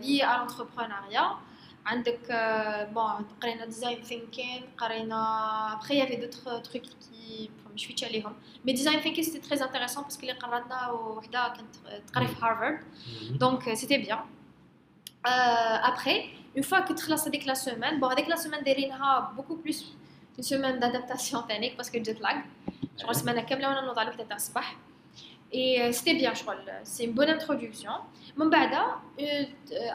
[0.00, 1.36] لي على l'entrepreneuriat
[1.86, 2.20] عندك
[2.94, 6.82] بون قرينا ديزاين ثينكين قرينا ابخي يافي دوتر تروك
[7.20, 8.32] كي مش فيتش عليهم
[8.64, 13.38] مي ديزاين ثينكين سيتي تري انتريسون باسكو اللي قراتنا وحده كانت تقري في هارفارد Mhm.
[13.44, 14.18] donc euh, c'était bien.
[15.26, 16.18] Euh, après,
[16.58, 19.78] une fois que tu as avec la semaine, bon, avec la semaine d'Erinha, beaucoup plus
[20.38, 22.38] une semaine d'adaptation technique parce que jet lag.
[22.98, 24.68] Je crois semaine à Kamla, on a dans le sabah.
[25.60, 26.56] Et euh, c'était bien, je crois.
[26.92, 27.92] C'est une bonne introduction.
[28.36, 28.72] من بعد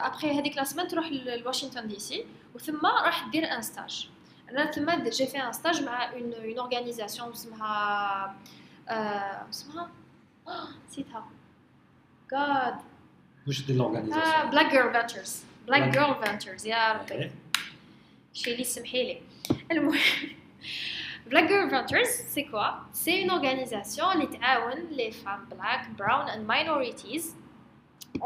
[0.08, 2.14] après هذيك la semaine تروح ل Washington DC
[2.54, 4.08] وثم راح دير un stage.
[4.50, 8.36] انا ثم j'ai fait un stage مع une une organisation اسمها
[8.88, 9.90] آه، اسمها
[10.48, 11.26] آه، نسيتها
[12.34, 12.74] God
[13.46, 15.30] واش دير Ah, لورغانيزاسيون Black Girl Ventures
[15.66, 17.32] Black Black- Girl Ventures يا ربي إيه.
[18.34, 19.22] شيلي سمحي لي
[19.72, 19.98] المهم
[21.30, 22.68] Black Girl Ventures c'est quoi
[23.04, 27.26] C'est une organisation qui تعاون les femmes black, brown and minorities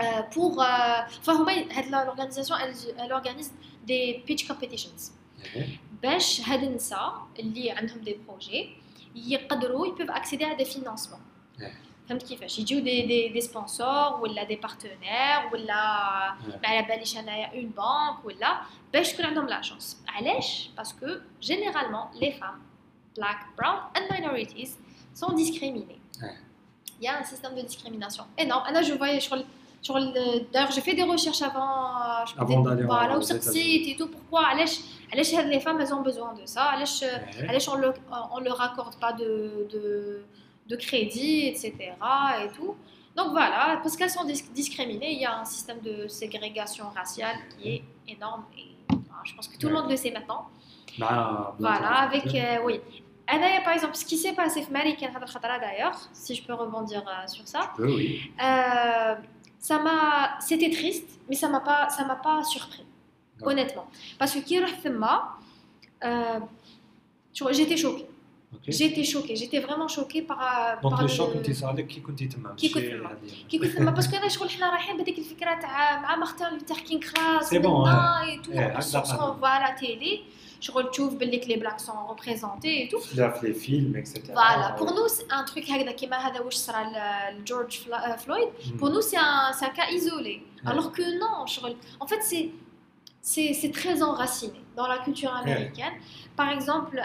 [0.02, 3.50] euh, pour euh, enfin هما هاد l'organisation elle, elle organise
[3.86, 5.10] des pitch competitions
[5.56, 5.78] إيه.
[6.02, 8.70] باش هاد النساء اللي عندهم دي بروجي
[9.14, 11.20] يقدروا يبيف اكسيدي على دي فينانسمون
[11.60, 11.72] إيه.
[12.08, 15.74] فهمت كيفاش يجيو دي دي دي سبونسور ولا دي بارتنير ولا
[16.46, 16.60] إيه.
[16.62, 18.60] ما على باليش انايا اون بانك ولا
[18.92, 21.06] باش تكون عندهم لا شانس علاش باسكو
[21.42, 22.62] جينيرالمون لي فام
[23.20, 24.70] black brown and minorities
[25.20, 26.36] sont discriminées Ouais.
[27.00, 29.44] il y a un système de discrimination énorme انا je voyais sur le
[29.86, 30.12] sur le
[30.52, 33.36] d'ailleurs j'ai fait des recherches avant euh, je Avant d'aller en- voilà aux ou sur
[33.36, 33.84] États-Unis.
[33.84, 34.80] site et tout pourquoi علاش
[35.12, 37.48] علاش هاد les femmes elles ont besoin de ça علاش إيه.
[37.48, 37.94] علاش on leur
[38.36, 39.30] on leur accorde pas de
[39.74, 40.24] de
[40.70, 41.68] de crédit etc
[42.44, 42.74] et tout
[43.18, 47.36] donc voilà parce qu'elles sont dis- discriminées il y a un système de ségrégation raciale
[47.52, 47.82] qui est
[48.14, 49.80] énorme et enfin, je pense que tout le Ouais.
[49.80, 50.42] monde le sait maintenant
[50.98, 51.10] مع
[51.58, 52.76] voilà avec euh, oui
[53.34, 56.54] أنايا, par exemple ce qui s'est passé في American هذا الخطرة d'ailleurs si je peux
[56.54, 58.08] rebondir euh, sur ça Oui, oui.
[58.48, 59.14] euh,
[59.68, 60.00] ça m'a
[60.48, 62.89] c'était triste mais ça m'a pas ça m'a pas surpris Ouais.
[63.42, 63.86] honnêtement
[64.22, 65.20] parce que كي رحت ثما
[66.04, 66.40] euh,
[67.34, 68.06] tu- j'étais choquée
[68.56, 68.66] Ok.
[68.78, 72.26] j'étais choquée j'étais vraiment choquée par دونك par لو le- شوك انت صار كي كنتي
[72.26, 73.08] تما كي كنت ماشي تما.
[73.10, 73.48] هذه.
[73.48, 77.00] كي كنت ثما باسكو انا شغل حنا رايحين بهذيك الفكره تاع مع مختار تاع كين
[77.00, 79.34] كلاس C'est bon, اي تو إيه، هكذا قالوا.
[79.34, 80.22] فوالا تيلي
[80.60, 84.76] شغل تشوف باللي لي بلاك سون ريبريزونتي اي تو لا في لي فيلم اكسيتيرا فوالا
[84.76, 88.48] بور نو سي ان تروك هكذا كيما هذا واش صرا ل- لجورج فلا- فلويد
[88.80, 90.34] Pour nous, c'est un, c'est un cas isolé.
[90.36, 90.70] Ouais.
[90.70, 92.22] Alors que non, je- en fait,
[93.21, 95.93] c'est très enraciné dans la culture américaine.
[96.35, 96.99] Par exemple,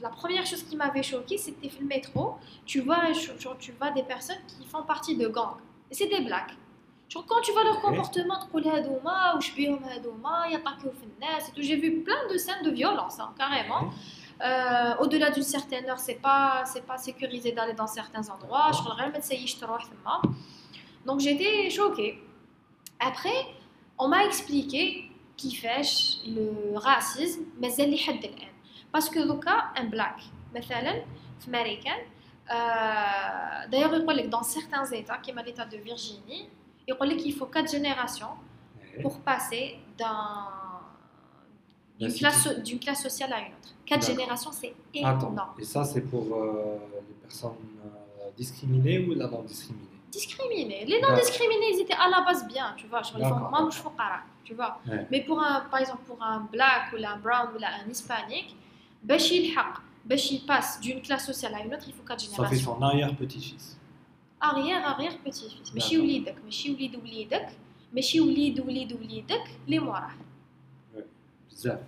[0.00, 2.36] la première chose qui m'avait choqué, c'était le métro.
[2.66, 3.02] Tu vois,
[3.58, 5.56] tu vois des personnes qui font partie de gangs.
[5.90, 6.54] Et c'est des blacks.
[7.14, 11.38] Quand tu vois leur comportement, tu dis Hadouma, ou je suis il y a.
[11.56, 13.90] J'ai vu plein de scènes de violence, hein, carrément.
[14.40, 18.70] Euh, au-delà d'une certaine heure, c'est pas, pas sécurisé d'aller dans certains endroits.
[18.72, 18.82] Je
[21.06, 22.22] Donc j'étais choquée.
[23.00, 23.46] Après,
[23.98, 28.47] on m'a expliqué كيفاش le racisme مازال لحد الآن.
[28.97, 30.21] Parce que دوكا un black
[30.55, 31.03] مثلا
[31.39, 31.99] في Américain
[32.49, 36.47] euh, d'ailleurs يقول لك dans certains états comme l'état de Virginie
[36.87, 38.35] يقول لك il faut 4 générations
[39.01, 40.49] pour passer d'un
[41.99, 42.19] La d'une cité.
[42.19, 43.69] classe, so- d'une classe sociale à une autre.
[43.85, 44.15] Quatre D'accord.
[44.15, 44.73] générations, c'est
[45.03, 45.53] Attends, énorme.
[45.59, 46.77] et ça c'est pour euh,
[47.09, 47.51] les personnes
[47.85, 50.84] euh, discriminées ou la non discriminée discriminés.
[50.86, 53.02] Les non-discriminés, ils étaient à la base bien, tu vois.
[53.02, 54.80] Genre, ils font manche fokara, tu vois.
[54.86, 55.06] Ouais.
[55.10, 58.56] Mais pour un, par exemple, pour un black ou un brown ou un hispanique,
[59.02, 62.44] Bachil Haq, Bachil passe d'une classe sociale à une autre, il faut quatre générations.
[62.44, 63.78] Ça fait son arrière-petit-fils.
[64.40, 65.72] Arrière, arrière-petit-fils.
[65.74, 67.48] Mais chez Oulidak, mais chez Oulidak,
[67.92, 70.10] mais chez Oulidak, les moirah.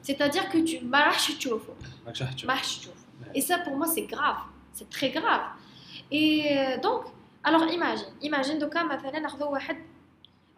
[0.02, 1.32] C'est-à-dire que tu marches
[3.34, 4.38] Et ça, pour moi, c'est grave.
[4.72, 5.42] C'est très grave.
[6.10, 7.04] Et euh, donc,
[7.47, 9.77] alors imagine, imagine donc مثلا ناخذ واحد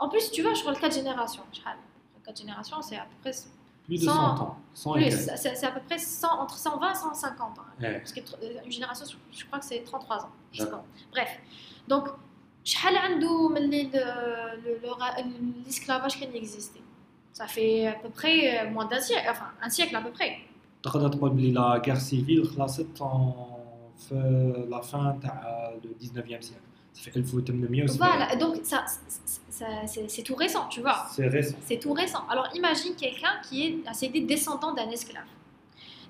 [0.03, 1.77] en plus tu vois شغل 4 générations شحال
[2.25, 3.31] 4 générations c'est à peu près
[3.87, 4.57] Plus de 100 100 ans.
[4.73, 5.37] 100 et plus, quelques.
[5.37, 7.61] c'est c'est à peu près 100, entre 120 et 150 ans.
[7.81, 7.99] Ouais.
[7.99, 9.05] Parce qu'une génération,
[9.39, 10.29] je crois que c'est 33 ans.
[10.51, 10.83] je sais D'accord.
[10.83, 11.15] pas.
[11.15, 11.31] Bref,
[11.91, 12.05] donc,
[12.63, 15.15] شحال عنده من اللي le- le- le ra-
[15.65, 16.83] l'esclavage qui existait
[17.39, 20.31] Ça fait à peu près euh, moins d'un siècle, enfin un siècle à peu près.
[20.83, 24.15] تقدر تقول بلي لا غير سيفيل خلصت en- في
[24.69, 26.70] لا فان تاع لو 19e siècle.
[26.92, 31.06] ça fait 1800 Voilà, donc ça, ça, ça c'est tout récent, tu vois.
[31.10, 31.56] C'est récent.
[31.62, 32.24] C'est tout récent.
[32.28, 35.24] Alors imagine quelqu'un qui est, descendant d'un esclave.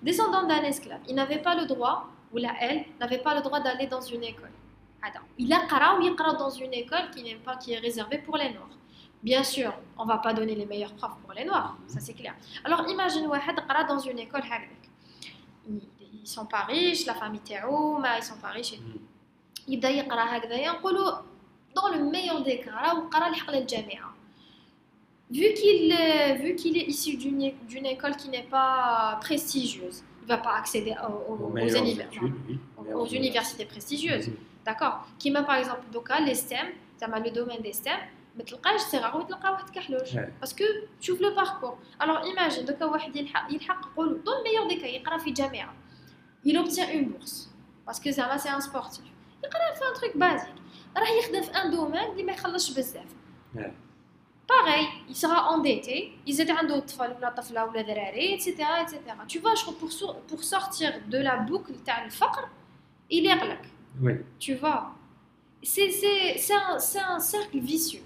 [0.03, 3.61] Descendant d'un esclave, il n'avait pas le droit, ou la elle, n'avait pas le droit
[3.61, 4.51] d'aller dans une école.
[5.39, 8.37] Il a qara ou il dans une école qui n'est pas, qui est réservée pour
[8.37, 8.69] les noirs.
[9.23, 12.35] Bien sûr, on va pas donner les meilleurs profs pour les noirs, ça c'est clair.
[12.65, 14.43] Alors imagine Wahed qara dans une école,
[15.69, 18.93] ils sont pas riches, la famille Théo, ils sont pas riches et mm.
[18.93, 19.01] tout.
[19.72, 21.12] يبدا يقرا هكذايا نقولوا
[21.78, 24.14] dans le meilleur des cas راه قرا لحق للجامعه
[25.32, 29.98] vu qu'il euh, vu qu'il est issu d'une é- d'une école qui n'est pas prestigieuse
[30.24, 32.60] il va pas accéder aux, aux- Aux aux meilleures univers- études, oui.
[32.78, 34.30] non, aux universités prestigieuses
[34.66, 36.68] d'accord qui m'a par exemple دوكا les STEM
[37.02, 38.00] زعما le domaine des STEM
[38.38, 40.20] ما تلقاش سي غير تلقى واحد كحلوش Ouais.
[40.42, 40.64] باسكو
[41.02, 44.88] شوف لو باركور alors imagine دوكا واحد يلحق يلحق نقولوا dans le meilleur des cas
[44.88, 45.74] يقرا في جامعه
[46.48, 47.50] il obtient une bourse
[47.90, 49.04] parce que زعما c'est un sportif
[49.44, 50.62] يقرا في un truc basique
[50.98, 53.06] راه يخدم في ان دومين اللي ما يخلصش بزاف
[53.56, 53.72] Ouais.
[54.48, 58.96] pareil il sera endetté يزيد عنده طفل ولا طفله ولا دراري etc etc
[59.34, 62.48] tu vois je crois pour sor- pour sortir de la boucle تاع الفقر
[63.14, 63.62] il يقلق
[64.04, 64.14] Oui.
[64.40, 64.84] tu vois
[65.64, 68.04] c'est c'est c'est un, c'est un cercle vicieux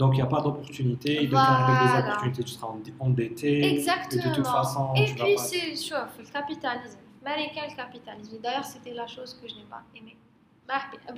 [0.00, 1.10] Donc il n'y a pas d'opportunité.
[1.22, 2.08] Et de quand avec des Voilà.
[2.08, 3.50] opportunités, tu seras endi- endetté.
[3.74, 5.48] exactement Et de toute façon, et tu puis vas pas.
[5.50, 9.82] c'est chauffe le capitalisme américain le capitalisme d'ailleurs c'était la chose que je n'ai pas
[9.98, 10.12] aimé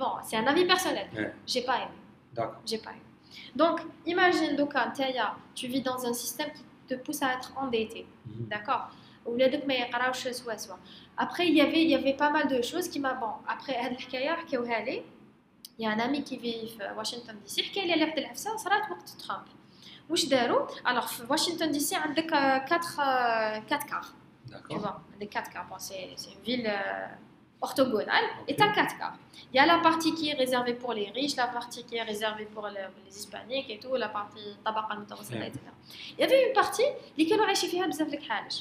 [0.01, 1.33] bon c'est un avis personnel Ouais.
[1.51, 1.97] j'ai pas aimé
[2.33, 2.61] D'accord.
[2.65, 3.01] j'ai pas eu.
[3.61, 8.01] Donc, imagine, donc, Taya, tu vis dans un système qui te pousse à être endetté,
[8.25, 8.47] Mhm.
[8.49, 8.85] d'accord
[9.25, 10.75] ولادك ما يقراوش سوا سوا.
[11.17, 13.33] Après, il y avait, il y avait pas mal de choses qui m'a bon.
[13.47, 15.03] Après, هاد الحكاية حكاوها لي.
[15.79, 18.17] Il y a un ami qui vit في واشنطن دي سي حكى لي على واحد
[18.17, 19.45] العفسة صرات وقت ترامب.
[20.09, 22.99] واش داروا؟ alors في واشنطن دي سي عندك 4
[23.59, 24.05] 4 كار.
[24.47, 24.77] Tu D'accord.
[24.79, 25.65] vois, des 4 quarts.
[25.69, 27.07] Bon, c'est c'est une ville euh,
[27.61, 29.17] orthogonale et tu as 4 quarts.
[29.53, 32.03] Il y a la partie qui est réservée pour les riches, la partie qui est
[32.03, 35.47] réservée pour le- les hispaniques et tout, la partie tabac المتوسطة, Ouais.
[35.47, 35.59] etc.
[36.17, 38.53] Il y avait une partie اللي كانوا عايشين فيها بزاف د الحوايج.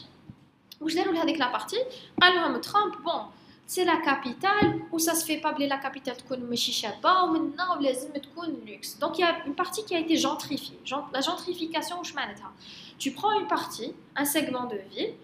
[0.80, 1.76] واش داروا لهذيك لا بارتي؟
[2.22, 3.30] قال لهم ترامب بون
[3.66, 8.12] سي لا كابيتال وسا se fait pas بلي لا كابيتال تكون ماشي شابه ومنا ولازم
[8.12, 8.96] تكون لوكس.
[9.04, 10.78] Donc il y a une partie qui a été gentrifiée.
[10.84, 12.52] Gen- La gentrification واش معناتها؟
[13.00, 15.14] Tu prends une partie, un segment de ville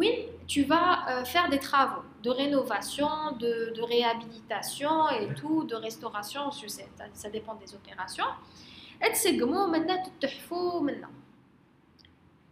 [0.00, 0.10] oui,
[0.52, 6.42] tu vas euh, faire des travaux de rénovation, de, de réhabilitation et tout, de restauration,
[6.60, 8.30] je sais, ça, ça dépend des opérations.
[9.04, 11.10] Et تسقموا منا تتحفوا منا.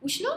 [0.02, 0.30] وشنو؟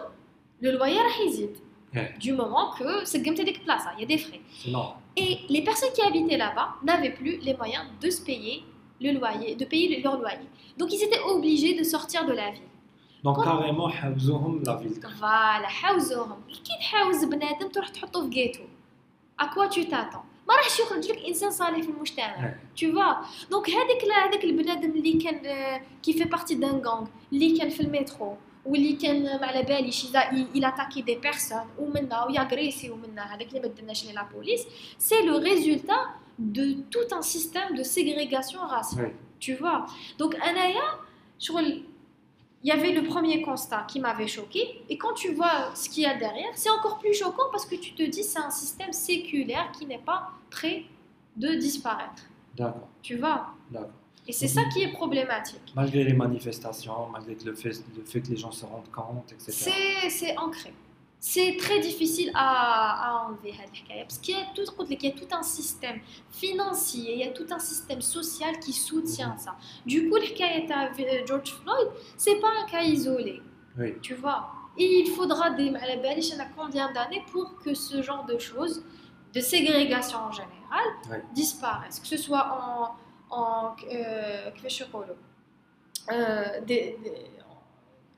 [0.62, 1.58] Le loyer راح يزيد.
[1.96, 2.14] Ouais.
[2.20, 4.42] Du moment que سقمت هذيك البلاصة, il y a des frais.
[4.64, 4.96] C'est normal.
[5.18, 8.64] Et les personnes qui habitaient là-bas n'avaient plus les moyens de se payer
[9.02, 10.48] le loyer, de payer leur loyer.
[10.78, 12.70] Donc ils étaient obligés de sortir de la ville.
[13.24, 15.00] Donc Quand- carrément, حوزوهم la ville.
[15.20, 18.64] فوالا حاوزوهم كي تحاوز بنادم تروح تحطه في جيتو
[19.40, 22.80] اكوا تو تاتون ما راحش يخرج لك انسان صالح في المجتمع Ouais.
[22.82, 27.08] tu vois دونك هذيك لا- هذاك البنادم اللي كان آه، كي في بارتي دان غونغ
[27.34, 32.90] اللي كان في المترو واللي كان ما على باليش il اتاكي دي بيرسون ومنا وياغريسي
[32.90, 34.66] ومنا هذاك اللي ما دناش لي لا بوليس
[34.98, 36.06] سي لو ريزولتا
[36.56, 39.46] de tout un système de ségrégation raciale Oui.
[39.46, 39.80] tu vois
[40.22, 40.82] donc انايا
[41.40, 41.84] شغل
[42.65, 46.03] il y avait le premier constat qui m'avait choqué et quand tu vois ce qu'il
[46.03, 48.93] y a derrière c'est encore plus choquant parce que tu te dis c'est un système
[48.93, 50.85] séculaire qui n'est pas prêt
[51.37, 52.23] de disparaître
[52.57, 52.89] D'accord.
[53.03, 53.49] tu vois?
[53.71, 53.91] D'accord.
[54.27, 58.29] et c'est ça qui est problématique Malgré les manifestations, malgré le fait, le fait que
[58.29, 59.53] les gens se rendent compte, etc.
[59.53, 60.73] c'est c'est ancré
[61.27, 63.55] c'est très difficile à, à enlever
[64.03, 65.99] parce qu'il y a tout il y a tout un système
[66.31, 69.57] financier il y a tout un système social qui soutient ça.
[69.87, 73.41] Du coup le de euh, George Floyd c'est pas un cas isolé
[74.03, 74.51] tu vois.
[74.77, 75.71] Et il faudra des
[76.55, 78.85] combien d'années pour que ce genre de choses
[79.33, 81.17] de ségrégation en général oui.
[81.33, 84.51] disparaissent que ce soit en en euh,
[86.13, 86.99] euh, des,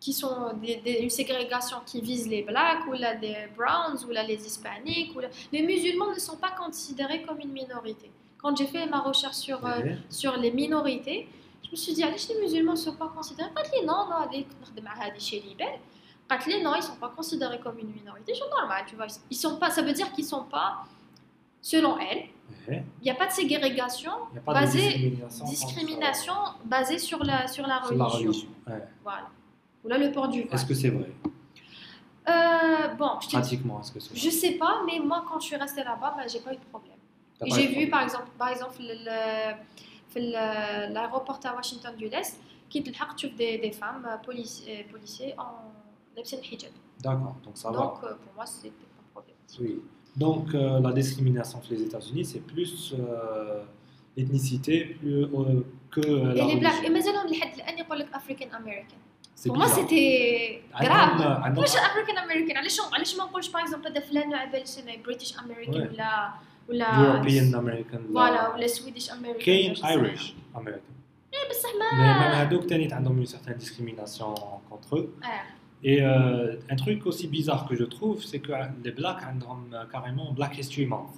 [0.07, 4.13] qui sont des, des, une ségrégation qui vise les blacks ou là, les browns ou
[4.13, 5.11] là, les hispaniques.
[5.17, 5.21] Ou.
[5.53, 8.09] Les musulmans ne sont pas considérés comme une minorité.
[8.39, 11.29] Quand j'ai fait ma recherche sur, euh, sur les minorités,
[11.65, 13.51] je me suis dit, allez, les musulmans ne sont pas considérés.
[13.85, 14.47] non, non, allez,
[15.19, 15.43] chez
[16.29, 18.33] ben, les non, ils sont pas considérés comme une minorité.
[18.33, 19.07] Je normal, tu vois.
[19.29, 20.85] Ils sont pas, ça veut dire qu'ils sont pas,
[21.61, 22.27] selon elle,
[22.69, 24.13] il n'y a pas de ségrégation
[24.47, 26.35] basée, discrimination,
[26.65, 28.49] basée sur la, sur la religion.
[29.03, 29.31] Voilà
[29.89, 30.55] là, le port du voile.
[30.55, 31.11] Est-ce que c'est vrai?
[32.28, 34.18] Euh, bon, je Pratiquement, est-ce que c'est vrai?
[34.18, 36.64] Je sais pas, mais moi, quand je suis restée là-bas, ben, j'ai pas eu de
[36.70, 36.97] problème.
[37.47, 38.80] J'ai vu, par exemple, par exemple
[40.14, 45.72] l'aéroport à Washington du l'Est, qui tu des, des femmes euh, policiers, euh, policiers en
[46.16, 46.70] le hijab.
[47.01, 47.76] D'accord, donc ça va.
[47.76, 49.37] Donc, pour moi, c'était pas problème.
[49.61, 49.82] Oui.
[50.16, 53.62] Donc, la discrimination entre les États-Unis, c'est plus euh,
[54.16, 55.61] l'ethnicité plus, euh,
[55.91, 56.49] que la religion.
[56.49, 58.97] Et les Blacks, et maintenant, les African-Americans.
[59.46, 59.46] الآن يقول لك African American.
[59.46, 59.76] C'est Pour moi, bizarre.
[59.80, 61.44] c'était عندهم- grave.
[61.44, 65.04] عندهم- واش African American علاش علاش ما نقولش باغ اكزومبل هذا فلان على بالي شنو
[65.04, 65.92] British American Ouais.
[65.92, 66.34] ولا
[66.70, 70.64] ولا European American فوالا ولا Swedish American كاين ولا شي Irish حاجة.
[70.64, 70.92] American
[71.34, 74.36] إيه بصح mais ما même هذوك تاني عندهم une certaine discrimination
[74.70, 75.28] contre eux آه.
[75.84, 78.52] et euh, un truc aussi bizarre que je trouve c'est que
[78.86, 81.16] les blacks عندهم euh, carrément Black History Month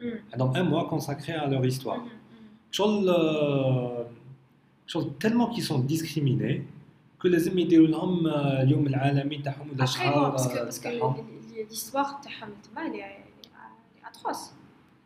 [0.00, 0.20] مم.
[0.32, 2.04] عندهم un mois consacré à leur histoire مم.
[2.04, 2.46] مم.
[2.70, 4.06] شغل آه،
[4.86, 6.60] شغل tellement qu'ils sont discriminés
[7.22, 10.64] que لازم يديروا لهم آه، اليوم العالمي تاعهم ولا Après, bon, شهر parce que, آه،
[10.64, 11.14] parce que تاعهم.
[11.16, 14.52] l- l- l'histoire تاعهم تما elle est, elle est atroce.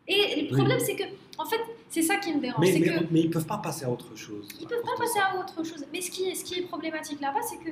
[0.07, 1.03] Et le problème, c'est que,
[1.43, 1.61] en fait,
[1.93, 2.59] c'est ça qui me dérange.
[2.63, 4.97] mais, c'est mais, que mais ils peuvent pas passer à autre chose ils peuvent pas
[5.03, 5.81] passer à autre chose.
[5.93, 7.71] Mais ce qui est, ce qui est problématique là-bas, c'est que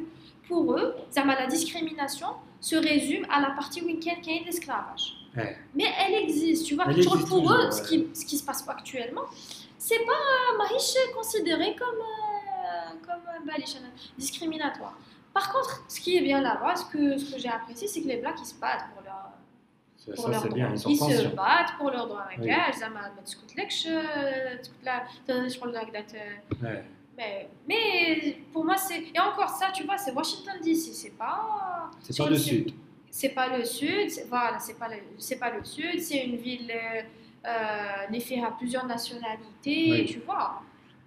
[0.50, 2.30] pour eux, zama, la discrimination
[2.70, 5.06] se résume à la partie week-end qui est l'esclavage.
[5.38, 5.54] Ouais.
[5.78, 6.86] Mais elle existe, tu vois.
[6.88, 7.88] Elle Je crois existe que pour eux, toujours, ce, ouais.
[7.90, 9.26] qui, ce qui se passe actuellement,
[9.88, 10.24] c'est pas
[10.62, 12.33] mahish considéré comme, euh,
[13.07, 13.55] comme euh, bah,
[14.19, 14.97] discriminatoire.
[15.33, 18.09] Par contre, ce qui est bien là-bas, ce que, ce que j'ai apprécié, c'est que
[18.09, 19.33] les Blacks, ils se battent pour leur,
[20.15, 20.55] pour ça, leurs droits.
[20.55, 22.29] Bien, ils, ils se battent pour leurs droits.
[26.63, 26.69] Oui.
[27.17, 29.05] Mais, mais pour moi, c'est.
[29.15, 31.91] Et encore ça, tu vois, c'est Washington DC, c'est pas.
[32.01, 32.73] C'est pas, le Sud.
[33.11, 35.39] C'est pas le Sud, voilà, c'est pas, le...
[35.39, 36.71] pas le Sud, c'est une ville.
[36.71, 37.03] Euh,
[37.47, 40.63] euh à plusieurs nationalités, tu vois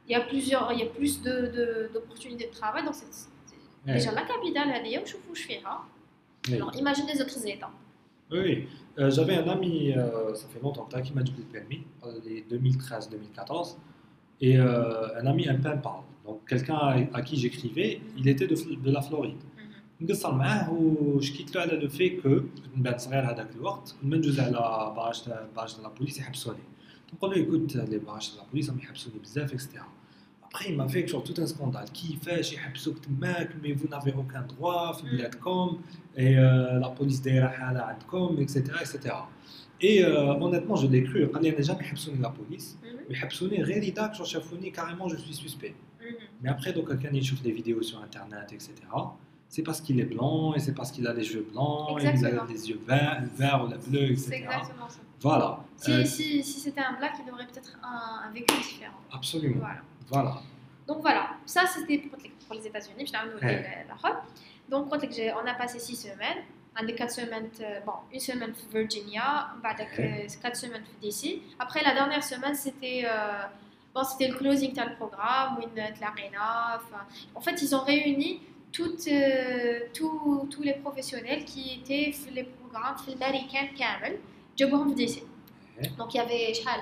[0.07, 3.13] il y a plusieurs il y a plus de de- d'opportunités de travail donc c'est
[3.21, 3.31] c'est-
[3.87, 3.95] Ouais.
[3.99, 5.61] déjà la capitale elle est où je fais
[6.49, 6.55] Oui.
[6.57, 7.75] alors imagine les autres états
[8.37, 8.55] Oui,
[8.99, 12.19] Euh, j'avais un ami, euh, ça fait longtemps que qui m'a dit le permis, euh,
[12.27, 13.69] les 2013-2014,
[14.47, 18.47] et euh, un ami un pen pal, donc quelqu'un à, à qui j'écrivais, il était
[18.53, 19.43] de, Fl- de la Floride.
[20.01, 24.41] نقصر معاه وشكيت له على لو في كو كنت نبان صغير هذاك الوقت كنا ندوز
[24.41, 26.59] على باج تاع باج تاع لا بوليس يحبسوني
[27.15, 29.87] نقول له écoute لي باج تاع لا بوليس راهم يحبسوني بزاف اكسترا
[30.55, 31.91] Après, il m'a fait genre tout un scandale.
[31.95, 35.81] كيفاش يحبسوك تماك mais vous n'avez aucun droit في بلادكم
[36.17, 39.15] et euh, la police دايره حاله عندكم etc etc.
[39.81, 41.33] Et euh, honnêtement, je l'ai cru.
[41.35, 42.65] قال لي انا جامي يحبسوني la police
[43.09, 45.75] ويحبسوني غير اذا genre شافوني carrément je suis suspect.
[46.43, 48.71] Mais après, donc, quelqu'un il chauffe des vidéos sur Internet, etc.
[49.55, 52.07] C'est parce qu'il est blanc, et c'est parce qu'il a les cheveux blancs, et il
[52.07, 52.47] a Exactement.
[52.55, 54.45] les yeux verts, verts ou la bleue, c'est etc.
[54.45, 55.60] exactement ça Voilà.
[55.78, 58.94] Si, Euh, si, si c'était un black, il aurait peut-être un, un vécu différent.
[59.12, 59.58] absolument.
[59.60, 59.82] Voilà.
[60.10, 60.42] Voilà.
[60.88, 63.06] Donc voilà, ça c'était pour les, pour les États-Unis.
[63.06, 63.86] Je t'ai amené Ouais.
[63.88, 64.22] la- robe.
[64.70, 66.44] Donc on a passé six semaines.
[66.80, 70.26] Un des quatre semaines, euh, bon, une semaine à Virginia, bah, Ouais.
[70.28, 71.42] euh, quatre semaines d'ici.
[71.58, 73.44] Après la dernière semaine, c'était euh,
[73.94, 76.80] bon, c'était le closing de le programme, une l'arena.
[77.34, 78.42] En fait, ils ont réuni
[78.72, 84.20] toutes, euh, tous, tous les professionnels qui étaient sur les programmes américains Camel,
[84.59, 85.19] جابوهم في DC.
[85.81, 85.89] Ouais.
[85.99, 86.81] Donc il y avait شحال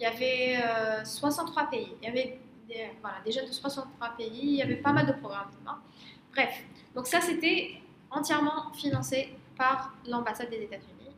[0.00, 1.92] il y avait euh, 63 pays.
[2.00, 4.30] Il y avait des, voilà, des jeunes de 63 pays.
[4.32, 5.50] Il y avait pas mal de programmes.
[5.66, 5.78] hein.
[6.32, 6.54] Bref,
[6.94, 7.80] donc ça c'était
[8.10, 9.18] entièrement financé
[9.56, 11.10] par l'ambassade des États-Unis,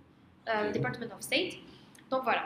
[0.48, 0.74] euh, le Ok.
[0.76, 1.52] Department of State.
[2.10, 2.44] Donc voilà.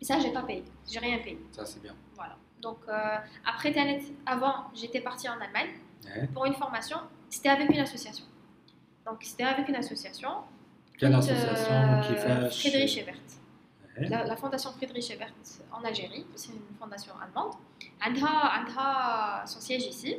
[0.00, 0.64] Et ça, j'ai pas payé.
[0.90, 1.38] J'ai rien payé.
[1.52, 1.94] Ça, c'est bien.
[2.16, 2.36] Voilà.
[2.60, 3.16] Donc euh,
[3.52, 5.70] après Tanet, avant, j'étais partie en Allemagne
[6.06, 6.26] Ouais.
[6.34, 6.98] pour une formation.
[7.30, 8.26] C'était avec une association.
[9.06, 10.32] Donc c'était avec une association.
[10.99, 12.49] Quelle association euh, qui fait.
[12.51, 13.15] Friedrich Ebert.
[13.97, 14.07] Ouais.
[14.09, 15.33] La, la fondation Friedrich Ebert
[15.71, 17.53] en Algérie, c'est une fondation allemande.
[18.05, 20.17] Andha, Andha son siège ici.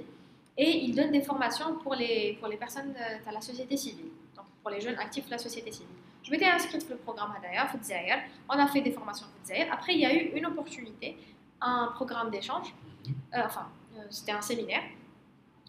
[0.56, 4.10] Et il donne des formations pour les, pour les personnes de, de la société civile,
[4.36, 5.94] donc pour les jeunes actifs de la société civile.
[6.22, 8.16] Je m'étais inscrite dans le programme Hadaya, Fudzaïr.
[8.48, 9.72] On a fait des formations Fudzaïr.
[9.72, 11.16] Après, il y a eu une opportunité,
[11.62, 12.74] un programme d'échange.
[13.08, 14.82] Euh, enfin, euh, c'était un séminaire.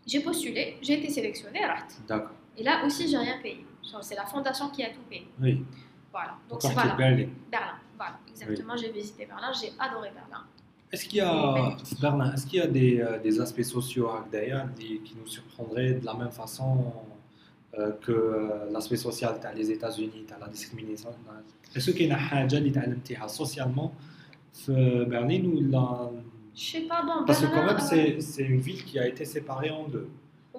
[0.05, 1.85] J'ai postulé, j'ai été sélectionnée, raht.
[2.07, 2.31] D'accord.
[2.57, 3.65] et là aussi, j'ai rien payé.
[4.01, 5.27] C'est la fondation qui a tout payé.
[5.39, 5.65] Oui.
[6.11, 6.35] Voilà.
[6.49, 7.27] Donc c'est Berlin.
[7.49, 7.75] Berlin.
[7.97, 8.75] Voilà, exactement.
[8.75, 10.43] J'ai visité Berlin, j'ai adoré Berlin.
[10.91, 14.67] Est-ce qu'il y a, Berlin, est-ce qu'il y a des, euh, aspects sociaux à Agdaya
[14.77, 16.83] qui nous surprendraient de la même façon
[17.79, 19.39] euh, que euh, l'aspect social?
[19.41, 21.09] Dans les États-Unis, dans la discrimination
[21.73, 23.93] Est-ce qu'il y a des choses socialement?
[24.67, 26.11] Berlin ou la...
[26.53, 29.69] Je sais pas, bon, Parce que quand même, c'est une ville qui a été séparée
[29.69, 30.09] en deux.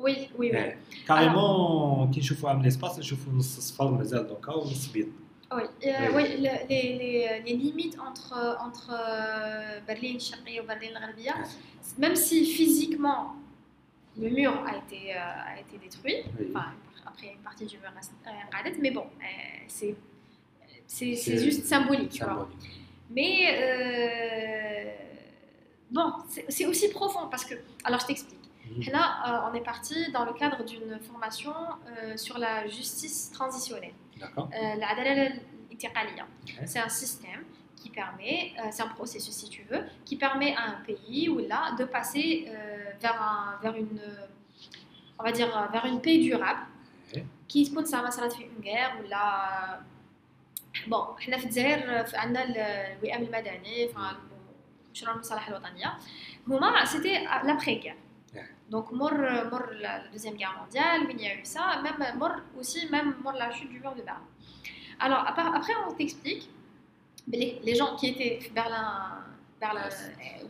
[0.02, 0.74] Oui, oui, oui.
[1.08, 5.08] كاريمون كي نشوفوا عامل اسباس نشوفوا نص صفر مازال دوكا ونص بيض
[5.52, 8.34] Oui, euh, oui, le- les, les, les limites entre,
[8.68, 11.36] entre euh, Berlin Sharqi et Berlin Gharbia,
[12.04, 13.22] même si physiquement
[14.22, 16.48] le mur a été, euh, a été détruit, Oui.
[16.52, 16.68] enfin,
[17.10, 19.26] après une partie du mur reste euh, radet, mais bon, euh,
[19.78, 19.96] c'est
[20.96, 22.34] c'est C'est c'est juste symbolique, tu vois.
[22.34, 22.58] symbolique.
[23.18, 23.34] Mais
[23.64, 24.92] euh,
[25.96, 27.56] bon, c'est c'est aussi profond parce que,
[27.88, 28.41] alors je t'explique.
[28.81, 33.31] Et là, euh, on est parti dans le cadre d'une formation euh, sur la justice
[33.33, 33.95] transitionnelle.
[34.19, 34.49] D'accord.
[34.55, 34.77] Euh,
[36.65, 37.45] c'est un système
[37.77, 41.39] qui permet, euh, c'est un processus si tu veux, qui permet à un pays ou
[41.41, 44.01] là de passer euh, vers, un, vers une,
[45.19, 46.61] on va dire, vers une paix durable.
[47.49, 48.01] Qui se compte ça,
[48.31, 49.81] fait une guerre ou là.
[50.87, 52.07] Bon, on a fait le
[56.87, 57.97] C'était l'après-guerre.
[58.73, 62.19] Donc, mort, euh, mort la Deuxième Guerre mondiale, il y a eu ça, même euh,
[62.19, 64.27] mort aussi, même mort la chute du mur de Berlin.
[64.99, 66.49] Alors, après, on t'explique,
[67.29, 69.25] les, les, gens qui étaient Berlin,
[69.61, 69.91] Berlin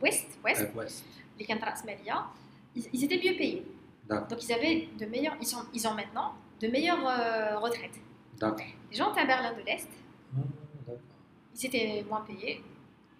[0.01, 1.05] Ouest, euh, Ouest,
[1.37, 2.27] les Kantrasmelia,
[2.77, 3.67] ils, ils étaient mieux payés.
[4.09, 7.99] Donc, ils avaient de meilleurs, ils, sont, ils ont maintenant de meilleures retraites.
[8.91, 9.89] Les gens étaient à Berlin de l'Est,
[10.37, 10.93] ah,
[11.57, 12.63] ils étaient moins payés,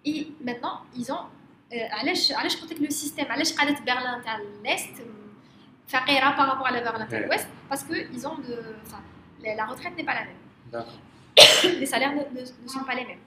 [0.05, 1.25] et maintenant, ils ont
[1.72, 5.00] علاش علاش قلت لك لو سيستيم علاش قعدت برلين تاع l'Est
[5.88, 7.26] فقيره par rapport à la Berlin تاع Ouais.
[7.26, 8.54] l'Ouest parce que ils ont de
[8.86, 9.00] enfin
[9.44, 10.40] la la retraite n'est pas la même
[10.72, 10.98] D'accord.
[11.80, 13.24] les salaires ne, ne- ne sont pas les mêmes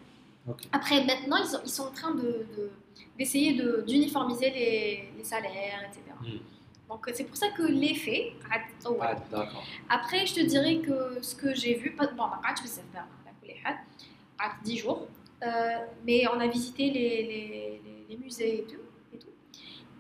[0.52, 0.60] Ok.
[0.78, 2.72] après maintenant ils, sont- ils sont en train de de-
[3.18, 4.74] d'essayer de, d'uniformiser les,
[5.18, 6.42] les salaires etc Hmm.
[6.90, 8.22] donc c'est pour ça que l'effet
[8.52, 8.98] قعد تطول.
[9.02, 9.64] Ah, d'accord.
[9.98, 10.96] Après, je te dirais que
[11.30, 13.78] ce que j'ai vu, pas- bon, ما قعدتش بزاف بقى على كل حال
[14.40, 15.00] قعدت 10 jours,
[15.44, 15.48] euh,
[16.08, 17.48] mais on a visité les, les,
[17.86, 18.81] les, les musées et tout,
[19.13, 19.29] et tout,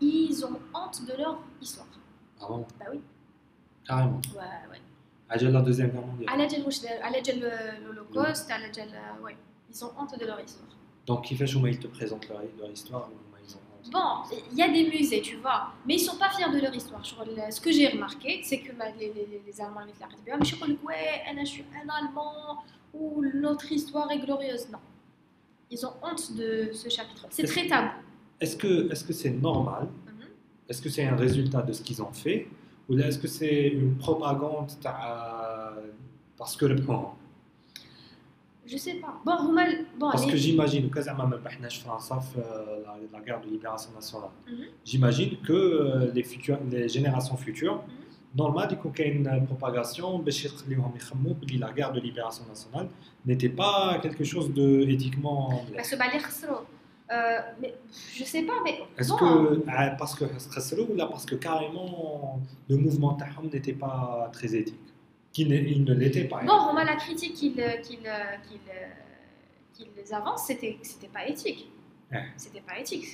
[0.01, 1.87] ils ont honte de leur histoire.
[2.41, 2.67] Ah bon?
[2.79, 3.01] Bah oui.
[3.87, 4.21] Carrément.
[4.35, 4.81] Ouais, ouais.
[5.29, 6.29] À la Deuxième Guerre mondiale.
[6.33, 6.37] À
[7.85, 8.69] l'Holocauste, à la
[9.23, 9.37] ouais.
[9.69, 10.69] Ils ont honte de leur histoire.
[11.07, 13.09] Donc, qui fait ils te présentent leur, leur histoire
[13.45, 13.91] ils ont honte?
[13.93, 16.61] Bon, il y a des musées, tu vois, mais ils ne sont pas fiers de
[16.61, 17.05] leur histoire.
[17.05, 21.65] ce que j'ai remarqué, c'est que les, les, les Allemands, ils disent, ouais, je suis
[21.75, 24.69] un Allemand, ou notre histoire est glorieuse.
[24.71, 24.79] Non.
[25.71, 27.27] Ils ont honte de ce chapitre.
[27.31, 27.91] C'est -ce très tabou.
[28.41, 29.85] Est-ce que est-ce que c'est normal.
[29.87, 30.69] Mm-hmm.
[30.71, 32.49] Est-ce que c'est un résultat de ce qu'ils ont fait
[32.89, 34.71] ou est-ce que c'est une propagande
[36.39, 37.17] parce que le prend
[38.69, 39.15] je sais pas.
[39.25, 39.55] Bon,
[39.97, 41.05] bon, Parce que j'imagine, que euh,
[43.13, 44.69] la guerre de libération nationale, mm-hmm.
[44.85, 47.77] j'imagine que euh, les, générations futures.
[47.77, 48.06] Mm-hmm
[48.37, 50.19] normal, il y a une euh, propagation,
[51.59, 52.89] la guerre de libération nationale
[53.25, 55.65] n'était pas quelque chose de éthiquement.
[55.75, 55.97] Parce que
[57.13, 57.75] euh, mais
[58.15, 58.81] je sais pas, mais.
[58.99, 59.63] Est-ce que hein.
[59.69, 60.25] ah, parce que
[60.81, 64.75] ou là parce que carrément le mouvement Taham n'était pas très éthique?
[65.33, 66.43] Qu'il ne, Il ne l'était pas.
[66.43, 68.37] Non, on la critique qu'ils euh, qu euh,
[69.77, 70.79] qu qu avancent, c'était
[71.13, 71.71] pas éthique.
[72.11, 72.25] Ouais.
[72.37, 73.05] C'était pas éthique,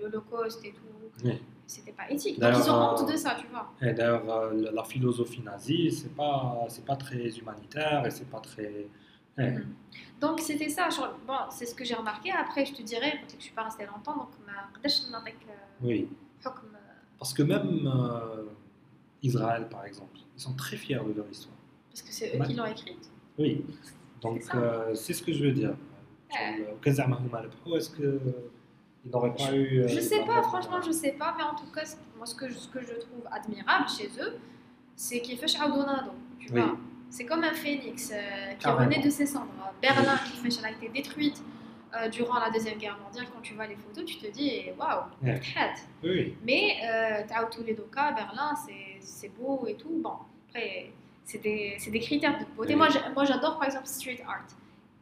[0.00, 1.28] l'Holocauste et tout
[1.72, 2.38] c'était pas éthique.
[2.38, 3.72] Ils ont honte de ça, tu vois.
[3.80, 8.40] Et d'ailleurs, euh, la philosophie nazie, c'est pas, c'est pas très humanitaire et c'est pas
[8.40, 8.86] très.
[9.38, 9.42] Eh.
[9.42, 9.74] Mhm.
[10.20, 10.88] Donc c'était ça.
[11.26, 12.30] Bon, c'est ce que j'ai remarqué.
[12.30, 15.28] Après, je te dirais, peut-être que je suis pas restée longtemps, donc ma euh,
[15.82, 16.08] Oui.
[16.44, 16.50] Euh,
[17.18, 17.90] parce que même
[19.22, 21.56] Israël, par exemple, ils sont très fiers de leur histoire.
[21.90, 23.10] Parce que c'est eux qui l'ont écrite.
[23.38, 23.64] Oui.
[24.20, 24.42] Donc
[24.94, 25.74] c'est ce que je veux dire.
[26.30, 26.76] Ouais.
[26.84, 28.20] Est-ce que
[29.04, 29.80] Eu.
[29.82, 31.82] euh, Je sais pas, franchement, je sais pas, mais en tout cas,
[32.16, 34.38] moi, ce que je, ce que je trouve admirable chez eux,
[34.94, 36.60] c'est qu'ils font Audonado, tu Oui.
[36.60, 36.76] vois.
[37.10, 39.48] C'est comme un phénix euh, qui renaît de ses cendres.
[39.82, 41.42] Berlin, qui fait, a été détruite
[41.94, 43.26] euh, durant la Deuxième Guerre mondiale.
[43.34, 45.40] Quand tu vois les photos, tu te dis, waouh, Ouais.
[45.56, 45.86] hâte.
[46.02, 46.36] Oui.
[46.44, 49.00] Mais, euh, tous les deux cas, Berlin, c'est-
[49.36, 50.00] beau et tout.
[50.02, 50.14] Bon,
[50.48, 50.90] après,
[51.24, 52.74] c'est des, critères de beauté.
[52.74, 52.78] Oui.
[53.14, 54.44] Moi, j'adore, par exemple, street art.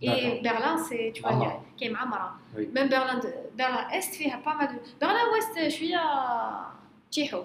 [0.03, 2.37] Et Berlin, c'est, tu vois, qui est Amara.
[2.73, 3.21] Même Berlin,
[3.57, 4.81] Berlin Est, il y a pas mal de.
[4.99, 6.73] Berlin Ouest, je suis à.
[7.11, 7.45] Tchého,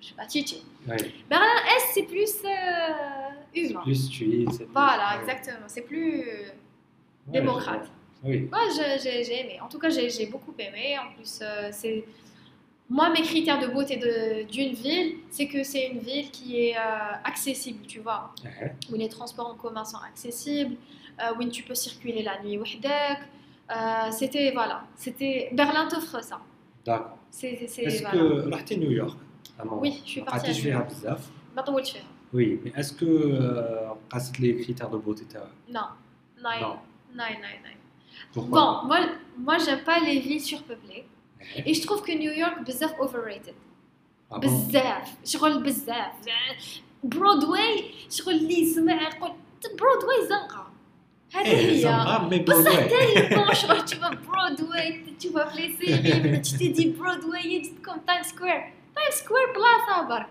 [0.00, 0.62] je sais pas, Tchétché.
[0.86, 2.44] Berlin Est, c'est plus.
[2.44, 4.62] Euh, plus suisse.
[4.72, 5.66] Voilà, exactement.
[5.66, 6.50] C'est plus euh,
[7.26, 7.90] démocrate.
[8.24, 8.48] Oui.
[8.50, 8.60] Moi,
[9.02, 9.60] j'ai aimé.
[9.60, 10.96] En tout cas, j'ai beaucoup aimé.
[10.98, 12.04] En plus, euh, c'est.
[12.88, 13.96] Moi, mes critères de beauté
[14.50, 16.80] d'une ville, c'est que c'est une ville qui est euh,
[17.24, 20.76] accessible, tu vois, uh où les transports en commun sont accessibles,
[21.39, 22.57] où tu peux circuler la nuit.
[22.57, 23.19] وحدك.
[23.69, 24.77] Euh, c'était, voilà.
[24.95, 25.49] C'était.
[25.53, 26.37] Berlin t'offre ça.
[26.85, 27.17] D'accord.
[27.31, 27.67] C'est.
[27.67, 28.11] c'est- Est-ce voilà.
[28.11, 29.17] que رحتي نيويورك
[29.59, 30.89] à un moment Oui, je suis ما partie à قعدتيش New فيها York.
[30.89, 32.03] بزاف ما طولتش فيها.
[32.33, 35.79] Oui, mais est-ce que euh, قاست les critères de beauté تاعك Non.
[36.43, 36.75] Non, Non.
[37.15, 37.75] non, non, non.
[38.33, 38.99] Pourquoi Bon, moi,
[39.47, 41.03] moi j'aime pas les villes surpeuplées.
[41.05, 41.63] Ouais.
[41.69, 43.55] Et je trouve que New York بزاف overrated.
[44.31, 46.13] Ah bon بزاف شغل بزاف
[47.03, 49.31] برودواي شغل اللي يسمع يقول
[49.79, 50.67] برودواي زنقه
[51.33, 55.61] هذه ايه هي سامبا مي بصح برودواي تالي شغل tu vas برودواي tu vas في
[55.61, 60.27] لي سيري tu te dis برودواي جست كوم تايم سكوير تايم سكوير بلاصه برك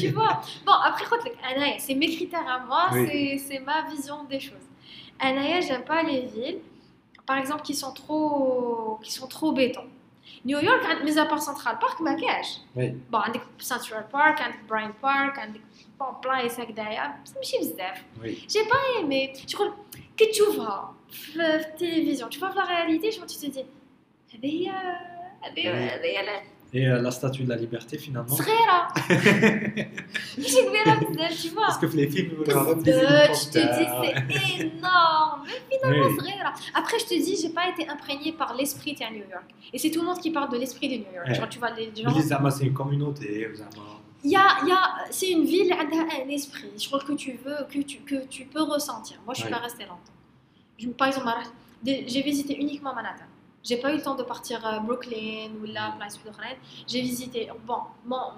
[0.00, 0.34] tu vois
[0.66, 3.06] bon après قلت لك انايا c'est mes critères à moi Oui.
[3.08, 4.68] c'est c'est ma vision des choses
[5.22, 6.58] انايا j'aime pas les villes
[7.26, 9.84] par exemple qui sont trop qui sont trop béton
[10.44, 14.92] نيويورك عند ميزا بار سنترال بارك ما كاش وي بون عندك سنترال بارك عندك براين
[15.02, 15.60] بارك عندك
[16.00, 19.72] بون بلايص هكذايا بس ماشي بزاف وي j'ai pas aimé شغل
[20.16, 23.64] كي تشوفها في في التلفزيون تشوفها في لا رياليتي شغل tu te dis
[24.34, 24.68] هذه هي
[25.42, 26.42] هذه هذه هي لا-
[26.73, 28.35] et euh, la statue de la liberté finalement.
[28.35, 28.43] tu
[31.49, 31.67] vois.
[31.67, 32.91] Parce que les films, vous Tu te dis,
[33.51, 33.85] c'est ah
[34.59, 35.43] énorme.
[35.69, 36.31] Mais finalement, oui.
[36.73, 39.45] Après, je te dis, j'ai pas été imprégné par l'esprit de New York.
[39.71, 41.27] Et c'est tout le monde qui parle de l'esprit de New York.
[41.27, 41.35] Ouais.
[41.35, 42.09] Genre, tu vois, les gens.
[42.09, 43.63] Ah, c'est une communauté, ah,
[44.23, 47.79] il y a, a c'est une ville un esprit je crois que tu veux que
[47.79, 50.13] tu, que tu peux ressentir moi je suis pas restée longtemps
[50.77, 51.29] je, par exemple
[51.85, 53.25] j'ai visité uniquement Manhattan
[53.64, 56.56] J'ai pas eu le temps de partir à Brooklyn ou la place Florent.
[56.90, 58.32] J'ai visité, bon, bon,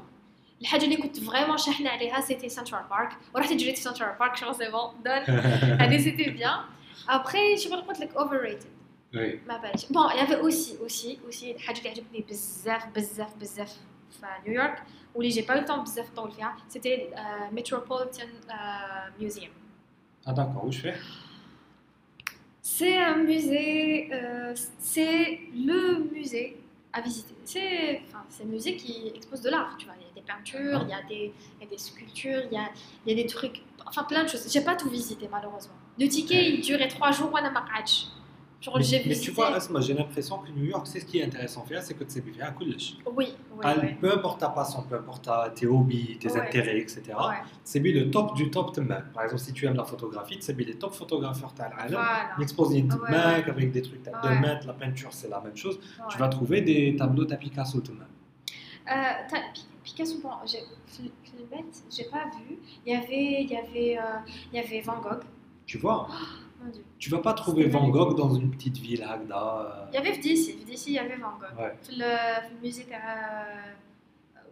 [0.61, 4.55] الحاجة اللي كنت vraiment شاحنة عليها c'était Central Park ورحت جريت في Central Park شغل
[4.55, 5.31] c'est bon done
[5.81, 6.65] هذه c'était bien
[7.09, 8.67] après je قلت لك overrated
[9.15, 9.49] Oui.
[9.49, 13.77] ما باليش بون il y avait aussi aussi aussi الحاجة اللي عجبتني بزاف بزاف بزاف
[14.21, 14.83] في نيويورك
[15.15, 19.51] واللي جي با eu le temps بزاف نطول فيها c'était euh, Metropolitan euh, Museum
[20.27, 20.71] Ah, d'accord.
[22.78, 26.58] C'est un musée, euh, c'est le musée
[26.92, 27.34] à visiter.
[27.46, 29.96] C'est enfin, un musée qui expose de l'art, tu vois.
[29.98, 32.54] Il y a des peintures, il y a des, il y a des sculptures, il
[32.54, 32.68] y a,
[33.06, 34.46] il y a, des trucs, enfin plein de choses.
[34.52, 35.76] J'ai pas tout visité malheureusement.
[35.98, 38.08] Le ticket, il durait trois jours à la Marrakech
[38.76, 41.66] mais, tu vois, Asma, j'ai l'impression que New York, c'est ce qui est intéressant à
[41.68, 42.76] faire, c'est que tu sais bien à oui
[43.16, 43.76] oui, Ah.
[44.02, 47.02] Peu importe ta passion, peu importe tes hobbies, tes intérêts, etc.
[47.10, 49.10] Ouais, C'est bien le top du top de même.
[49.14, 52.30] Par exemple, si tu aimes la photographie, c'est bien les top photographeurs de voilà.
[52.38, 54.40] L'exposer une Ouais, Mac avec des trucs à 2 Ouais.
[54.40, 55.80] mètres, la peinture, c'est la même chose.
[56.10, 58.08] Tu vas trouver des tableaux de Picasso de même.
[58.92, 58.94] Euh,
[59.54, 60.60] Pi- Picasso, bon, j'ai-
[62.12, 62.58] pas vu.
[62.86, 64.18] Il y avait, il y avait, euh,
[64.52, 65.24] il y avait Van Gogh.
[65.66, 66.08] Tu vois?
[66.98, 69.90] Tu vas pas trouver Van Gogh dans une petite ville, Agda.
[69.92, 70.58] Il y avait Vdici,
[70.88, 71.74] il y avait Van Gogh.
[71.90, 73.72] Le, musée euh,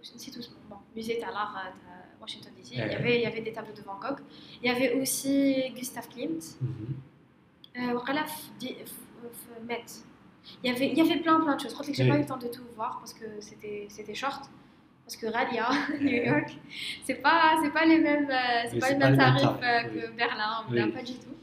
[0.04, 0.42] de...
[0.70, 3.42] Bon, musée de l'art euh, de Washington DC, il, y eh avait, il y avait
[3.42, 4.20] des tableaux de Van Gogh.
[4.62, 6.58] Il y avait aussi Gustave Klimt.
[6.62, 6.94] Mm
[7.76, 7.84] Il
[10.64, 11.72] y, avait, il y avait plein plein de choses.
[11.72, 12.10] Je crois que j'ai oui.
[12.10, 14.50] pas eu le temps de tout voir parce que c'était short
[15.06, 16.58] parce que Radia, New eh York,
[17.04, 18.30] c'est pas pas les mêmes
[18.70, 20.12] c'est pas les mêmes tarifs, que.
[20.12, 21.36] Berlin, pas du tout.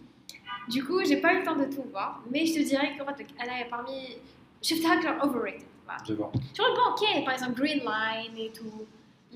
[0.70, 3.02] Du coup, j'ai pas eu le temps de tout voir, mais je te dirais que
[3.02, 4.16] elle est parmi.
[4.62, 5.66] Je suis overrated.
[6.06, 6.30] Je vois.
[6.54, 8.86] Je bon, ok, par exemple, Green Line et tout.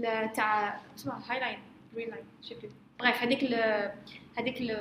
[0.01, 0.75] T'as.
[0.97, 1.59] Tu vois, High Line,
[1.93, 2.69] Green Line, je sais plus.
[2.99, 3.57] Bref, avec le.
[4.37, 4.75] Avec le,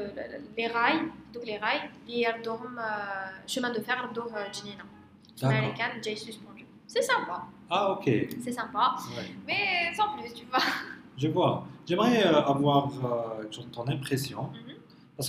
[0.58, 2.82] les rails, donc les rails, ils ont euh,
[3.45, 4.84] chemin de fer, ils ont Janina.
[5.43, 6.66] Américaine, suspendu.
[6.88, 7.43] C'est sympa.
[7.70, 8.10] Ah, ok.
[8.43, 8.95] C'est sympa.
[9.16, 9.24] Ouais.
[9.45, 10.60] Mais sans plus, tu vois.
[11.16, 11.68] Je vois.
[11.86, 14.43] J'aimerais euh, avoir euh, ton impression.
[14.43, 14.73] Mm -hmm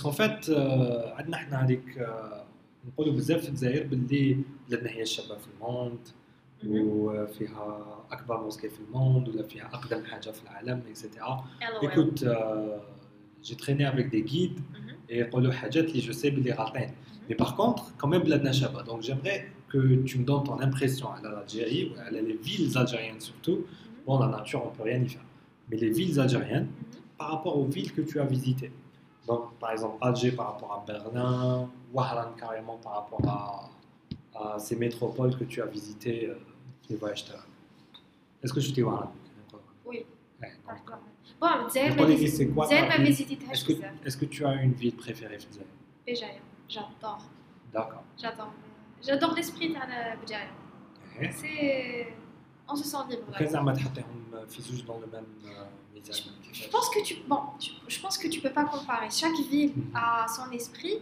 [0.02, 2.44] qu'en fait آه، عندنا احنا هذيك آه،
[2.88, 4.36] نقولوا بزاف في الجزائر باللي
[4.68, 5.98] بلادنا هي الشابه في الموند
[6.66, 11.84] وفيها اكبر موسكي في الموند ولا فيها اقدم حاجه في العالم اكسيتيرا LOL.
[11.86, 12.24] écoute
[13.44, 15.10] جي تريني avec des guides Mhm.
[15.10, 16.90] يقولوا حاجات اللي جو سي باللي غالطين
[17.30, 18.84] Mais par contre, quand même, بلادنا شابه.
[18.84, 19.40] Donc j'aimerais
[19.72, 19.78] que
[20.08, 23.58] tu me donnes ton impression à l'Algérie, ou à les villes algériennes surtout.
[24.06, 25.26] Bon, la nature, on peut rien y faire.
[25.68, 27.18] Mais les villes algériennes, Mhm.
[27.20, 28.72] par rapport aux villes que tu as visitées.
[29.27, 33.69] donc, par exemple, Alger par rapport à Berlin, Wahran carrément par rapport
[34.35, 36.35] à, ces métropoles que tu as visitées, euh,
[36.89, 37.25] les voyages
[38.43, 39.11] Est-ce que tu t'es Wahran?
[39.85, 40.05] Oui.
[40.41, 45.37] Ouais, bon, c'est quoi Est-ce que, est que tu as une ville préférée
[46.05, 46.33] Béjaïa,
[46.67, 47.21] j'adore.
[47.73, 48.03] D'accord.
[48.17, 48.53] J'adore.
[49.01, 51.31] J'adore l'esprit de Béjaïa.
[51.31, 52.07] C'est.
[52.72, 53.24] On se sent libre.
[53.32, 56.16] Après, زعما تحطيهم في زوج dans le même euh, ميزان
[56.52, 59.08] Je pense que tu, bon, je, je pense que tu peux pas comparer.
[59.10, 59.96] Chaque ville Mhm.
[59.96, 60.96] a son esprit.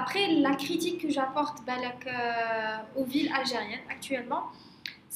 [0.00, 4.42] Après, la critique que j'apporte balak, euh, aux villes algériennes actuellement,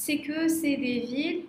[0.03, 1.43] c'est que c'est des villes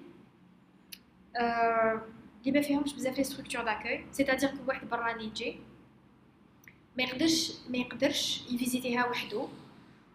[1.42, 2.00] euh,
[2.48, 4.00] اللي ما فيهمش بزاف لي structures d'accueil.
[4.18, 5.60] C'est-à-dire que واحد براني يجي
[6.98, 9.48] ما يقدرش ما يقدرش يفيزيتيها وحده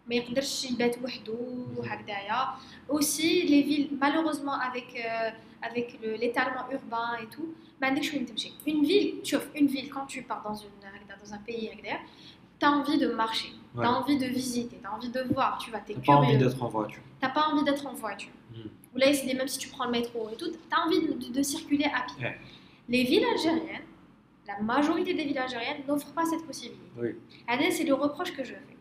[0.07, 1.33] ما يقدرش يبات وحده
[1.77, 2.47] وهكذايا
[2.89, 5.29] aussi les villes malheureusement avec euh,
[5.67, 7.47] avec le- l'étalement urbain et tout
[7.81, 11.17] ما عندكش وين تمشي une ville شوف une ville quand tu pars dans une هكذا
[11.25, 11.99] dans un pays هكذا
[12.59, 13.83] t'as envie de marcher Ouais.
[13.83, 16.41] t'as envie de visiter t'as envie de voir tu vas t'es T'as pas envie curieux
[16.49, 17.03] d'être en voiture.
[17.21, 18.69] t'as pas envie d'être en voiture Mm.
[18.93, 21.31] ou là c'est même si tu prends le métro et tout t'as envie de, de-
[21.37, 22.37] de circuler à pied Ouais.
[22.93, 23.87] les villes algériennes
[24.51, 26.87] La majorité des villes algériennes n'offrent pas cette possibilité.
[27.01, 27.11] Oui.
[27.51, 28.76] Allez, c'est le reproche que je fais.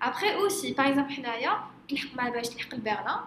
[0.00, 3.20] Après aussi, par exemple, حنايا تلحق ما باش تلحق لبرلين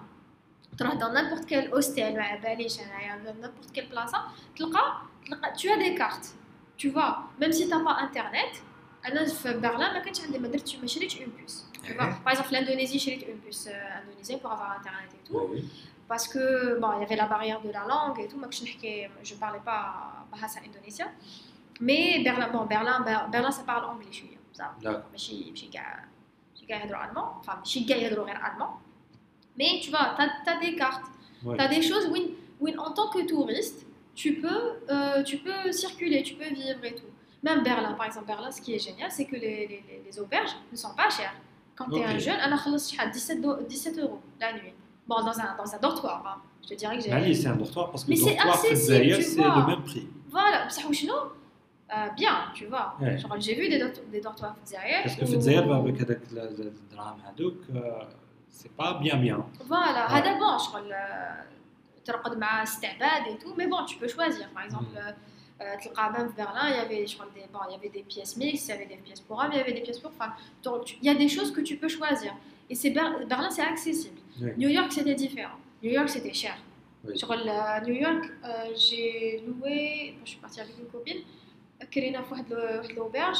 [0.78, 4.16] تروح dans n'importe quel hostel ما باليش انايا dans n'importe quelle place
[4.58, 6.28] تلقى تلقى tu as des cartes
[6.82, 8.62] tu vois même si t'as pas internet
[9.06, 12.34] انا في برلين ما كانش عندي ما درتش ما شريتش une puce tu vois par
[12.34, 15.64] exemple l'Indonésie شريت une puce euh, indonésienne pour avoir internet et tout Oui.
[16.12, 16.44] parce que
[16.82, 19.34] bon il y avait la barrière de la langue et tout moi je نحكي je
[19.44, 19.82] parlais pas
[20.32, 21.08] bahasa indonésien
[21.88, 22.98] mais Berlin bon Berlin
[23.34, 25.12] Berlin ça parle anglais شويه ça D'accord.
[25.12, 26.06] ماشي ماشي كاع ماشي كاع
[26.72, 28.72] يهضروا allemand enfin ماشي كاع يهضروا غير allemand
[29.60, 31.08] mais tu vois t'as as des cartes
[31.46, 31.56] Oui.
[31.60, 32.16] t'as des choses où,
[32.62, 33.80] où en tant que touriste
[34.22, 34.62] tu peux
[34.96, 37.12] euh, tu peux circuler tu peux vivre et tout
[37.48, 40.16] même Berlin par exemple Berlin ce qui est génial c'est que les, les, les- les
[40.24, 41.36] auberges ne sont pas chères
[41.78, 42.26] quand tu es un Ok.
[42.28, 44.74] jeune انا خلصت شحال 17 دو- 17 euros la nuit
[45.08, 46.38] bon dans un dans un dortoir hein.
[46.64, 48.58] je te dirais que j'ai Ali, c'est un dortoir parce que Mais le c'est dortoir
[48.62, 49.60] في accessible, الجزائر tu c'est vois.
[49.60, 50.08] le même prix.
[50.36, 51.28] voilà بصح وشنو euh,
[52.16, 53.18] bien tu vois Ouais.
[53.18, 56.02] Genre, j'ai vu des, dort- des dortoirs في الجزائر Parce que في où- الجزائر avec
[56.02, 58.04] هذاك الدراهم هذوك euh,
[58.52, 59.40] c'est pas bien bien.
[59.70, 60.12] Voilà, Ouais.
[60.12, 61.46] هذا bon شغل آه،
[62.06, 64.48] ترقد مع استعباد et tout, mais bon, tu peux choisir.
[64.56, 64.98] Par exemple, Mm.
[64.98, 67.76] euh, euh, تلقى même في Berlin, il y avait, je crois, des, bon, il y
[67.80, 69.82] avait des pièces mixtes, il y avait des pièces pour hommes, il y avait des
[69.88, 70.34] pièces pour femmes.
[70.64, 72.32] Donc, tu- il y a des choses que tu peux choisir.
[72.70, 74.20] Et c'est Ber- Berlin, c'est accessible.
[74.42, 74.52] Oui.
[74.62, 75.58] New York, c'était différent.
[75.84, 76.56] New York, c'était cher.
[77.06, 77.14] Oui.
[77.22, 78.48] Sur le- New York, euh,
[78.84, 79.14] j'ai
[79.48, 79.78] loué,
[80.16, 81.22] quand je suis partie avec une copine,
[81.91, 82.23] Kerina
[82.97, 83.39] l'auberge,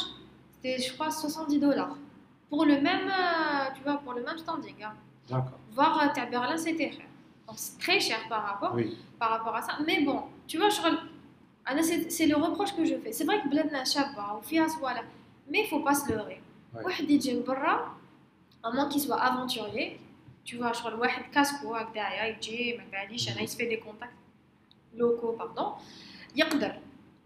[0.55, 1.97] c'était je crois 70 dollars.
[2.49, 4.75] Pour le même, euh, tu vois, pour le même standing.
[4.83, 4.93] Hein.
[5.27, 5.59] D'accord.
[5.71, 7.05] Voir euh, à Berlin, c'était cher.
[7.47, 8.97] Donc c'est très cher par rapport, oui.
[9.19, 9.77] par rapport à ça.
[9.85, 10.81] Mais bon, tu vois, je...
[12.09, 13.11] c'est le reproche que je fais.
[13.11, 15.01] C'est vrai que Bledna Shabba ou Fias, voilà.
[15.49, 16.41] Mais il ne faut pas se leurrer.
[16.75, 16.81] Oui.
[18.65, 19.99] Un moment qui soit aventurier,
[20.45, 22.09] tu vois, je vois un casque ou un gars,
[23.11, 24.13] il se fait des contacts
[24.95, 25.73] locaux, pardon.
[26.33, 26.47] Il y a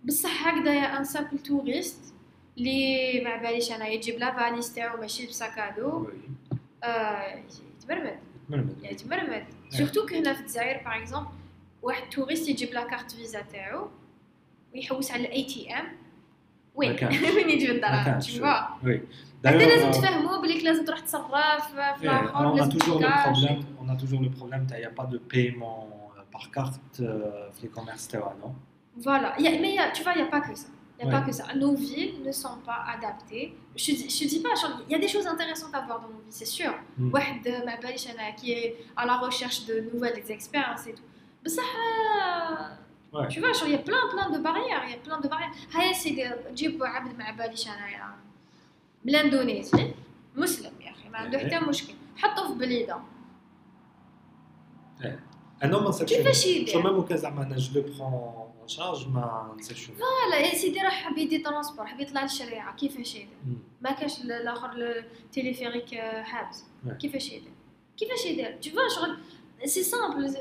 [0.08, 2.14] بصح هكذايا ان سامبل توريست
[2.58, 6.10] اللي ما باليش أنا يجيب لا فاليز تاعو ماشي بساكادو.
[6.84, 7.44] آه
[7.78, 8.20] يتمرمد.
[8.82, 11.30] يعني تمرمد سورتو كهنا في الجزائر باغ اكزومبل
[11.82, 13.88] واحد توريست يجيب لا كارت فيزا تاعو
[14.74, 15.86] ويحوس على الاي تي ام
[16.76, 16.92] وين.
[17.36, 18.20] وين يجيب الدراهم.
[19.46, 23.08] انت لازم euh, تفهموا بليك لازم تروح تصرف في الآخر on a لازم toujours le
[23.08, 27.00] problème, on a toujours le problème, il n'y a pas de paiement euh, par carte
[27.00, 28.54] euh, في les commerces تاعنا,
[29.09, 30.55] Voilà, Il y a- mais il y a- tu vois, il n'y a pas que
[30.63, 30.69] ça.
[30.99, 31.21] Il n'y a Ouais.
[31.21, 31.45] pas que ça.
[31.63, 33.47] Nos villes ne sont pas adaptées.
[33.83, 35.99] Je ne dis, je dis pas, genre, il y a des choses intéressantes à voir
[36.03, 36.73] dans nos villes, c'est sûr.
[36.99, 37.11] Mm.
[37.15, 41.09] واحد ما باليش أنا qui est à la recherche de nouvelles expériences et tout.
[41.45, 41.63] بصح
[42.23, 42.77] آه،
[43.13, 43.29] Ouais.
[43.29, 45.29] tu vois, genre, il y a plein plein de barrières, il y a plein de
[45.29, 45.77] barrières.
[45.77, 48.15] هيا سيدي جيب عبد ما باليش أنا يا
[49.05, 49.95] من الإندونيسي
[50.37, 51.43] مسلم يا أخي ما عنده Ouais.
[51.45, 52.97] حتى مشكل حطه في بليدة
[55.63, 58.13] انا ما نسالش كيفاش شو يدير؟ ميم وكان زعما انا جو لو برون
[58.56, 59.97] ان شارج ما نسالش شنو
[60.31, 63.57] لا يا سيدي راه حاب يدي ترونسبور حاب يطلع للشريعة كيفاش يدير؟ مم.
[63.81, 66.93] ما كاش ال- الاخر التليفيريك آه، حابس Ouais.
[66.93, 67.53] كيفاش يدير
[67.97, 69.19] كيفاش يدير tu vois شغل
[69.65, 70.37] سي سامبل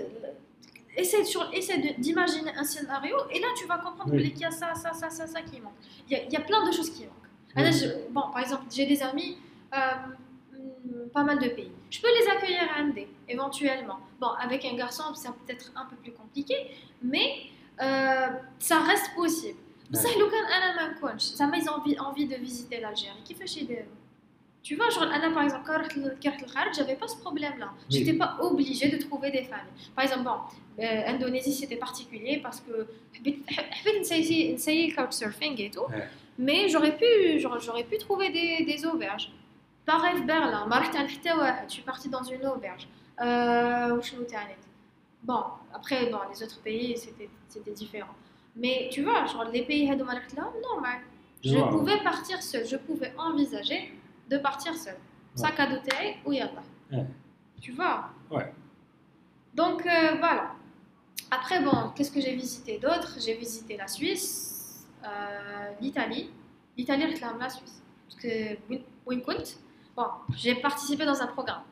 [0.97, 4.31] essaie sur essaie de- d'imaginer un scénario et là tu vas comprendre Oui.
[4.33, 6.37] qu'il y a ça ça ça ça ça qui manque il y a, il y
[6.41, 7.29] a plein de choses qui manquent
[7.65, 9.31] Là, je- bon par exemple j'ai des amis
[9.77, 13.03] euh, hmm, pas mal de pays je peux les accueillir à Ndé,
[13.35, 16.57] éventuellement bon avec un garçon c'est peut-être un peu plus compliqué
[17.11, 17.54] mais euh,
[18.59, 19.57] ça reste possible
[19.91, 23.57] بصح لو كان انا ما نكونش زعما ils ont envie, envie de visiter l'Algérie كيفاش
[23.57, 24.01] يديروا
[24.63, 27.69] Tu vois, genre, Anna, par exemple, quand je suis allée au j'avais pas ce problème-là.
[27.73, 27.81] Oui.
[27.89, 29.79] J'étais pas obligée de trouver des familles.
[29.95, 30.37] Par exemple, bon,
[30.83, 32.73] euh, Indonésie, c'était particulier parce que
[33.15, 35.87] j'avais essayé le couchsurfing et tout.
[35.89, 36.07] Ouais.
[36.37, 37.09] Mais j'aurais pu,
[37.41, 39.27] j'aurais j'aurais pu trouver des, des auberges.
[39.85, 41.69] Pareil, Berlin, ما رحت عند حتى واحد.
[41.69, 42.87] je suis partie dans une auberge.
[43.19, 44.55] Euh, وشنو تاني؟
[45.26, 45.42] Bon,
[45.74, 48.14] après, dans les autres pays, c'était différent.
[48.54, 51.00] Mais tu vois, genre les pays là, non, mais
[51.42, 53.92] je pouvais partir seul, je pouvais envisager
[54.30, 54.96] de partir seul.
[55.34, 55.80] Sac à dos
[56.24, 56.62] ou yalla.
[56.92, 57.04] Ouais.
[57.60, 58.10] Tu vois?
[58.30, 58.54] Ouais.
[59.52, 60.52] Donc euh, voilà.
[61.30, 63.16] Après, bon, qu'est-ce que j'ai visité d'autre?
[63.18, 66.30] J'ai visité la Suisse, euh, l'Italie.
[66.76, 67.82] L'Italie réclame la Suisse.
[68.08, 68.56] Parce que,
[69.06, 69.56] oui, compte.
[69.96, 71.62] Bon, j'ai participé dans un programme,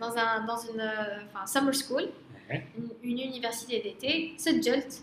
[0.00, 2.08] dans, un, dans une euh, summer school
[3.02, 5.02] une université d'été, Sedgelt,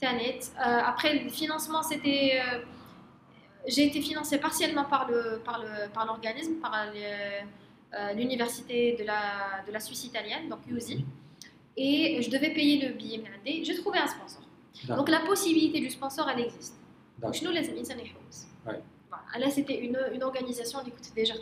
[0.00, 0.40] Tanet.
[0.58, 2.40] Euh, après, le financement, c'était.
[2.40, 2.58] Euh,
[3.66, 6.54] j'ai été financée partiellement par l'organisme, le, par, le, par, l'organisme,
[7.94, 11.04] euh, l'université de la, de la Suisse italienne, donc USI.
[11.76, 13.62] Et je devais payer le billet blindé.
[13.64, 14.42] J'ai trouvé un sponsor.
[14.88, 16.74] Donc la possibilité du sponsor, elle existe.
[17.20, 17.70] Donc nous, les
[19.38, 21.34] Là, c'était une, une organisation, d'écoute déjà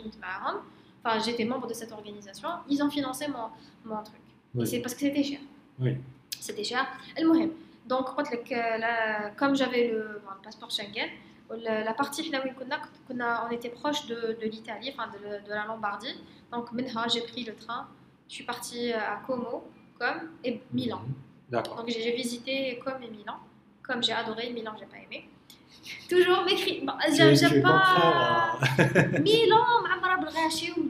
[1.03, 2.49] Enfin, j'étais membre de cette organisation.
[2.69, 3.49] Ils ont financé mon,
[3.83, 4.20] mon truc.
[4.65, 5.39] C'est parce que c'était cher.
[5.79, 5.97] Oui.
[6.39, 6.85] C'était cher.
[7.19, 7.51] Le Mohem.
[7.85, 8.05] Donc,
[9.37, 11.09] comme j'avais le, passeport Schengen,
[11.59, 12.49] la partie là où
[13.09, 16.15] on était proche de, de l'Italie, enfin de, de, la Lombardie.
[16.51, 16.69] Donc,
[17.11, 17.87] j'ai pris le train.
[18.27, 19.69] Je suis partie euh, à Como,
[19.99, 21.01] comme et Milan.
[21.49, 23.35] Donc, j'ai visité Comme et Milan.
[23.83, 25.27] Comme j'ai adoré, Milan, j'ai pas aimé.
[26.07, 26.81] Toujours m'écrit.
[26.85, 28.57] Bon, j'aime pas.
[29.19, 30.83] Milan, Amara Belgachi ou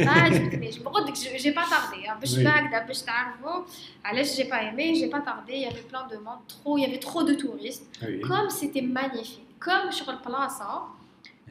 [0.00, 2.46] ما عجبتنيش بقول لك جي با تاردي باش Oui.
[2.46, 3.64] هكذا باش تعرفوا
[4.04, 6.82] علاش جي با ايمي جي با تاردي il y avait plein de monde trop il
[6.82, 8.20] y avait trop de touristes Oui.
[8.28, 10.82] comme c'était magnifique comme شغل بلاصه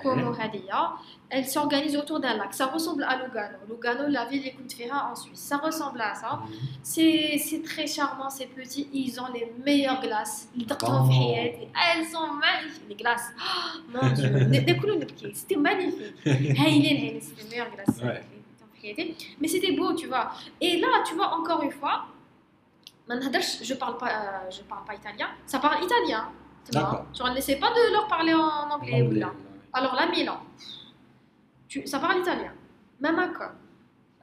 [0.03, 0.95] comme Hadia,
[1.31, 2.53] elle s'organise autour d'un lac.
[2.53, 3.59] Ça ressemble à Lugano.
[3.69, 5.39] Lugano, la ville des en Suisse.
[5.39, 6.41] Ça ressemble à ça.
[6.43, 6.49] Mhm.
[6.83, 8.89] C'est très charmant, c'est petit.
[8.93, 10.49] Ils ont les meilleures glaces.
[10.59, 11.09] Oh.
[11.37, 13.33] Elles sont magnifiques, les glaces.
[13.39, 14.31] Oh, mon Dieu,
[15.35, 16.15] c'était magnifique.
[16.25, 18.01] C'est les meilleures glaces.
[19.41, 20.31] Mais c'était beau, tu vois.
[20.61, 22.07] Et là, tu vois, encore une fois,
[23.09, 25.29] je ne parle, pas, euh, je parle pas italien.
[25.47, 26.29] Ça parle italien.
[26.71, 29.03] Tu vois, ne laissais pas de leur parler en anglais.
[29.03, 29.27] anglais.
[29.74, 29.74] ouais.
[29.74, 30.40] Alors là, Milan,
[31.68, 32.54] tu, ça parle italien,
[33.00, 33.56] même à Comme.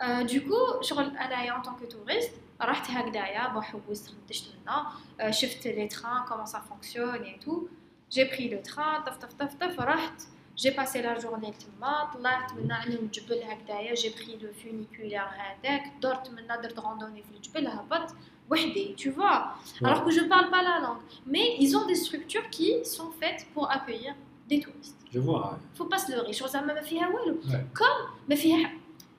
[0.03, 4.87] Euh, du coup, شغل انايا en tant que touriste رحت هكذايا بحوست خدشت منا
[5.21, 7.69] آه، شفت les trains comment ça fonctionne et tout
[8.11, 10.23] j'ai pris le train طف طف طف طف رحت
[10.57, 15.93] j'ai passé la journée تما طلعت منا عندهم جبل هكذايا j'ai pris le funiculaire هذاك
[16.03, 18.15] درت منا درت راندوني في الجبل هبطت
[18.51, 22.49] وحدي tu vois alors que je parle pas la langue mais ils ont des structures
[22.51, 24.15] qui sont faites pour accueillir
[24.51, 25.41] des touristes Je vois.
[25.53, 25.59] ouais.
[25.79, 27.79] faut pas se leurrer شغل زعما ما فيها والو Ouais.
[27.79, 27.99] كوم
[28.29, 28.71] ما فيها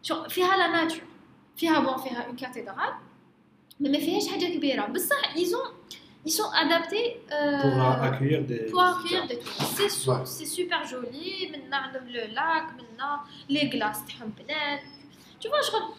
[0.04, 1.02] شغل فيها لا ناتور
[1.56, 2.94] فيها بون فيها اون كاتدرال
[3.84, 5.72] mais ما فيهاش حاجه كبيره بصح ils ont
[6.28, 8.60] ils sont adaptés euh, Pour euh, accueillir des.
[8.72, 10.26] pour accueillir des touristes c'est su- Ouais.
[10.26, 14.80] c'est super joli منا عندهم لو لاك منا les glaces تاعهم بنات
[15.44, 15.94] tu vois شغل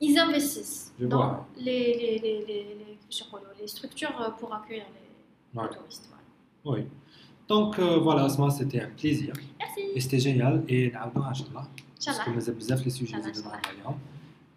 [0.00, 1.46] ils investissent Je dans vois.
[1.66, 5.06] les les les les les, كيفاش يقولوا, les structures euh, pour accueillir les,
[5.54, 5.68] les Ouais.
[5.76, 6.24] touristes voilà.
[6.70, 6.80] Oui.
[7.48, 9.32] Donc euh, voilà, Asma, c'était un plaisir.
[9.58, 10.64] merci Et c'était génial.
[10.68, 11.62] Et نعاودوها إن شاء الله.
[11.62, 13.60] ان شاء Parce que الله nous avons besoin les sujets Inch'Allah, de Inch'Allah.
[13.72, 13.98] اليوم.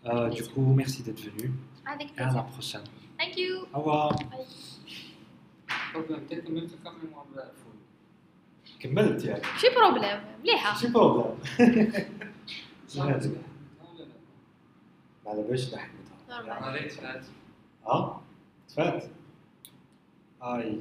[0.05, 1.51] Euh, du coup, merci d'être venu.
[1.85, 2.83] avec Et à plaisir la prochaine.
[3.19, 4.09] thank you Au revoir.
[5.93, 7.73] بروبليم تاعك كملت الكافي مع الفول
[8.79, 9.41] كملت يعني.
[9.57, 11.37] شي بروبليم مليحه شو بروبلم؟
[12.87, 13.17] صح لا.
[13.17, 13.35] تزقح.
[13.97, 14.03] لا
[15.25, 15.91] لا على باش ضحكت.
[16.29, 17.25] نورمال لا ريت فات
[17.87, 18.21] اه
[18.69, 19.03] تفات
[20.43, 20.79] اي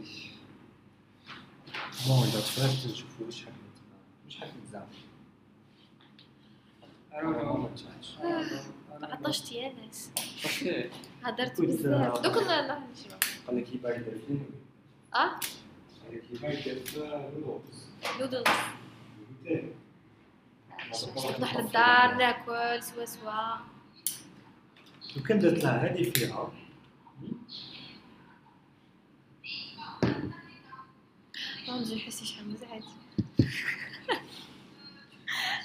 [2.07, 2.39] بون اذا
[2.91, 3.75] نشوفوا واش حكيت
[4.25, 4.87] واش حكيت زعما.
[9.03, 10.09] عطشت يا ناس
[11.57, 14.45] كنت- بزاف دوك نروح نشرب قال لك يبان يدير فيلم
[15.15, 15.39] آه قال
[16.11, 17.85] لك يبان يدير فلوس
[18.19, 18.43] نودلز
[21.37, 23.55] نروح للدار ناكل سوا سوا
[25.17, 26.51] لو كان درت لها هذه فيها
[31.67, 32.85] ما يحسش حمز عادي.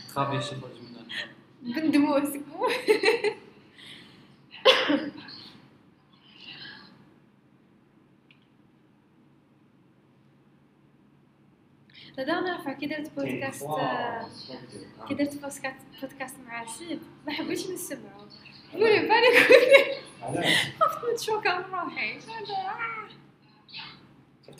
[0.09, 2.28] تخافي إيش يخرج منها بندموس
[12.18, 14.28] هذا نرفع كي درت بودكاست آه،
[15.09, 17.01] كي درت بودكاست بودكاست مع سيب.
[17.27, 18.20] ما حبيتش نسمعو.
[18.72, 19.48] قولي بالك
[20.81, 22.18] خفت نتشوكا بروحي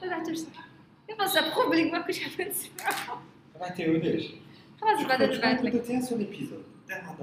[0.00, 0.48] طلع تمسك
[1.08, 3.16] يبا سابخو بلي ما كنتش حابه نسمعو
[3.60, 4.26] بعتيه ليش؟
[4.80, 7.16] خلاص بعدا نبعث لك كنت سو ليبيزود ما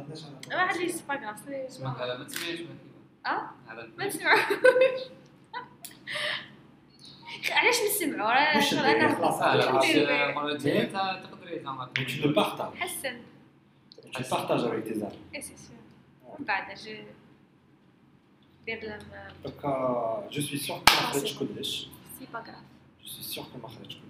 [0.49, 2.60] ما عنديش سي با كراف ما تسمعش
[3.26, 3.49] آه
[3.97, 4.39] ما نسمعوش
[7.52, 8.35] علاش نسمعو راه
[8.95, 11.89] أنا خلاص المره تقدري زعما
[12.22, 13.18] تو بارطاج حسن
[14.15, 14.64] tu partages.
[14.64, 15.19] Avec tes amis.
[15.34, 15.76] Et c'est sûr.
[16.39, 16.89] بعد je
[18.65, 18.99] دير لهم
[19.43, 20.80] دوكا جو سوي سور
[21.39, 21.88] كو كلش
[22.19, 22.55] c'est pas grave.
[23.03, 24.01] Je suis sûr que Mahraj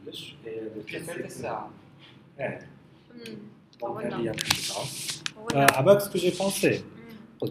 [0.45, 1.69] et euh, le ça.
[2.39, 2.43] Euh,
[3.13, 3.79] hmm.
[3.79, 4.73] Donc, il y a plus
[5.51, 6.79] de euh, Abac, ce que j'ai pensé.
[6.79, 7.43] Hmm.